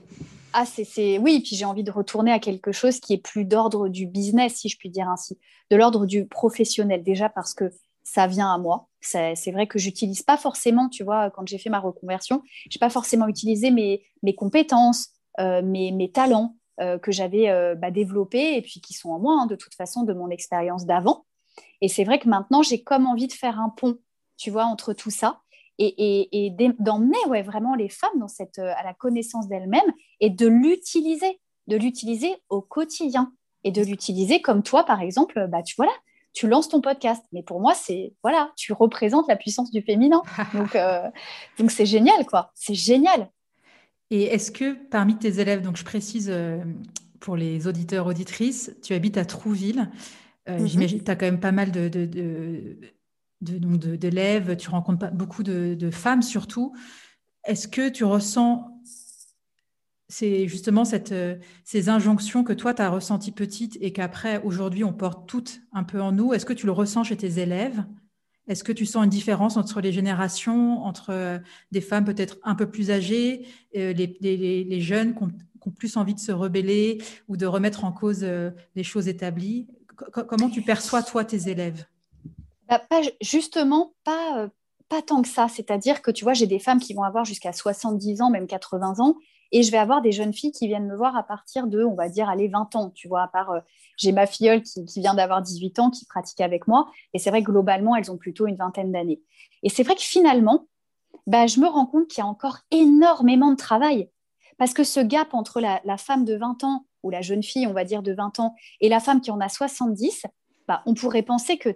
Ah, 0.54 0.64
c'est 0.66 1.18
oui, 1.18 1.40
puis 1.40 1.56
j'ai 1.56 1.64
envie 1.64 1.82
de 1.82 1.90
retourner 1.90 2.30
à 2.30 2.38
quelque 2.38 2.70
chose 2.70 3.00
qui 3.00 3.12
est 3.12 3.18
plus 3.18 3.44
d'ordre 3.44 3.88
du 3.88 4.06
business, 4.06 4.54
si 4.54 4.68
je 4.68 4.78
puis 4.78 4.88
dire 4.88 5.08
ainsi, 5.08 5.36
de 5.70 5.76
l'ordre 5.76 6.06
du 6.06 6.26
professionnel. 6.26 7.02
Déjà 7.02 7.28
parce 7.28 7.54
que 7.54 7.72
ça 8.04 8.26
vient 8.26 8.52
à 8.52 8.58
moi. 8.58 8.88
C'est 9.00 9.50
vrai 9.50 9.66
que 9.66 9.78
j'utilise 9.78 10.22
pas 10.22 10.36
forcément, 10.36 10.88
tu 10.88 11.04
vois, 11.04 11.30
quand 11.30 11.46
j'ai 11.48 11.58
fait 11.58 11.70
ma 11.70 11.80
reconversion, 11.80 12.42
j'ai 12.70 12.78
pas 12.78 12.90
forcément 12.90 13.26
utilisé 13.26 13.70
mes, 13.70 14.34
compétences, 14.36 15.10
euh, 15.40 15.62
mes, 15.62 16.10
talents 16.12 16.56
euh, 16.80 16.98
que 16.98 17.12
j'avais 17.12 17.50
euh, 17.50 17.74
bah, 17.74 17.90
développés 17.90 18.56
et 18.56 18.62
puis 18.62 18.80
qui 18.80 18.94
sont 18.94 19.10
en 19.10 19.18
moi, 19.18 19.40
hein, 19.40 19.46
de 19.46 19.56
toute 19.56 19.74
façon, 19.74 20.04
de 20.04 20.12
mon 20.12 20.30
expérience 20.30 20.86
d'avant. 20.86 21.26
Et 21.80 21.88
c'est 21.88 22.04
vrai 22.04 22.18
que 22.18 22.28
maintenant, 22.28 22.62
j'ai 22.62 22.82
comme 22.82 23.06
envie 23.06 23.26
de 23.26 23.32
faire 23.32 23.58
un 23.58 23.70
pont, 23.70 23.98
tu 24.36 24.50
vois, 24.50 24.64
entre 24.64 24.92
tout 24.92 25.10
ça 25.10 25.40
et, 25.78 25.86
et, 25.86 26.46
et 26.46 26.50
d'emmener 26.78 27.18
ouais, 27.28 27.42
vraiment 27.42 27.74
les 27.74 27.88
femmes 27.88 28.18
dans 28.18 28.28
cette, 28.28 28.58
à 28.58 28.82
la 28.84 28.94
connaissance 28.94 29.48
d'elles-mêmes 29.48 29.92
et 30.20 30.30
de 30.30 30.46
l'utiliser, 30.46 31.40
de 31.66 31.76
l'utiliser 31.76 32.34
au 32.48 32.62
quotidien 32.62 33.32
et 33.64 33.70
de 33.70 33.82
l'utiliser 33.82 34.40
comme 34.40 34.62
toi, 34.62 34.84
par 34.84 35.00
exemple, 35.00 35.46
bah, 35.48 35.62
tu 35.62 35.74
vois 35.76 35.86
là, 35.86 35.92
tu 36.34 36.48
lances 36.48 36.68
ton 36.68 36.82
podcast. 36.82 37.24
Mais 37.32 37.42
pour 37.42 37.60
moi, 37.60 37.74
c'est 37.74 38.12
voilà, 38.22 38.52
tu 38.56 38.72
représentes 38.72 39.26
la 39.28 39.36
puissance 39.36 39.70
du 39.70 39.80
féminin. 39.80 40.22
Donc, 40.54 40.76
euh, 40.76 41.08
donc 41.58 41.70
c'est 41.70 41.86
génial, 41.86 42.26
quoi. 42.26 42.50
C'est 42.54 42.74
génial. 42.74 43.30
Et 44.10 44.24
est-ce 44.24 44.50
que 44.50 44.74
parmi 44.90 45.16
tes 45.16 45.40
élèves, 45.40 45.62
donc 45.62 45.76
je 45.76 45.84
précise 45.84 46.28
euh, 46.30 46.58
pour 47.20 47.36
les 47.36 47.66
auditeurs 47.66 48.06
auditrices, 48.06 48.76
tu 48.82 48.92
habites 48.92 49.16
à 49.16 49.24
Trouville. 49.24 49.90
Euh, 50.48 50.58
mhm. 50.58 50.66
J'imagine 50.66 50.98
que 50.98 51.04
tu 51.04 51.10
as 51.10 51.16
quand 51.16 51.26
même 51.26 51.40
pas 51.40 51.52
mal 51.52 51.72
de, 51.72 51.88
de, 51.88 52.04
de, 53.40 53.96
d'élèves, 53.96 54.56
tu 54.56 54.68
rencontres 54.68 55.10
beaucoup 55.12 55.42
de, 55.42 55.90
femmes 55.90 56.22
surtout. 56.22 56.74
Est-ce 57.44 57.66
que 57.66 57.88
tu 57.88 58.04
ressens 58.04 58.80
c'est 60.08 60.46
justement 60.48 60.84
cette, 60.84 61.12
euh, 61.12 61.36
ces 61.64 61.88
injonctions 61.88 62.44
que 62.44 62.52
toi, 62.52 62.74
tu 62.74 62.82
as 62.82 62.90
ressenties 62.90 63.32
petites 63.32 63.78
et 63.80 63.92
qu'après, 63.92 64.42
aujourd'hui, 64.42 64.84
on 64.84 64.92
porte 64.92 65.26
toutes 65.28 65.62
un 65.72 65.84
peu 65.84 66.00
en 66.00 66.12
nous. 66.12 66.32
Est-ce 66.34 66.46
que 66.46 66.52
tu 66.52 66.66
le 66.66 66.72
ressens 66.72 67.04
chez 67.04 67.16
tes 67.16 67.38
élèves? 67.40 67.84
Est-ce 68.46 68.62
que 68.62 68.72
tu 68.72 68.84
sens 68.84 69.04
une 69.04 69.10
différence 69.10 69.56
entre 69.56 69.80
les 69.80 69.92
générations, 69.92 70.84
entre 70.84 71.10
euh, 71.10 71.38
des 71.72 71.80
femmes 71.80 72.04
peut-être 72.04 72.36
un 72.42 72.54
peu 72.54 72.68
plus 72.70 72.90
âgées, 72.90 73.46
euh, 73.76 73.94
les, 73.94 74.18
les, 74.20 74.80
jeunes 74.80 75.14
qui 75.14 75.22
ont, 75.22 75.30
plus 75.70 75.96
envie 75.96 76.14
de 76.14 76.20
se 76.20 76.30
rebeller 76.30 77.00
ou 77.26 77.38
de 77.38 77.46
remettre 77.46 77.84
en 77.84 77.92
cause 77.92 78.22
les 78.22 78.82
choses 78.82 79.08
établies? 79.08 79.66
Comment 79.96 80.50
tu 80.50 80.60
perçois, 80.60 81.02
toi, 81.02 81.24
tes 81.24 81.48
élèves? 81.48 81.86
Bah, 82.68 82.82
Justement, 83.22 83.94
pas, 84.04 84.50
pas 84.90 85.00
tant 85.00 85.22
que 85.22 85.28
ça. 85.28 85.48
C'est-à-dire 85.48 86.02
que, 86.02 86.10
tu 86.10 86.24
vois, 86.24 86.34
j'ai 86.34 86.46
des 86.46 86.58
femmes 86.58 86.80
qui 86.80 86.92
vont 86.92 87.02
avoir 87.02 87.24
jusqu'à 87.24 87.54
70 87.54 88.20
ans, 88.20 88.28
même 88.28 88.46
80 88.46 88.96
ans, 88.98 89.16
Et 89.52 89.62
je 89.62 89.70
vais 89.70 89.78
avoir 89.78 90.02
des 90.02 90.12
jeunes 90.12 90.32
filles 90.32 90.52
qui 90.52 90.66
viennent 90.66 90.86
me 90.86 90.96
voir 90.96 91.16
à 91.16 91.22
partir 91.22 91.66
de, 91.66 91.84
on 91.84 91.94
va 91.94 92.08
dire, 92.08 92.28
allez, 92.28 92.48
20 92.48 92.74
ans. 92.76 92.90
Tu 92.90 93.08
vois, 93.08 93.22
à 93.22 93.28
part, 93.28 93.50
euh, 93.50 93.60
j'ai 93.96 94.12
ma 94.12 94.26
filleule 94.26 94.62
qui, 94.62 94.84
vient 94.96 95.14
d'avoir 95.14 95.42
18 95.42 95.78
ans, 95.78 95.90
qui 95.90 96.06
pratique 96.06 96.40
avec 96.40 96.66
moi. 96.66 96.90
Et 97.12 97.18
c'est 97.18 97.30
vrai 97.30 97.42
que 97.42 97.50
globalement, 97.50 97.96
elles 97.96 98.10
ont 98.10 98.16
plutôt 98.16 98.46
une 98.46 98.56
vingtaine 98.56 98.92
d'années. 98.92 99.20
Et 99.62 99.68
c'est 99.68 99.82
vrai 99.82 99.94
que 99.94 100.02
finalement, 100.02 100.66
bah, 101.26 101.46
je 101.46 101.60
me 101.60 101.66
rends 101.66 101.86
compte 101.86 102.08
qu'il 102.08 102.18
y 102.18 102.26
a 102.26 102.26
encore 102.26 102.58
énormément 102.70 103.50
de 103.50 103.56
travail. 103.56 104.10
Parce 104.58 104.74
que 104.74 104.84
ce 104.84 105.00
gap 105.00 105.34
entre 105.34 105.60
la, 105.60 105.96
femme 105.96 106.24
de 106.24 106.36
20 106.36 106.64
ans, 106.64 106.86
ou 107.02 107.10
la 107.10 107.20
jeune 107.20 107.42
fille, 107.42 107.66
on 107.66 107.72
va 107.72 107.84
dire, 107.84 108.02
de 108.02 108.12
20 108.12 108.40
ans, 108.40 108.54
et 108.80 108.88
la 108.88 109.00
femme 109.00 109.20
qui 109.20 109.30
en 109.30 109.40
a 109.40 109.48
70, 109.48 110.26
bah, 110.68 110.82
on 110.86 110.94
pourrait 110.94 111.22
penser 111.22 111.58
que 111.58 111.68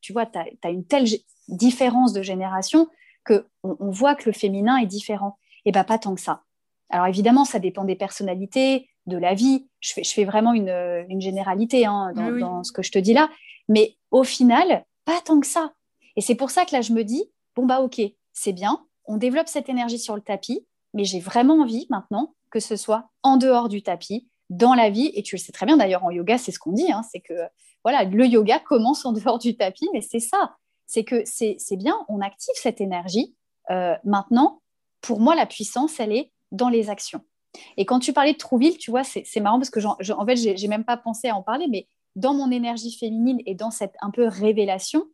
tu 0.00 0.12
vois, 0.12 0.26
tu 0.26 0.38
as, 0.38 0.70
une 0.70 0.84
telle 0.84 1.06
différence 1.48 2.12
de 2.12 2.22
génération 2.22 2.88
qu'on 3.24 3.44
on 3.62 3.90
voit 3.90 4.14
que 4.14 4.24
le 4.26 4.32
féminin 4.32 4.76
est 4.78 4.86
différent. 4.86 5.38
Et 5.64 5.72
bien, 5.72 5.84
pas 5.84 5.98
tant 5.98 6.14
que 6.14 6.20
ça. 6.20 6.42
Alors 6.90 7.06
évidemment, 7.06 7.44
ça 7.44 7.58
dépend 7.58 7.84
des 7.84 7.96
personnalités, 7.96 8.88
de 9.06 9.16
la 9.16 9.34
vie. 9.34 9.68
Je 9.80 9.92
fais, 9.92 10.04
je 10.04 10.12
fais 10.12 10.24
vraiment 10.24 10.52
une, 10.52 11.04
une 11.08 11.20
généralité 11.20 11.86
hein, 11.86 12.12
dans, 12.14 12.62
ce 12.64 12.72
que 12.72 12.82
je 12.82 12.90
te 12.92 12.98
dis 12.98 13.14
là. 13.14 13.30
Mais 13.68 13.96
au 14.10 14.24
final, 14.24 14.84
pas 15.04 15.20
tant 15.24 15.40
que 15.40 15.46
ça. 15.46 15.72
Et 16.16 16.20
c'est 16.20 16.34
pour 16.34 16.50
ça 16.50 16.64
que 16.64 16.72
là, 16.72 16.80
je 16.80 16.92
me 16.92 17.04
dis, 17.04 17.24
bon, 17.54 17.66
bah 17.66 17.80
ok, 17.80 18.00
c'est 18.32 18.52
bien, 18.52 18.84
on 19.04 19.16
développe 19.16 19.48
cette 19.48 19.68
énergie 19.68 19.98
sur 19.98 20.14
le 20.14 20.22
tapis, 20.22 20.66
mais 20.94 21.04
j'ai 21.04 21.20
vraiment 21.20 21.60
envie 21.60 21.86
maintenant 21.90 22.34
que 22.50 22.60
ce 22.60 22.76
soit 22.76 23.10
en 23.22 23.36
dehors 23.36 23.68
du 23.68 23.82
tapis, 23.82 24.28
dans 24.50 24.74
la 24.74 24.90
vie. 24.90 25.10
Et 25.14 25.22
tu 25.22 25.36
le 25.36 25.40
sais 25.40 25.52
très 25.52 25.66
bien, 25.66 25.76
d'ailleurs, 25.76 26.04
en 26.04 26.10
yoga, 26.10 26.38
c'est 26.38 26.52
ce 26.52 26.58
qu'on 26.58 26.72
dit, 26.72 26.90
hein, 26.90 27.02
c'est 27.10 27.20
que 27.20 27.34
voilà, 27.84 28.04
le 28.04 28.26
yoga 28.26 28.58
commence 28.58 29.04
en 29.04 29.12
dehors 29.12 29.38
du 29.38 29.56
tapis, 29.56 29.88
mais 29.92 30.00
c'est 30.00 30.20
ça. 30.20 30.56
C'est 30.86 31.04
que 31.04 31.22
c'est 31.24 31.56
bien, 31.72 31.96
on 32.08 32.20
active 32.20 32.54
cette 32.56 32.80
énergie. 32.80 33.34
Euh, 33.70 33.94
maintenant, 34.04 34.60
pour 35.00 35.20
moi, 35.20 35.34
la 35.34 35.46
puissance, 35.46 35.98
elle 36.00 36.12
est 36.12 36.32
dans 36.52 36.68
les 36.68 36.90
actions. 36.90 37.22
Et 37.76 37.86
quand 37.86 38.00
tu 38.00 38.12
parlais 38.12 38.32
de 38.32 38.38
Trouville, 38.38 38.76
tu 38.78 38.90
vois, 38.90 39.04
c'est 39.04 39.40
marrant 39.40 39.58
parce 39.58 39.70
que 39.70 39.80
en 39.84 40.26
fait, 40.26 40.36
j'ai 40.36 40.68
même 40.68 40.84
pas 40.84 40.96
pensé 40.96 41.28
à 41.28 41.36
en 41.36 41.42
parler, 41.42 41.66
mais 41.68 41.86
dans 42.14 42.34
mon 42.34 42.50
énergie 42.50 42.92
féminine 42.92 43.40
et 43.46 43.54
dans 43.54 43.70
cette 43.70 43.94
un 44.00 44.10
peu 44.10 44.26
révélation, 44.26 45.04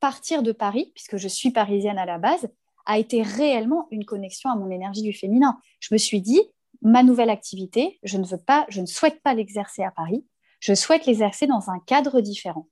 partir 0.00 0.42
de 0.42 0.52
Paris, 0.52 0.92
puisque 0.94 1.16
je 1.16 1.28
suis 1.28 1.50
parisienne 1.50 1.98
à 1.98 2.06
la 2.06 2.18
base, 2.18 2.48
a 2.84 2.98
été 2.98 3.22
réellement 3.22 3.88
une 3.90 4.04
connexion 4.04 4.50
à 4.50 4.56
mon 4.56 4.70
énergie 4.70 5.02
du 5.02 5.12
féminin. 5.12 5.58
Je 5.80 5.92
me 5.92 5.98
suis 5.98 6.20
dit, 6.20 6.40
ma 6.82 7.02
nouvelle 7.02 7.30
activité, 7.30 7.98
je 8.02 8.16
ne 8.18 8.24
veux 8.24 8.38
pas, 8.38 8.66
je 8.68 8.80
ne 8.80 8.86
souhaite 8.86 9.22
pas 9.22 9.34
l'exercer 9.34 9.82
à 9.82 9.90
Paris, 9.90 10.24
je 10.60 10.74
souhaite 10.74 11.06
l'exercer 11.06 11.46
dans 11.46 11.70
un 11.70 11.80
cadre 11.80 12.20
différent. 12.20 12.68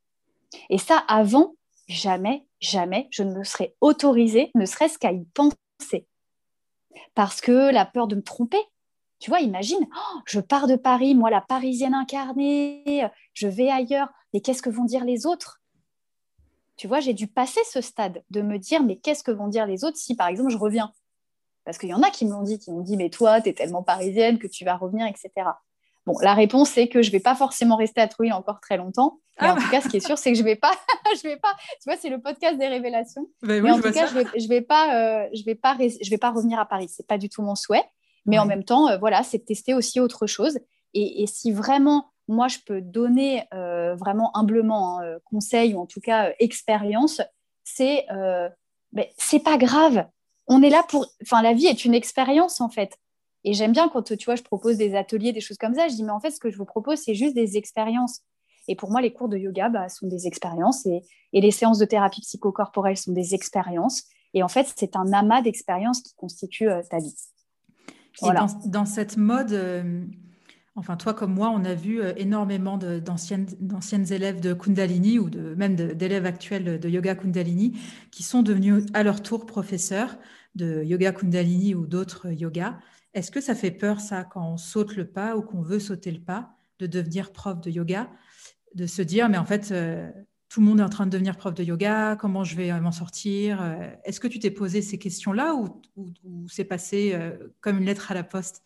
Et 0.71 0.79
ça, 0.79 0.99
avant, 1.09 1.55
jamais, 1.89 2.47
jamais, 2.61 3.09
je 3.11 3.23
ne 3.23 3.35
me 3.35 3.45
serais 3.45 3.75
autorisée, 3.81 4.51
ne 4.55 4.67
serait-ce 4.67 4.99
qu'à 4.99 5.13
y 5.13 5.25
penser. 5.25 6.07
Parce 7.15 7.41
que 7.41 7.73
la 7.73 7.85
peur 7.85 8.07
de 8.07 8.17
me 8.17 8.23
tromper, 8.23 8.61
tu 9.19 9.31
vois, 9.31 9.41
imagine, 9.41 9.87
oh, 9.97 10.19
je 10.27 10.41
pars 10.41 10.67
de 10.67 10.77
Paris, 10.77 11.15
moi 11.15 11.31
la 11.31 11.41
parisienne 11.41 11.95
incarnée, 11.95 13.07
je 13.33 13.49
vais 13.49 13.71
ailleurs, 13.71 14.09
mais 14.33 14.41
qu'est-ce 14.41 14.63
que 14.63 14.71
vont 14.71 14.85
dire 14.85 15.05
les 15.05 15.27
autres? 15.27 15.61
Tu 16.77 16.89
vois, 16.89 17.01
j'ai 17.01 17.15
dû 17.15 17.29
passer 17.29 17.61
ce 17.71 17.81
stade 17.81 18.23
de 18.31 18.43
me 18.43 18.59
dire, 18.59 18.83
mais 18.83 18.97
qu'est-ce 18.97 19.23
que 19.23 19.31
vont 19.31 19.49
dire 19.49 19.67
les 19.67 19.85
autres 19.85 19.97
si, 19.97 20.17
par 20.17 20.29
exemple, 20.29 20.51
je 20.51 20.59
reviens? 20.59 20.93
Parce 21.65 21.79
qu'il 21.79 21.89
y 21.89 21.95
en 21.95 22.03
a 22.03 22.11
qui 22.11 22.27
me 22.27 22.33
l'ont 22.33 22.43
dit, 22.43 22.59
qui 22.59 22.71
m'ont 22.73 22.83
dit, 22.83 22.97
mais 22.97 23.11
toi, 23.11 23.41
tu 23.41 23.49
es 23.49 23.55
tellement 23.55 23.83
parisienne 23.83 24.39
que 24.39 24.47
tu 24.47 24.65
vas 24.65 24.77
revenir, 24.77 25.07
etc. 25.07 25.31
Bon, 26.07 26.15
la 26.21 26.35
réponse, 26.35 26.71
c'est 26.71 26.89
que 26.89 27.03
je 27.03 27.09
ne 27.09 27.13
vais 27.13 27.21
pas 27.21 27.35
forcément 27.35 27.77
rester 27.77 28.01
à 28.01 28.09
Trouille 28.09 28.33
encore 28.33 28.61
très 28.61 28.77
longtemps. 28.77 29.21
Mais 29.41 29.49
en 29.49 29.55
ah 29.57 29.61
tout 29.61 29.71
cas, 29.71 29.81
ce 29.81 29.89
qui 29.89 29.97
est 29.97 30.07
sûr, 30.07 30.17
c'est 30.17 30.33
que 30.33 30.39
je 30.39 30.45
vais 30.45 30.55
pas, 30.55 30.71
je 31.17 31.23
vais 31.27 31.37
pas. 31.37 31.55
Tu 31.83 31.87
vois, 31.87 31.97
c'est 31.97 32.11
le 32.11 32.21
podcast 32.21 32.57
des 32.59 32.69
révélations. 32.69 33.27
Mais 33.43 33.71
en 33.71 33.81
tout 33.81 33.91
cas, 33.91 34.07
je 34.07 34.15
vais, 34.15 34.27
je 34.39 34.49
vais 34.49 34.61
pas, 34.61 34.95
euh, 34.95 35.29
je 35.35 35.45
vais 35.45 35.55
pas, 35.55 35.77
je 35.79 36.11
vais 36.11 36.19
pas 36.19 36.31
revenir 36.31 36.59
à 36.59 36.67
Paris. 36.67 36.89
C'est 36.89 37.07
pas 37.07 37.19
du 37.19 37.29
tout 37.29 37.43
mon 37.43 37.55
souhait. 37.55 37.85
Mais 38.27 38.39
en 38.39 38.47
même 38.47 38.65
temps, 38.65 38.89
euh, 38.89 38.97
voilà, 38.97 39.23
c'est 39.23 39.39
de 39.39 39.45
tester 39.45 39.75
aussi 39.75 40.01
autre 40.01 40.27
chose. 40.27 40.59
Et, 40.95 41.27
si 41.27 41.51
vraiment, 41.51 42.07
moi, 42.29 42.47
je 42.49 42.59
peux 42.65 42.81
donner 42.81 43.43
euh, 43.53 43.97
vraiment 43.97 44.35
humblement 44.37 45.01
un 45.01 45.19
conseil 45.25 45.75
ou 45.75 45.81
en 45.81 45.87
tout 45.87 46.01
cas 46.01 46.33
expérience, 46.39 47.21
c'est, 47.65 48.07
ben, 48.09 49.07
c'est 49.19 49.43
pas 49.43 49.57
grave. 49.57 50.07
On 50.47 50.63
est 50.63 50.71
là 50.71 50.85
pour. 50.89 51.07
Enfin, 51.23 51.43
la 51.43 51.55
vie 51.55 51.67
est 51.67 51.85
une 51.85 51.95
expérience 51.95 52.61
en 52.61 52.69
fait. 52.69 52.99
Et 53.45 53.53
j'aime 53.53 53.73
bien 53.73 53.89
quand, 53.89 54.17
tu 54.17 54.25
vois, 54.25 54.37
je 54.37 54.43
propose 54.43 54.79
des 54.79 54.95
ateliers, 54.95 55.33
des 55.33 55.41
choses 55.41 55.59
comme 55.59 55.75
ça. 55.75 55.89
Je 55.89 55.95
dis, 55.95 56.03
mais 56.03 56.13
en 56.13 56.21
fait, 56.21 56.31
ce 56.31 56.41
que 56.41 56.51
je 56.51 56.57
vous 56.57 56.65
propose, 56.65 56.99
c'est 56.99 57.15
juste 57.15 57.35
des 57.35 57.57
expériences. 57.57 58.23
Et 58.69 58.77
pour 58.77 58.91
moi, 58.91 59.03
les 59.03 59.13
cours 59.13 59.29
de 59.29 59.37
yoga 59.37 59.69
bah, 59.69 59.89
sont 59.89 60.07
des 60.07 60.27
expériences 60.27 60.87
et, 60.87 61.03
les 61.33 61.51
séances 61.51 61.79
de 61.79 61.85
thérapie 61.85 62.21
psychocorporelle 62.21 62.97
sont 62.97 63.13
des 63.13 63.35
expériences. 63.35 64.05
Et 64.33 64.43
en 64.43 64.49
fait, 64.49 64.73
c'est 64.77 64.97
un 64.97 65.13
amas 65.13 65.43
d'expériences 65.43 66.01
qui 66.01 66.15
constitue 66.15 66.69
euh, 66.69 66.81
ta 66.89 66.99
vie. 66.99 67.15
Voilà. 68.21 68.47
dans, 68.67 68.87
cette 68.87 69.17
mode, 69.17 69.53
euh, 69.53 70.05
enfin, 70.77 70.97
toi 70.97 71.13
comme 71.13 71.35
moi, 71.35 71.51
on 71.51 71.65
a 71.65 71.75
vu 71.75 72.01
euh, 72.01 72.13
énormément 72.17 72.79
d'anciennes 72.79 74.13
élèves 74.13 74.41
de 74.41 74.55
Kundalini 74.55 75.19
ou 75.19 75.29
de, 75.29 75.57
même 75.57 75.75
d'élèves 75.75 76.25
actuels 76.25 76.79
de 76.79 76.89
yoga 76.89 77.17
Kundalini 77.17 77.77
qui 78.13 78.23
sont 78.23 78.43
devenus 78.43 78.85
à 78.95 79.03
leur 79.03 79.21
tour 79.21 79.45
professeurs 79.45 80.17
de 80.55 80.85
yoga 80.85 81.11
Kundalini 81.11 81.75
ou 81.75 81.87
d'autres 81.87 82.31
yogas. 82.31 82.79
Est-ce 83.15 83.31
que 83.31 83.41
ça 83.41 83.55
fait 83.55 83.71
peur, 83.71 84.01
ça, 84.01 84.25
quand 84.25 84.47
on 84.47 84.57
saute 84.57 84.97
le 84.97 85.07
pas 85.07 85.37
ou 85.37 85.43
qu'on 85.43 85.63
veut 85.63 85.79
sauter 85.79 86.11
le 86.11 86.21
pas, 86.21 86.51
de 86.81 86.87
devenir 86.87 87.33
prof 87.33 87.61
de 87.61 87.71
yoga, 87.71 88.11
de 88.75 88.87
se 88.87 89.03
dire, 89.03 89.29
mais 89.29 89.39
en 89.39 89.45
fait, 89.45 89.71
euh, 89.71 90.11
tout 90.49 90.61
le 90.61 90.67
monde 90.67 90.81
est 90.81 90.85
en 90.85 90.89
train 90.89 91.07
de 91.07 91.11
devenir 91.11 91.37
prof 91.37 91.55
de 91.55 91.63
yoga, 91.63 92.17
comment 92.17 92.43
je 92.43 92.57
vais 92.57 92.73
m'en 92.81 92.93
sortir 92.93 93.63
euh, 93.63 93.89
Est-ce 94.05 94.19
que 94.19 94.27
tu 94.27 94.41
t'es 94.41 94.51
posé 94.51 94.83
ces 94.83 94.99
questions-là 94.99 95.55
ou, 95.55 95.81
c'est 96.49 96.65
passé 96.65 97.13
euh, 97.15 97.33
comme 97.61 97.79
une 97.79 97.85
lettre 97.85 98.11
à 98.11 98.15
la 98.15 98.25
poste? 98.25 98.63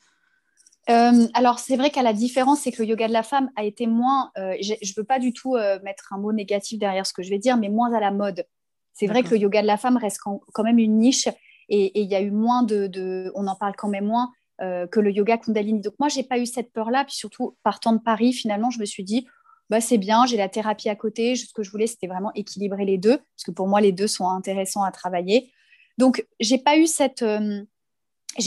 Alors, 1.34 1.58
c'est 1.58 1.76
vrai 1.76 1.90
qu'à 1.90 2.02
la 2.02 2.14
différence, 2.14 2.62
c'est 2.62 2.72
que 2.72 2.82
le 2.82 2.88
yoga 2.88 3.08
de 3.08 3.12
la 3.12 3.22
femme 3.22 3.50
a 3.56 3.64
été 3.64 3.86
moins, 3.86 4.30
je 4.36 4.72
ne 4.72 4.96
veux 4.96 5.04
pas 5.04 5.18
du 5.18 5.34
tout 5.34 5.54
mettre 5.84 6.14
un 6.14 6.18
mot 6.18 6.32
négatif 6.32 6.78
derrière 6.78 7.04
ce 7.04 7.12
que 7.12 7.22
je 7.22 7.28
vais 7.28 7.38
dire, 7.38 7.58
mais 7.58 7.68
moins 7.68 7.92
à 7.92 8.00
la 8.00 8.10
mode. 8.10 8.46
C'est 8.94 9.06
vrai 9.06 9.22
que 9.22 9.28
le 9.28 9.36
yoga 9.36 9.60
de 9.60 9.66
la 9.66 9.76
femme 9.76 9.98
reste 9.98 10.18
quand, 10.18 10.64
même 10.64 10.78
une 10.78 10.96
niche 10.96 11.28
et 11.68 12.00
il 12.00 12.08
y 12.08 12.14
a 12.14 12.22
eu 12.22 12.30
moins 12.30 12.62
de, 12.62 13.30
On 13.34 13.46
en 13.46 13.54
parle 13.54 13.74
quand 13.76 13.88
même 13.88 14.06
moins 14.06 14.30
euh, 14.30 14.37
que 14.58 15.00
le 15.00 15.12
yoga 15.12 15.38
Kundalini. 15.38 15.80
Donc 15.80 15.94
moi, 15.98 16.08
j'ai 16.08 16.24
pas 16.24 16.38
eu 16.38 16.46
cette 16.46 16.72
peur-là. 16.72 17.04
Puis 17.04 17.14
surtout, 17.14 17.56
partant 17.62 17.92
de 17.92 18.00
Paris, 18.00 18.32
finalement, 18.32 18.70
je 18.70 18.80
me 18.80 18.84
suis 18.84 19.04
dit, 19.04 19.26
bah, 19.70 19.80
c'est 19.80 19.98
bien, 19.98 20.24
j'ai 20.26 20.36
la 20.36 20.48
thérapie 20.48 20.88
à 20.88 20.96
côté. 20.96 21.36
Ce 21.36 21.52
que 21.52 21.62
je 21.62 21.70
voulais, 21.70 21.86
c'était 21.86 22.06
vraiment 22.06 22.32
équilibrer 22.34 22.84
les 22.84 22.98
deux, 22.98 23.18
parce 23.18 23.44
que 23.44 23.50
pour 23.50 23.68
moi, 23.68 23.80
les 23.80 23.92
deux 23.92 24.06
sont 24.06 24.28
intéressants 24.28 24.82
à 24.82 24.90
travailler. 24.90 25.52
Donc, 25.98 26.26
j'ai 26.40 26.58
pas 26.58 26.78
eu 26.78 26.86
cette, 26.86 27.22
euh, 27.22 27.64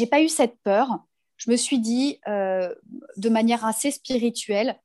pas 0.09 0.21
eu 0.21 0.29
cette 0.29 0.57
peur. 0.63 0.99
Je 1.37 1.51
me 1.51 1.55
suis 1.55 1.79
dit, 1.79 2.19
euh, 2.27 2.73
de 3.17 3.29
manière 3.29 3.65
assez 3.65 3.91
spirituelle, 3.91 4.79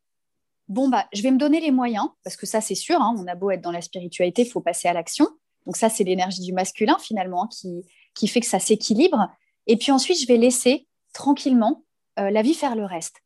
bon 0.69 0.89
bah, 0.89 1.07
je 1.13 1.23
vais 1.23 1.31
me 1.31 1.39
donner 1.39 1.61
les 1.61 1.71
moyens, 1.71 2.09
parce 2.25 2.37
que 2.37 2.47
ça, 2.47 2.61
c'est 2.61 2.75
sûr. 2.75 3.01
Hein, 3.01 3.15
on 3.19 3.27
a 3.27 3.35
beau 3.35 3.51
être 3.51 3.63
dans 3.63 3.73
la 3.73 3.83
spiritualité, 3.83 4.43
il 4.43 4.51
faut 4.51 4.61
passer 4.61 4.89
à 4.89 4.93
l'action. 4.93 5.29
Donc 5.65 5.77
ça, 5.77 5.89
c'est 5.89 6.05
l'énergie 6.05 6.43
du 6.43 6.53
masculin 6.53 6.97
finalement 7.01 7.45
hein, 7.45 7.49
qui, 7.51 7.83
qui 8.15 8.29
fait 8.29 8.41
que 8.41 8.47
ça 8.47 8.59
s'équilibre. 8.59 9.29
Et 9.67 9.77
puis 9.77 9.91
ensuite, 9.91 10.21
je 10.21 10.27
vais 10.27 10.37
laisser 10.37 10.87
tranquillement 11.17 11.83
euh, 12.19 12.31
la 12.31 12.43
vie 12.43 12.55
faire 12.55 12.77
le 12.77 12.85
reste. 12.85 13.23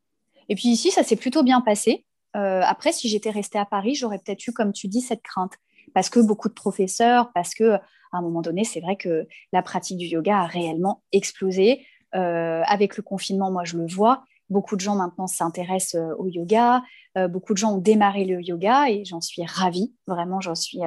Et 0.49 0.55
puis 0.55 0.69
ici, 0.69 0.91
ça 0.91 1.03
s'est 1.03 1.17
plutôt 1.17 1.43
bien 1.43 1.61
passé. 1.61 2.07
Euh, 2.37 2.63
après, 2.65 2.93
si 2.93 3.09
j'étais 3.09 3.31
restée 3.31 3.59
à 3.59 3.65
Paris, 3.65 3.97
j'aurais 3.97 4.19
peut-être 4.19 4.47
eu, 4.47 4.53
comme 4.53 4.73
tu 4.73 4.87
dis, 4.87 5.01
cette 5.01 5.23
crainte. 5.23 5.55
Parce 5.93 6.09
que 6.09 6.21
beaucoup 6.21 6.49
de 6.49 6.55
professeurs, 6.55 7.33
parce 7.35 7.53
que 7.53 7.75
à 8.13 8.19
un 8.19 8.23
moment 8.23 8.43
donné, 8.43 8.65
c'est 8.65 8.81
vrai 8.81 8.97
que 8.97 9.27
la 9.53 9.63
pratique 9.63 9.99
du 9.99 10.07
yoga 10.07 10.39
a 10.39 10.47
réellement 10.47 11.03
explosé. 11.13 11.85
Euh, 12.15 12.63
avec 12.67 12.97
le 12.97 13.03
confinement, 13.03 13.51
moi, 13.51 13.65
je 13.65 13.77
le 13.77 13.87
vois. 13.87 14.25
Beaucoup 14.51 14.75
de 14.75 14.81
gens 14.81 14.97
maintenant 14.97 15.29
s'intéressent 15.29 15.95
euh, 15.95 16.15
au 16.19 16.27
yoga. 16.27 16.83
Euh, 17.17 17.29
beaucoup 17.29 17.53
de 17.53 17.59
gens 17.59 17.75
ont 17.75 17.79
démarré 17.79 18.25
le 18.25 18.43
yoga 18.43 18.91
et 18.91 19.05
j'en 19.05 19.21
suis 19.21 19.45
ravie. 19.45 19.95
Vraiment, 20.09 20.41
j'en 20.41 20.57
suis 20.57 20.81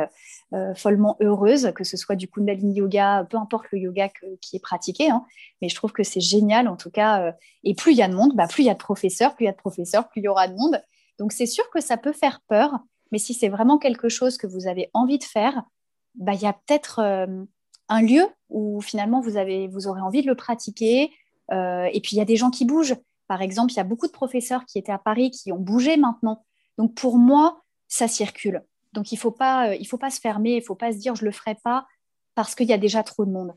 euh, 0.54 0.76
follement 0.76 1.16
heureuse, 1.22 1.72
que 1.74 1.86
ce 1.86 1.96
soit 1.96 2.18
du 2.18 2.28
Kundalini 2.28 2.76
yoga, 2.76 3.26
peu 3.30 3.38
importe 3.38 3.66
le 3.72 3.80
yoga 3.80 4.10
qui 4.42 4.58
est 4.58 4.60
pratiqué. 4.60 5.10
Hein. 5.10 5.26
Mais 5.62 5.70
je 5.70 5.76
trouve 5.76 5.94
que 5.94 6.04
c'est 6.04 6.20
génial 6.20 6.68
en 6.68 6.76
tout 6.76 6.92
cas. 6.92 7.34
et 7.64 7.74
plus 7.74 7.94
il 7.94 7.98
y 7.98 8.04
a 8.04 8.10
de 8.10 8.16
monde, 8.16 8.34
bah, 8.36 8.48
plus 8.48 8.64
il 8.64 8.68
y 8.68 8.70
a 8.70 8.74
de 8.74 8.80
professeurs, 8.80 9.34
plus 9.36 9.46
il 9.46 9.48
y 9.48 9.50
a 9.50 9.54
de 9.54 9.58
professeurs, 9.58 10.10
plus 10.10 10.20
il 10.20 10.26
y 10.26 10.28
aura 10.28 10.50
de 10.50 10.56
monde. 10.56 10.84
Donc 11.18 11.32
c'est 11.32 11.46
sûr 11.46 11.70
que 11.70 11.80
ça 11.80 11.96
peut 11.96 12.14
faire 12.14 12.42
peur. 12.50 12.80
Mais 13.14 13.18
si 13.18 13.34
c'est 13.34 13.50
vraiment 13.50 13.78
quelque 13.78 14.10
chose 14.10 14.38
que 14.38 14.48
vous 14.48 14.68
avez 14.68 14.90
envie 14.94 15.20
de 15.20 15.24
faire, 15.24 15.64
bah, 16.16 16.34
il 16.34 16.42
y 16.42 16.48
a 16.48 16.54
peut-être 16.54 17.00
un 17.00 18.02
lieu 18.02 18.26
où 18.50 18.82
finalement 18.82 19.22
vous, 19.22 19.38
avez, 19.38 19.70
vous 19.70 19.88
aurez 19.88 20.02
envie 20.02 20.22
de 20.22 20.28
le 20.28 20.36
pratiquer. 20.36 21.12
et 21.52 22.00
puis 22.04 22.16
il 22.16 22.18
y 22.18 22.22
a 22.22 22.26
des 22.26 22.36
gens 22.36 22.50
qui 22.50 22.66
bougent. 22.66 22.96
Par 23.34 23.42
exemple, 23.42 23.74
il 23.74 23.78
y 23.78 23.80
a 23.80 23.84
beaucoup 23.84 24.06
de 24.06 24.12
professeurs 24.12 24.64
qui 24.68 24.78
étaient 24.78 24.92
à 24.92 25.00
Paris 25.00 25.32
qui 25.32 25.52
ont 25.52 25.58
bougé 25.58 25.98
maintenant. 25.98 26.46
Donc 26.78 26.94
pour 26.94 27.18
moi, 27.18 27.64
ça 27.88 28.08
circule. 28.08 28.62
Donc 28.92 29.12
il 29.12 29.16
ne 29.16 29.22
faut, 29.22 29.32
pas, 29.32 29.70
euh, 29.70 29.84
faut 29.90 29.98
pas 29.98 30.12
se 30.12 30.20
fermer, 30.20 30.52
il 30.52 30.60
ne 30.60 30.64
faut 30.64 30.76
pas 30.76 30.92
se 30.92 30.98
dire 30.98 31.16
je 31.16 31.24
ne 31.24 31.30
le 31.30 31.32
ferai 31.32 31.56
pas 31.56 31.88
parce 32.36 32.54
qu'il 32.54 32.68
y 32.68 32.74
a 32.74 32.78
déjà 32.78 33.02
trop 33.02 33.26
de 33.26 33.32
monde. 33.32 33.56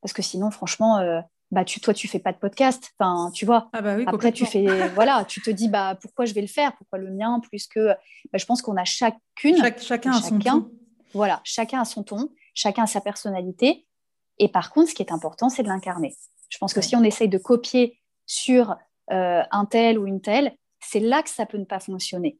Parce 0.00 0.12
que 0.12 0.22
sinon, 0.22 0.52
franchement, 0.52 0.98
euh, 0.98 1.20
bah, 1.50 1.64
tu, 1.64 1.80
toi, 1.80 1.92
tu 1.92 2.06
fais 2.06 2.20
pas 2.20 2.32
de 2.32 2.38
podcast. 2.38 2.92
Enfin, 3.00 3.32
tu 3.32 3.44
vois. 3.46 3.68
Ah 3.72 3.82
bah 3.82 3.96
Après, 4.06 4.30
tu 4.30 4.46
fais, 4.46 4.64
voilà, 4.94 5.24
tu 5.24 5.42
te 5.42 5.50
dis, 5.50 5.68
bah, 5.68 5.98
pourquoi 6.00 6.24
je 6.24 6.34
vais 6.34 6.40
le 6.40 6.46
faire? 6.46 6.76
Pourquoi 6.76 7.00
le 7.00 7.10
mien? 7.10 7.40
Plus 7.40 7.66
que, 7.66 7.88
bah, 8.32 8.38
je 8.38 8.46
pense 8.46 8.62
qu'on 8.62 8.76
a 8.76 8.84
chacune. 8.84 9.56
chacun 9.78 10.12
a 10.12 10.22
son 10.22 10.38
ton. 10.38 10.70
Voilà, 11.14 11.40
chacun 11.42 11.80
a 11.80 11.84
son 11.84 12.04
ton, 12.04 12.28
chacun 12.54 12.84
a 12.84 12.86
sa 12.86 13.00
personnalité. 13.00 13.88
Et 14.38 14.46
par 14.46 14.70
contre, 14.70 14.90
ce 14.90 14.94
qui 14.94 15.02
est 15.02 15.10
important, 15.10 15.48
c'est 15.48 15.64
de 15.64 15.68
l'incarner. 15.68 16.14
Je 16.48 16.58
pense 16.58 16.74
que 16.74 16.80
si 16.80 16.94
on 16.94 17.02
essaye 17.02 17.28
de 17.28 17.38
copier 17.38 17.98
sur 18.32 18.76
un 19.08 19.66
tel 19.66 19.98
ou 19.98 20.06
une 20.06 20.20
telle, 20.20 20.56
c'est 20.80 21.00
là 21.00 21.22
que 21.22 21.28
ça 21.28 21.44
peut 21.44 21.58
ne 21.58 21.64
pas 21.64 21.80
fonctionner. 21.80 22.38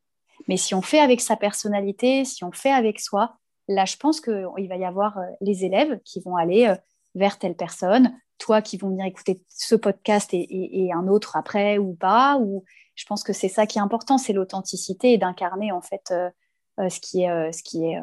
Mais 0.48 0.56
si 0.56 0.74
on 0.74 0.82
fait 0.82 1.00
avec 1.00 1.20
sa 1.20 1.36
personnalité, 1.36 2.24
si 2.24 2.44
on 2.44 2.52
fait 2.52 2.72
avec 2.72 2.98
soi, 2.98 3.36
là, 3.68 3.84
je 3.84 3.96
pense 3.96 4.20
qu'il 4.20 4.68
va 4.68 4.76
y 4.76 4.84
avoir 4.84 5.18
les 5.40 5.64
élèves 5.64 6.00
qui 6.04 6.20
vont 6.20 6.36
aller 6.36 6.74
vers 7.14 7.38
telle 7.38 7.56
personne, 7.56 8.18
toi 8.42 8.60
qui 8.60 8.76
vont 8.76 8.90
venir 8.90 9.06
écouter 9.06 9.42
ce 9.48 9.74
podcast 9.74 10.30
et, 10.32 10.90
un 10.92 11.06
autre 11.06 11.36
après 11.36 11.78
ou 11.78 11.94
pas. 11.94 12.38
Ou 12.38 12.64
je 12.94 13.04
pense 13.06 13.22
que 13.22 13.32
c'est 13.32 13.48
ça 13.48 13.66
qui 13.66 13.78
est 13.78 13.82
important, 13.82 14.18
c'est 14.18 14.32
l'authenticité 14.32 15.12
et 15.12 15.18
d'incarner 15.18 15.72
en 15.72 15.80
fait 15.80 16.10
euh, 16.10 16.28
euh, 16.80 16.88
ce 16.88 17.00
qui 17.00 17.22
est, 17.22 17.30
euh, 17.30 17.52
ce 17.52 17.62
qui 17.62 17.84
est, 17.84 17.98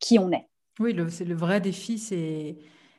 qui 0.00 0.18
on 0.18 0.32
est. 0.32 0.48
Oui, 0.80 0.96
c'est 1.10 1.24
le 1.24 1.34
vrai 1.34 1.60
défi, 1.60 1.98
c'est 1.98 2.56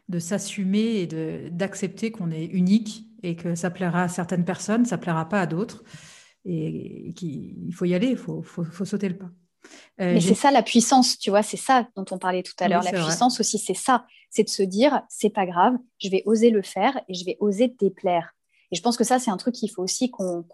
de 0.07 0.19
s'assumer 0.19 1.01
et 1.01 1.07
d'accepter 1.49 2.11
qu'on 2.11 2.31
est 2.31 2.45
unique 2.45 3.07
et 3.23 3.35
que 3.35 3.55
ça 3.55 3.69
plaira 3.69 4.03
à 4.03 4.07
certaines 4.07 4.45
personnes, 4.45 4.85
ça 4.85 4.97
plaira 4.97 5.27
pas 5.29 5.41
à 5.41 5.45
d'autres, 5.45 5.83
et, 6.45 7.13
qu'il 7.15 7.73
faut 7.73 7.85
y 7.85 7.95
aller, 7.95 8.09
il 8.09 8.17
faut, 8.17 8.41
faut 8.41 8.85
sauter 8.85 9.09
le 9.09 9.17
pas. 9.17 9.29
Euh, 10.01 10.13
Mais 10.13 10.21
c'est 10.21 10.35
ça 10.35 10.51
la 10.51 10.63
puissance, 10.63 11.17
tu 11.17 11.29
vois, 11.29 11.43
c'est 11.43 11.57
ça 11.57 11.87
dont 11.95 12.05
on 12.11 12.17
parlait 12.17 12.43
tout 12.43 12.53
à 12.59 12.67
l'heure. 12.67 12.83
la 12.83 12.91
puissance 12.91 13.39
aussi, 13.39 13.57
c'est 13.57 13.73
ça, 13.73 14.05
c'est 14.29 14.43
de 14.43 14.49
se 14.49 14.63
dire, 14.63 15.01
c'est 15.09 15.29
pas 15.29 15.45
grave, 15.45 15.75
je 15.99 16.09
vais 16.09 16.23
oser 16.25 16.49
le 16.49 16.61
faire 16.61 16.99
et 17.07 17.13
je 17.13 17.25
vais 17.25 17.37
oser 17.39 17.73
déplaire. 17.79 18.35
Et 18.71 18.75
je 18.75 18.81
pense 18.81 18.97
que 18.97 19.03
ça, 19.03 19.19
c'est 19.19 19.31
un 19.31 19.37
truc 19.37 19.55
qu'il 19.55 19.71
faut 19.71 19.83
aussi 19.83 20.09
qu'on 20.11 20.45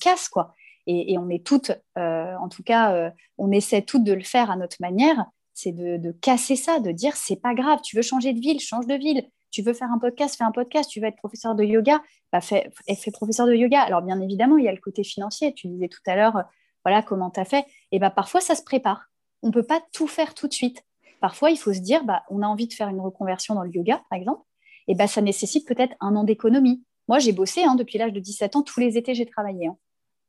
casse, 0.00 0.28
quoi. 0.28 0.54
Et, 0.86 1.18
on 1.18 1.28
est 1.28 1.44
toutes, 1.44 1.70
euh, 1.98 2.34
en 2.36 2.48
tout 2.48 2.64
cas, 2.64 2.94
euh, 2.94 3.10
on 3.38 3.52
essaie 3.52 3.82
toutes 3.82 4.02
de 4.02 4.12
le 4.12 4.24
faire 4.24 4.50
à 4.50 4.56
notre 4.56 4.78
manière, 4.80 5.24
c'est 5.54 5.72
de, 5.72 6.10
casser 6.10 6.56
ça, 6.56 6.80
de 6.80 6.90
dire, 6.90 7.14
c'est 7.16 7.36
pas 7.36 7.54
grave, 7.54 7.80
tu 7.84 7.94
veux 7.94 8.02
changer 8.02 8.32
de 8.32 8.40
ville, 8.40 8.58
change 8.60 8.86
de 8.86 8.94
ville. 8.94 9.28
Tu 9.50 9.62
veux 9.62 9.72
faire 9.72 9.90
un 9.90 9.98
podcast, 9.98 10.36
fais 10.36 10.44
un 10.44 10.52
podcast. 10.52 10.90
Tu 10.90 11.00
veux 11.00 11.06
être 11.06 11.16
professeur 11.16 11.54
de 11.54 11.64
yoga, 11.64 12.02
bah 12.32 12.40
fais, 12.40 12.70
fais 12.96 13.10
professeur 13.10 13.46
de 13.46 13.54
yoga. 13.54 13.80
Alors, 13.82 14.02
bien 14.02 14.20
évidemment, 14.20 14.56
il 14.56 14.64
y 14.64 14.68
a 14.68 14.72
le 14.72 14.80
côté 14.80 15.04
financier. 15.04 15.52
Tu 15.54 15.68
disais 15.68 15.88
tout 15.88 16.00
à 16.06 16.16
l'heure, 16.16 16.44
voilà 16.84 17.02
comment 17.02 17.30
tu 17.30 17.40
as 17.40 17.44
fait. 17.44 17.66
Et 17.92 17.98
bah, 17.98 18.10
parfois, 18.10 18.40
ça 18.40 18.54
se 18.54 18.62
prépare. 18.62 19.10
On 19.42 19.48
ne 19.48 19.52
peut 19.52 19.62
pas 19.62 19.82
tout 19.92 20.06
faire 20.06 20.34
tout 20.34 20.48
de 20.48 20.52
suite. 20.52 20.84
Parfois, 21.20 21.50
il 21.50 21.58
faut 21.58 21.72
se 21.72 21.80
dire, 21.80 22.04
bah, 22.04 22.22
on 22.30 22.42
a 22.42 22.46
envie 22.46 22.66
de 22.66 22.72
faire 22.72 22.88
une 22.88 23.00
reconversion 23.00 23.54
dans 23.54 23.62
le 23.62 23.70
yoga, 23.70 24.02
par 24.08 24.18
exemple. 24.18 24.42
Et 24.88 24.94
bah, 24.94 25.06
ça 25.06 25.20
nécessite 25.20 25.66
peut-être 25.66 25.94
un 26.00 26.16
an 26.16 26.24
d'économie. 26.24 26.82
Moi, 27.08 27.18
j'ai 27.18 27.32
bossé 27.32 27.64
hein, 27.64 27.74
depuis 27.74 27.98
l'âge 27.98 28.12
de 28.12 28.20
17 28.20 28.56
ans. 28.56 28.62
Tous 28.62 28.80
les 28.80 28.96
étés, 28.96 29.14
j'ai 29.14 29.26
travaillé. 29.26 29.66
Hein. 29.66 29.76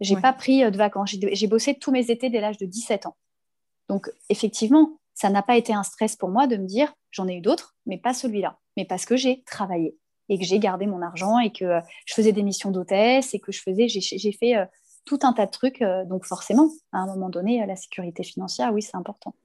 Je 0.01 0.13
n'ai 0.13 0.21
pas 0.21 0.33
pris 0.33 0.63
euh, 0.63 0.71
de 0.71 0.77
vacances. 0.77 1.15
J'ai 1.31 1.47
bossé 1.47 1.75
tous 1.75 1.91
mes 1.91 2.09
étés 2.09 2.29
dès 2.29 2.41
l'âge 2.41 2.57
de 2.57 2.65
17 2.65 3.05
ans. 3.05 3.15
Donc, 3.87 4.09
effectivement, 4.29 4.99
ça 5.13 5.29
n'a 5.29 5.43
pas 5.43 5.57
été 5.57 5.73
un 5.73 5.83
stress 5.83 6.15
pour 6.15 6.29
moi 6.29 6.47
de 6.47 6.57
me 6.57 6.65
dire, 6.65 6.93
j'en 7.11 7.27
ai 7.27 7.35
eu 7.35 7.41
d'autres, 7.41 7.75
mais 7.85 7.97
pas 7.97 8.13
celui-là. 8.13 8.57
Mais 8.77 8.85
parce 8.85 9.05
que 9.05 9.15
j'ai 9.15 9.43
travaillé 9.43 9.95
et 10.31 10.39
que 10.39 10.45
j'ai 10.45 10.59
gardé 10.59 10.87
mon 10.87 11.01
argent 11.01 11.39
et 11.39 11.51
que 11.51 11.65
euh, 11.65 11.81
je 12.05 12.13
faisais 12.13 12.31
des 12.31 12.41
missions 12.41 12.71
d'hôtesse 12.71 13.33
et 13.33 13.39
que 13.39 13.51
je 13.51 13.61
faisais, 13.61 13.87
j'ai 13.89 14.31
fait 14.31 14.55
euh, 14.55 14.65
tout 15.05 15.19
un 15.23 15.33
tas 15.33 15.45
de 15.45 15.51
trucs. 15.51 15.81
Euh, 15.81 16.05
donc 16.05 16.25
forcément, 16.25 16.69
à 16.93 16.99
un 16.99 17.05
moment 17.05 17.29
donné, 17.29 17.65
la 17.65 17.75
sécurité 17.75 18.23
financière, 18.23 18.73
oui, 18.73 18.81
c'est 18.81 18.95
important. 18.95 19.35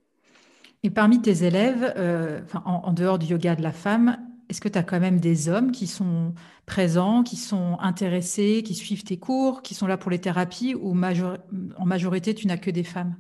Et 0.85 0.91
parmi 0.91 1.21
tes 1.21 1.43
élèves, 1.43 1.95
en, 2.65 2.93
dehors 2.93 3.19
du 3.19 3.27
yoga 3.27 3.57
de 3.57 3.63
la 3.63 3.73
femme, 3.73 4.19
est-ce 4.49 4.61
que 4.61 4.69
tu 4.69 4.79
as 4.79 4.85
quand 4.85 5.01
même 5.01 5.19
des 5.19 5.49
hommes 5.49 5.73
qui 5.73 5.89
sont 5.89 6.33
présents, 6.65 7.25
qui 7.25 7.35
sont 7.35 7.77
intéressés, 7.81 8.63
qui 8.65 8.75
suivent 8.75 9.03
tes 9.03 9.19
cours, 9.19 9.63
qui 9.63 9.75
sont 9.75 9.89
là 9.89 9.97
pour 9.97 10.13
les 10.13 10.21
thérapies, 10.21 10.77
ou 10.77 10.93
en 10.93 11.87
majorité, 11.87 12.35
tu 12.35 12.47
n'as 12.47 12.59
que 12.59 12.71
des 12.71 12.85
femmes? 12.85 13.17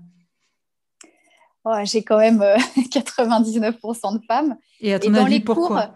J'ai 1.84 2.02
quand 2.02 2.18
même 2.18 2.38
99% 2.76 4.18
de 4.18 4.24
femmes. 4.26 4.56
Et 4.80 4.94
à 4.94 4.98
ton 4.98 5.14
avis, 5.14 5.40
pourquoi 5.40 5.92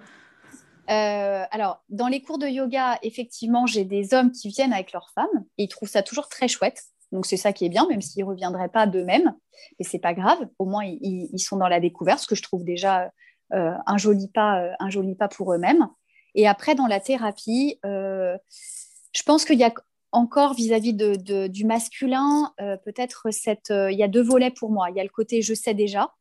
euh, 0.90 1.44
alors, 1.52 1.85
dans 1.88 2.09
les 2.09 2.20
cours 2.20 2.38
de 2.38 2.48
yoga, 2.48 2.98
effectivement, 3.02 3.64
j'ai 3.64 3.85
des 3.85 4.12
hommes 4.12 4.33
qui 4.33 4.48
viennent 4.48 4.72
avec 4.72 4.92
leurs 4.92 5.11
femmes 5.14 5.44
et 5.56 5.64
ils 5.64 5.68
trouvent 5.68 5.88
ça 5.88 6.02
toujours 6.02 6.28
très 6.28 6.48
chouette. 6.48 6.83
Donc, 7.12 7.26
c'est 7.26 7.37
ça 7.37 7.52
qui 7.52 7.64
est 7.64 7.68
bien, 7.68 7.87
même 7.88 8.02
s'ils 8.02 8.24
ne 8.24 8.28
reviendraient 8.28 8.68
pas 8.68 8.87
d'eux-mêmes. 8.87 9.35
Et 9.78 9.85
c'est 9.85 10.00
pas 10.00 10.14
grave. 10.14 10.38
Au 10.59 10.64
moins, 10.64 10.85
ils, 10.85 11.38
sont 11.38 11.56
dans 11.56 11.68
la 11.68 11.80
découverte, 11.80 12.20
ce 12.20 12.26
que 12.26 12.35
je 12.35 12.42
trouve 12.42 12.64
déjà 12.64 13.12
euh, 13.52 13.72
un, 13.87 13.98
joli 13.98 14.28
pas, 14.28 14.62
euh, 14.62 14.72
un 14.80 14.90
joli 14.90 15.14
pas 15.14 15.28
pour 15.28 15.52
eux-mêmes. 15.52 15.87
Et 16.35 16.48
après, 16.48 16.74
dans 16.74 16.87
la 16.87 16.98
thérapie, 17.00 17.78
je 17.85 19.22
pense 19.24 19.44
qu'il 19.44 19.59
y 19.59 19.64
a 19.64 19.72
encore 20.12 20.55
vis-à-vis 20.55 20.94
de, 20.94 21.46
du 21.46 21.64
masculin, 21.64 22.53
peut-être 22.85 23.31
cette. 23.31 23.70
il 23.70 23.96
y 23.99 24.03
a 24.03 24.09
deux 24.09 24.23
volets 24.23 24.51
pour 24.51 24.70
moi. 24.70 24.90
Il 24.90 24.96
y 24.96 25.01
a 25.01 25.05
le 25.05 25.09
côté 25.09 25.42
je 25.42 25.55
sais 25.55 25.75
déjà. 25.75 26.12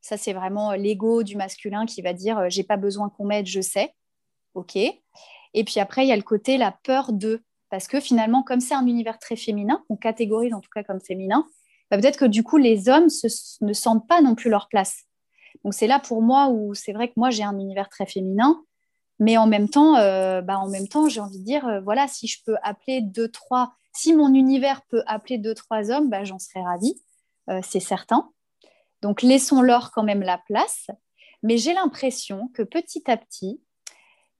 Ça, 0.00 0.16
c'est 0.16 0.32
vraiment 0.32 0.72
l'ego 0.72 1.22
du 1.22 1.36
masculin 1.36 1.86
qui 1.86 2.02
va 2.02 2.12
dire 2.12 2.48
j'ai 2.48 2.62
pas 2.62 2.76
besoin 2.76 3.08
qu'on 3.08 3.24
m'aide, 3.24 3.46
je 3.46 3.60
sais. 3.60 3.94
OK. 4.54 4.76
Et 4.76 5.64
puis 5.64 5.80
après, 5.80 6.04
il 6.04 6.08
y 6.08 6.12
a 6.12 6.16
le 6.16 6.22
côté 6.22 6.58
la 6.58 6.72
peur 6.72 7.12
de. 7.12 7.42
Parce 7.70 7.88
que 7.88 8.00
finalement, 8.00 8.42
comme 8.42 8.60
c'est 8.60 8.74
un 8.74 8.86
univers 8.86 9.18
très 9.18 9.36
féminin, 9.36 9.82
on 9.88 9.96
catégorise 9.96 10.54
en 10.54 10.60
tout 10.60 10.70
cas 10.72 10.84
comme 10.84 11.00
féminin, 11.00 11.46
bah, 11.90 11.98
peut-être 11.98 12.18
que 12.18 12.24
du 12.24 12.42
coup, 12.42 12.56
les 12.56 12.88
hommes 12.88 13.08
ne 13.60 13.72
sentent 13.72 14.06
pas 14.06 14.20
non 14.20 14.34
plus 14.34 14.50
leur 14.50 14.68
place. 14.68 15.04
Donc 15.64 15.74
c'est 15.74 15.86
là 15.86 15.98
pour 15.98 16.22
moi 16.22 16.48
où 16.48 16.74
c'est 16.74 16.92
vrai 16.92 17.08
que 17.08 17.14
moi, 17.16 17.30
j'ai 17.30 17.42
un 17.42 17.58
univers 17.58 17.88
très 17.88 18.06
féminin, 18.06 18.62
mais 19.24 19.38
en 19.38 19.46
même 19.46 19.70
temps, 19.70 19.96
euh, 19.96 20.42
bah, 20.42 20.58
en 20.58 20.68
même 20.68 20.86
temps, 20.86 21.08
j'ai 21.08 21.20
envie 21.20 21.38
de 21.38 21.44
dire, 21.44 21.66
euh, 21.66 21.80
voilà, 21.80 22.06
si 22.08 22.26
je 22.26 22.42
peux 22.44 22.56
appeler 22.62 23.00
deux, 23.00 23.28
trois, 23.28 23.72
si 23.94 24.12
mon 24.12 24.34
univers 24.34 24.82
peut 24.90 25.02
appeler 25.06 25.38
deux, 25.38 25.54
trois 25.54 25.90
hommes, 25.90 26.10
bah, 26.10 26.24
j'en 26.24 26.38
serais 26.38 26.60
ravie, 26.60 27.00
euh, 27.48 27.60
c'est 27.62 27.80
certain. 27.80 28.30
Donc 29.00 29.22
laissons-leur 29.22 29.92
quand 29.92 30.02
même 30.02 30.20
la 30.20 30.36
place. 30.36 30.88
Mais 31.42 31.56
j'ai 31.56 31.72
l'impression 31.72 32.48
que 32.52 32.62
petit 32.62 33.10
à 33.10 33.16
petit, 33.16 33.62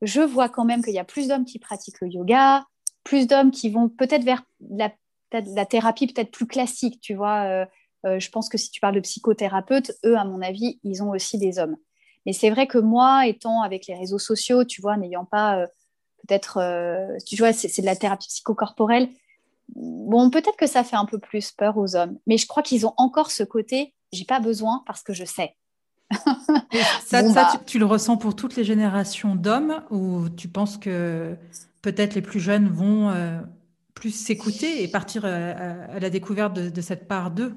je 0.03 0.20
vois 0.20 0.51
quand 0.51 0.66
même 0.66 0.85
qu'il 0.85 0.92
y 0.92 0.99
a 0.99 1.05
plus 1.05 1.29
d'hommes 1.29 1.47
qui 1.47 1.59
pratiquent 1.59 2.03
le 2.03 2.09
yoga, 2.09 2.66
plus 3.05 3.27
d'hommes 3.27 3.53
qui 3.53 3.70
vont 3.70 3.88
peut-être 3.88 4.25
vers 4.25 4.42
la, 4.68 4.92
la 5.33 5.64
thérapie 5.64 6.09
peut-être 6.09 6.31
plus 6.31 6.47
classique, 6.47 7.01
tu 7.01 7.14
vois. 7.14 7.66
Je 8.05 8.29
pense 8.31 8.51
que 8.51 8.59
si 8.59 8.70
tu 8.70 8.81
parles 8.81 8.94
de 8.94 9.01
psychothérapeutes, 9.01 9.92
eux, 10.05 10.16
à 10.16 10.25
mon 10.25 10.42
avis, 10.42 10.79
ils 10.83 11.03
ont 11.03 11.11
aussi 11.11 11.38
des 11.38 11.59
hommes. 11.59 11.77
Mais 12.27 12.33
c'est 12.33 12.51
vrai 12.51 12.67
que 12.67 12.79
moi, 12.79 13.27
étant 13.27 13.63
avec 13.63 13.87
les 13.87 13.95
réseaux 13.95 14.19
sociaux, 14.19 14.65
tu 14.65 14.81
vois, 14.81 14.97
n'ayant 14.97 15.25
pas 15.25 15.59
euh, 15.59 15.67
peut-être, 16.27 16.59
tu 17.27 17.37
vois, 17.37 17.53
c'est 17.53 17.81
de 17.81 17.87
la 17.87 17.97
thérapie 17.97 18.29
psychocorporelle. 18.29 19.09
Bon, 19.75 20.31
peut-être 20.31 20.57
que 20.57 20.67
ça 20.67 20.85
fait 20.85 20.97
un 20.97 21.05
peu 21.07 21.19
plus 21.19 21.51
peur 21.53 21.77
aux 21.77 21.97
hommes, 21.97 22.19
mais 22.27 22.39
je 22.39 22.47
crois 22.47 22.63
qu'ils 22.63 22.87
ont 22.87 22.95
encore 22.97 23.31
ce 23.31 23.43
côté, 23.43 23.95
j'ai 24.13 24.25
pas 24.25 24.41
besoin 24.41 24.83
parce 24.87 25.03
que 25.03 25.13
je 25.13 25.25
sais. 25.25 25.57
ça, 27.05 27.23
bah. 27.33 27.61
tu, 27.67 27.79
le 27.79 27.87
ressens 27.87 28.17
pour 28.17 28.37
toutes 28.37 28.57
les 28.57 28.65
générations 28.65 29.35
d'hommes 29.35 29.83
ou 29.91 30.29
tu 30.29 30.49
penses 30.49 30.77
que 30.77 31.37
peut-être 31.83 32.15
les 32.15 32.23
plus 32.23 32.41
jeunes 32.41 32.69
vont 32.69 33.11
euh, 33.11 33.41
plus 33.95 34.11
s'écouter 34.11 34.83
et 34.83 34.89
partir 34.89 35.25
euh, 35.25 35.87
à, 35.91 35.99
la 35.99 36.11
découverte 36.11 36.55
de, 36.55 36.81
cette 36.81 37.09
part 37.09 37.31
d'eux? 37.31 37.55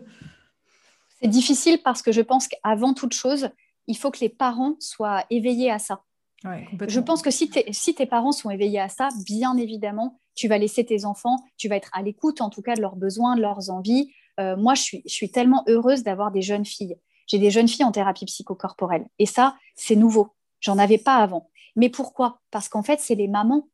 C'est 1.21 1.27
difficile 1.27 1.79
parce 1.83 2.01
que 2.01 2.11
je 2.11 2.21
pense 2.21 2.47
qu'avant 2.47 2.93
toute 2.93 3.13
chose, 3.13 3.49
il 3.87 3.97
faut 3.97 4.11
que 4.11 4.19
les 4.19 4.29
parents 4.29 4.75
soient 4.79 5.23
éveillés 5.29 5.71
à 5.71 5.79
ça. 5.79 6.03
je 6.43 6.99
pense 6.99 7.21
que 7.21 7.31
si, 7.31 7.49
si 7.71 7.95
tes 7.95 8.05
parents 8.05 8.31
sont 8.31 8.49
éveillés 8.49 8.79
à 8.79 8.89
ça, 8.89 9.09
bien 9.25 9.57
évidemment, 9.57 10.19
tu 10.35 10.47
vas 10.47 10.57
laisser 10.57 10.85
tes 10.85 11.05
enfants, 11.05 11.37
tu 11.57 11.67
vas 11.67 11.75
être 11.75 11.89
à 11.93 12.01
l'écoute 12.01 12.41
en 12.41 12.49
tout 12.49 12.61
cas 12.61 12.75
de 12.75 12.81
leurs 12.81 12.95
besoins, 12.95 13.35
de 13.35 13.41
leurs 13.41 13.69
envies. 13.69 14.11
Euh, 14.39 14.55
moi, 14.55 14.75
je 14.75 14.81
suis, 14.81 15.01
je 15.05 15.13
suis 15.13 15.31
tellement 15.31 15.63
heureuse 15.67 16.03
d'avoir 16.03 16.31
des 16.31 16.43
jeunes 16.43 16.65
filles 16.65 16.97
j'ai 17.27 17.39
des 17.39 17.51
jeunes 17.51 17.67
filles 17.67 17.85
en 17.85 17.91
thérapie 17.91 18.25
psychocorporelle. 18.25 19.05
Et 19.19 19.25
ça, 19.25 19.55
c'est 19.75 19.95
nouveau. 19.95 20.29
J'en 20.59 20.77
avais 20.77 20.97
pas 20.97 21.17
avant. 21.17 21.49
Mais 21.75 21.89
pourquoi? 21.89 22.39
Parce 22.49 22.69
qu'en 22.69 22.81
fait, 22.81 22.99
c'est 22.99 23.15
les 23.15 23.27
mamans. 23.27 23.67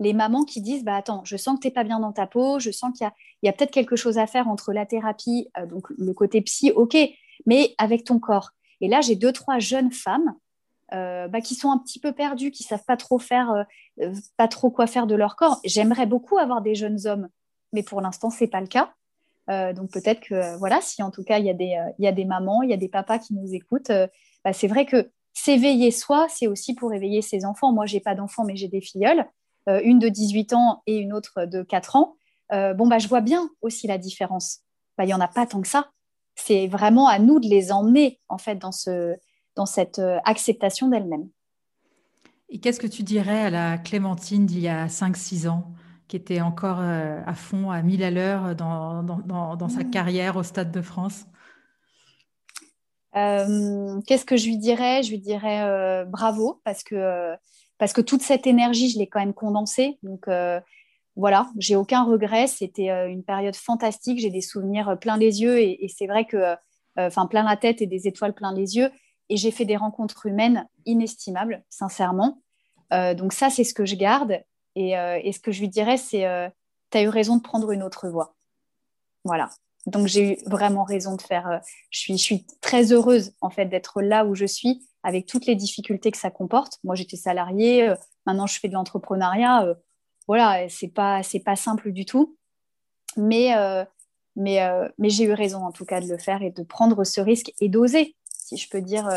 Les 0.00 0.14
mamans 0.14 0.44
qui 0.44 0.62
disent 0.62 0.84
bah 0.84 0.96
attends, 0.96 1.22
je 1.24 1.36
sens 1.36 1.56
que 1.56 1.62
tu 1.62 1.66
n'es 1.68 1.72
pas 1.72 1.84
bien 1.84 2.00
dans 2.00 2.12
ta 2.12 2.26
peau, 2.26 2.58
je 2.58 2.70
sens 2.70 2.96
qu'il 2.96 3.08
y 3.42 3.48
a, 3.48 3.52
peut-être 3.52 3.70
quelque 3.70 3.94
chose 3.94 4.18
à 4.18 4.26
faire 4.26 4.48
entre 4.48 4.72
la 4.72 4.86
thérapie, 4.86 5.48
euh, 5.58 5.66
donc 5.66 5.86
le 5.90 6.12
côté 6.14 6.40
psy, 6.40 6.72
ok, 6.74 6.96
mais 7.46 7.74
avec 7.78 8.04
ton 8.04 8.18
corps. 8.18 8.50
Et 8.82 8.88
là, 8.88 9.00
j'ai 9.00 9.16
deux, 9.16 9.32
trois 9.32 9.58
jeunes 9.58 9.90
femmes 9.90 10.34
euh, 10.92 11.26
bah, 11.28 11.40
qui 11.40 11.54
sont 11.54 11.70
un 11.70 11.78
petit 11.78 11.98
peu 11.98 12.12
perdues, 12.12 12.50
qui 12.50 12.62
savent 12.62 12.84
pas 12.86 12.98
trop 12.98 13.18
faire, 13.18 13.64
euh, 14.02 14.12
pas 14.36 14.48
trop 14.48 14.70
quoi 14.70 14.86
faire 14.86 15.06
de 15.06 15.14
leur 15.14 15.36
corps. 15.36 15.58
J'aimerais 15.64 16.06
beaucoup 16.06 16.36
avoir 16.36 16.60
des 16.60 16.74
jeunes 16.74 17.06
hommes, 17.06 17.28
mais 17.72 17.82
pour 17.82 18.02
l'instant, 18.02 18.28
c'est 18.28 18.48
pas 18.48 18.60
le 18.60 18.66
cas. 18.66 18.92
Euh, 19.50 19.72
donc 19.72 19.90
peut-être 19.90 20.20
que 20.20 20.56
voilà, 20.58 20.80
si 20.80 21.02
en 21.02 21.10
tout 21.10 21.24
cas 21.24 21.38
il 21.38 21.46
y, 21.46 21.50
a 21.50 21.54
des, 21.54 21.74
euh, 21.76 22.24
mamans, 22.24 22.62
il 22.62 22.70
y 22.70 22.74
a 22.74 22.76
des 22.76 22.88
papas 22.88 23.18
qui 23.18 23.34
nous 23.34 23.54
écoutent, 23.54 23.90
euh, 23.90 24.06
bah, 24.44 24.52
c'est 24.52 24.68
vrai 24.68 24.86
que 24.86 25.10
s'éveiller 25.34 25.90
soi, 25.90 26.26
c'est 26.28 26.46
aussi 26.46 26.74
pour 26.74 26.92
éveiller 26.92 27.22
ses 27.22 27.44
enfants. 27.44 27.72
Moi, 27.72 27.86
j'ai 27.86 28.00
pas 28.00 28.14
d'enfants, 28.14 28.44
mais 28.44 28.56
j'ai 28.56 28.68
des 28.68 28.80
filleules, 28.80 29.24
une 29.66 29.98
de 30.00 30.08
18 30.08 30.52
ans 30.52 30.82
et 30.86 30.96
une 30.96 31.12
autre 31.12 31.46
de 31.46 31.62
4 31.62 31.96
ans. 31.96 32.16
bon, 32.50 32.86
bah, 32.86 32.98
je 32.98 33.08
vois 33.08 33.22
bien 33.22 33.48
aussi 33.62 33.86
la 33.86 33.96
différence. 33.96 34.58
Bah, 34.98 35.04
il 35.04 35.06
n'y 35.06 35.14
en 35.14 35.20
a 35.20 35.28
pas 35.28 35.46
tant 35.46 35.62
que 35.62 35.68
ça. 35.68 35.88
C'est 36.34 36.66
vraiment 36.66 37.08
à 37.08 37.18
nous 37.18 37.40
de 37.40 37.46
les 37.46 37.72
emmener 37.72 38.20
en 38.28 38.38
fait 38.38 38.56
dans, 38.56 38.72
ce, 38.72 39.14
dans 39.54 39.66
cette 39.66 40.00
acceptation 40.24 40.88
d'elles-mêmes. 40.88 41.28
Et 42.52 42.58
qu'est-ce 42.58 42.78
que 42.80 42.86
tu 42.86 43.02
dirais 43.02 43.40
à 43.40 43.50
la 43.50 43.78
Clémentine 43.78 44.44
d'il 44.44 44.60
y 44.60 44.68
a 44.68 44.86
5-6 44.86 45.48
ans 45.48 45.72
qui 46.06 46.16
était 46.16 46.42
encore 46.42 46.80
euh, 46.80 47.22
à 47.24 47.32
fond, 47.32 47.70
à 47.70 47.80
1000 47.80 48.04
à 48.04 48.10
l'heure 48.10 48.54
dans, 48.54 49.02
dans, 49.02 49.56
dans, 49.56 49.68
sa 49.70 49.82
mmh. 49.82 49.90
carrière 49.90 50.36
au 50.36 50.42
Stade 50.42 50.70
de 50.70 50.82
France? 50.82 51.24
Euh, 53.16 53.98
Qu'est-ce 54.06 54.26
que 54.26 54.36
je 54.36 54.44
lui 54.48 54.58
dirais? 54.58 55.02
Je 55.02 55.08
lui 55.08 55.18
dirais 55.18 55.62
euh, 55.62 56.04
bravo 56.04 56.60
parce 56.64 56.82
que, 56.82 57.34
parce 57.78 57.94
que 57.94 58.02
toute 58.02 58.20
cette 58.20 58.46
énergie, 58.46 58.90
je 58.90 58.98
l'ai 58.98 59.06
quand 59.06 59.20
même 59.20 59.32
condensée. 59.32 59.98
Donc 60.02 60.28
voilà, 61.16 61.50
j'ai 61.58 61.76
aucun 61.76 62.04
regret. 62.04 62.46
C'était 62.46 62.88
une 63.10 63.22
période 63.22 63.56
fantastique. 63.56 64.18
J'ai 64.18 64.30
des 64.30 64.40
souvenirs 64.40 64.98
plein 65.00 65.16
les 65.16 65.42
yeux 65.42 65.60
et, 65.60 65.92
c'est 65.94 66.06
vrai 66.06 66.24
que, 66.24 66.56
enfin, 66.96 67.26
plein 67.26 67.42
la 67.42 67.56
tête 67.56 67.82
et 67.82 67.86
des 67.86 68.08
étoiles 68.08 68.34
plein 68.34 68.54
les 68.54 68.76
yeux. 68.76 68.90
Et 69.28 69.36
j'ai 69.36 69.50
fait 69.50 69.64
des 69.64 69.76
rencontres 69.76 70.26
humaines 70.26 70.66
inestimables, 70.86 71.64
sincèrement. 71.68 72.42
donc 72.90 73.32
ça, 73.32 73.50
c'est 73.50 73.64
ce 73.64 73.74
que 73.74 73.84
je 73.84 73.96
garde. 73.96 74.40
Et, 74.74 74.92
ce 74.94 75.38
que 75.38 75.52
je 75.52 75.60
lui 75.60 75.68
dirais, 75.68 75.98
c'est, 75.98 76.26
tu 76.90 76.98
as 76.98 77.02
eu 77.02 77.08
raison 77.08 77.36
de 77.36 77.42
prendre 77.42 77.70
une 77.72 77.82
autre 77.82 78.08
voie. 78.08 78.34
Voilà. 79.24 79.50
Donc 79.86 80.06
j'ai 80.06 80.32
eu 80.32 80.36
vraiment 80.46 80.84
raison 80.84 81.16
de 81.16 81.22
faire. 81.22 81.48
Euh, 81.48 81.58
je, 81.90 82.14
suis, 82.14 82.46
très 82.60 82.92
heureuse 82.92 83.32
en 83.40 83.50
fait 83.50 83.66
d'être 83.66 84.00
là 84.00 84.24
où 84.24 84.34
je 84.34 84.46
suis 84.46 84.86
avec 85.02 85.26
toutes 85.26 85.46
les 85.46 85.56
difficultés 85.56 86.10
que 86.10 86.18
ça 86.18 86.30
comporte. 86.30 86.78
Moi 86.84 86.94
j'étais 86.94 87.16
salariée, 87.16 87.88
euh, 87.88 87.96
maintenant 88.26 88.46
je 88.46 88.58
fais 88.58 88.68
de 88.68 88.74
l'entrepreneuriat. 88.74 89.64
Euh, 89.64 89.74
voilà, 90.26 90.68
c'est 90.68 90.88
pas 90.88 91.22
c'est 91.22 91.40
pas 91.40 91.56
simple 91.56 91.92
du 91.92 92.04
tout, 92.04 92.36
mais 93.16 93.52
mais 94.36 94.60
mais 94.98 95.10
j'ai 95.10 95.24
eu 95.24 95.32
raison 95.32 95.64
en 95.64 95.72
tout 95.72 95.84
cas 95.84 96.00
de 96.00 96.08
le 96.08 96.18
faire 96.18 96.42
et 96.42 96.50
de 96.50 96.62
prendre 96.62 97.04
ce 97.04 97.20
risque 97.20 97.52
et 97.60 97.68
d'oser, 97.68 98.16
si 98.36 98.56
je 98.56 98.68
peux 98.68 98.80
dire. 98.80 99.08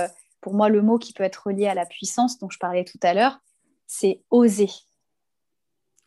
pour 0.41 0.53
moi, 0.53 0.69
le 0.69 0.81
mot 0.81 0.97
qui 0.97 1.13
peut 1.13 1.23
être 1.23 1.47
relié 1.47 1.67
à 1.67 1.73
la 1.73 1.85
puissance 1.85 2.37
dont 2.39 2.49
je 2.49 2.59
parlais 2.59 2.83
tout 2.85 2.99
à 3.03 3.13
l'heure, 3.13 3.39
c'est 3.87 4.21
oser. 4.29 4.69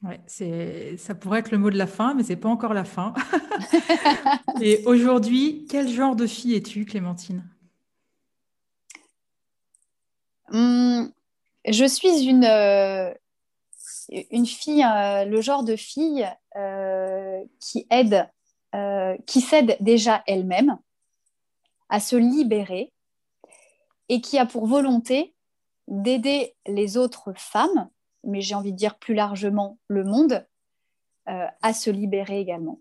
Ouais, 0.03 0.21
c'est, 0.27 0.97
ça 0.97 1.15
pourrait 1.17 1.41
être 1.41 1.51
le 1.51 1.59
mot 1.59 1.71
de 1.71 1.77
la 1.77 1.89
fin, 1.89 2.15
mais 2.15 2.23
c'est 2.23 2.37
pas 2.37 2.49
encore 2.49 2.73
la 2.73 2.85
fin. 2.85 3.15
Et 4.61 4.85
aujourd'hui, 4.87 5.67
quel 5.69 5.89
genre 5.89 6.15
de 6.15 6.27
fille 6.27 6.55
es-tu, 6.55 6.85
Clémentine? 6.85 7.45
Hum, 10.53 11.11
Je 11.67 11.85
suis 11.85 12.25
une, 12.27 12.45
euh, 12.45 13.13
une 14.31 14.47
fille, 14.47 14.85
euh, 14.85 15.25
le 15.25 15.41
genre 15.41 15.65
de 15.65 15.77
fille 15.77 16.29
euh, 16.57 17.45
qui 17.61 17.87
aide, 17.91 18.29
qui 19.27 19.41
s'aide 19.41 19.79
déjà 19.81 20.23
elle-même 20.27 20.79
à 21.89 22.01
se 22.01 22.17
libérer 22.17 22.93
et 24.11 24.21
qui 24.21 24.37
a 24.37 24.45
pour 24.45 24.67
volonté 24.67 25.35
d'aider 25.87 26.55
les 26.67 26.99
autres 26.99 27.33
femmes 27.35 27.89
mais 28.25 28.41
j'ai 28.41 28.55
envie 28.55 28.73
de 28.73 28.77
dire 28.77 28.99
plus 28.99 29.15
largement 29.15 29.79
le 29.89 30.05
monde, 30.05 30.47
euh, 31.29 31.47
à 31.63 31.73
se 31.73 31.91
libérer 31.91 32.41
également. 32.41 32.81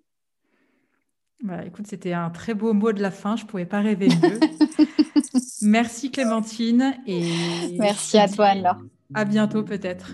Bah, 1.44 1.64
écoute, 1.66 1.88
c'était 1.88 2.14
un 2.14 2.30
très 2.30 2.54
beau 2.54 2.74
mot 2.74 2.92
de 2.92 3.02
la 3.02 3.12
fin, 3.12 3.36
je 3.36 3.44
ne 3.44 3.48
pouvais 3.48 3.66
pas 3.66 3.82
rêver 3.82 4.08
mieux. 4.08 4.40
Merci 5.62 6.12
Clémentine. 6.12 6.96
Et 7.06 7.78
Merci 7.78 8.18
à 8.18 8.28
toi 8.28 8.48
Anne-Laure. 8.48 8.82
À 9.14 9.26
bientôt 9.26 9.64
peut-être. 9.64 10.14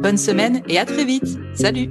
Bonne 0.00 0.16
semaine 0.16 0.62
et 0.68 0.78
à 0.78 0.84
très 0.84 1.04
vite. 1.04 1.38
Salut 1.54 1.90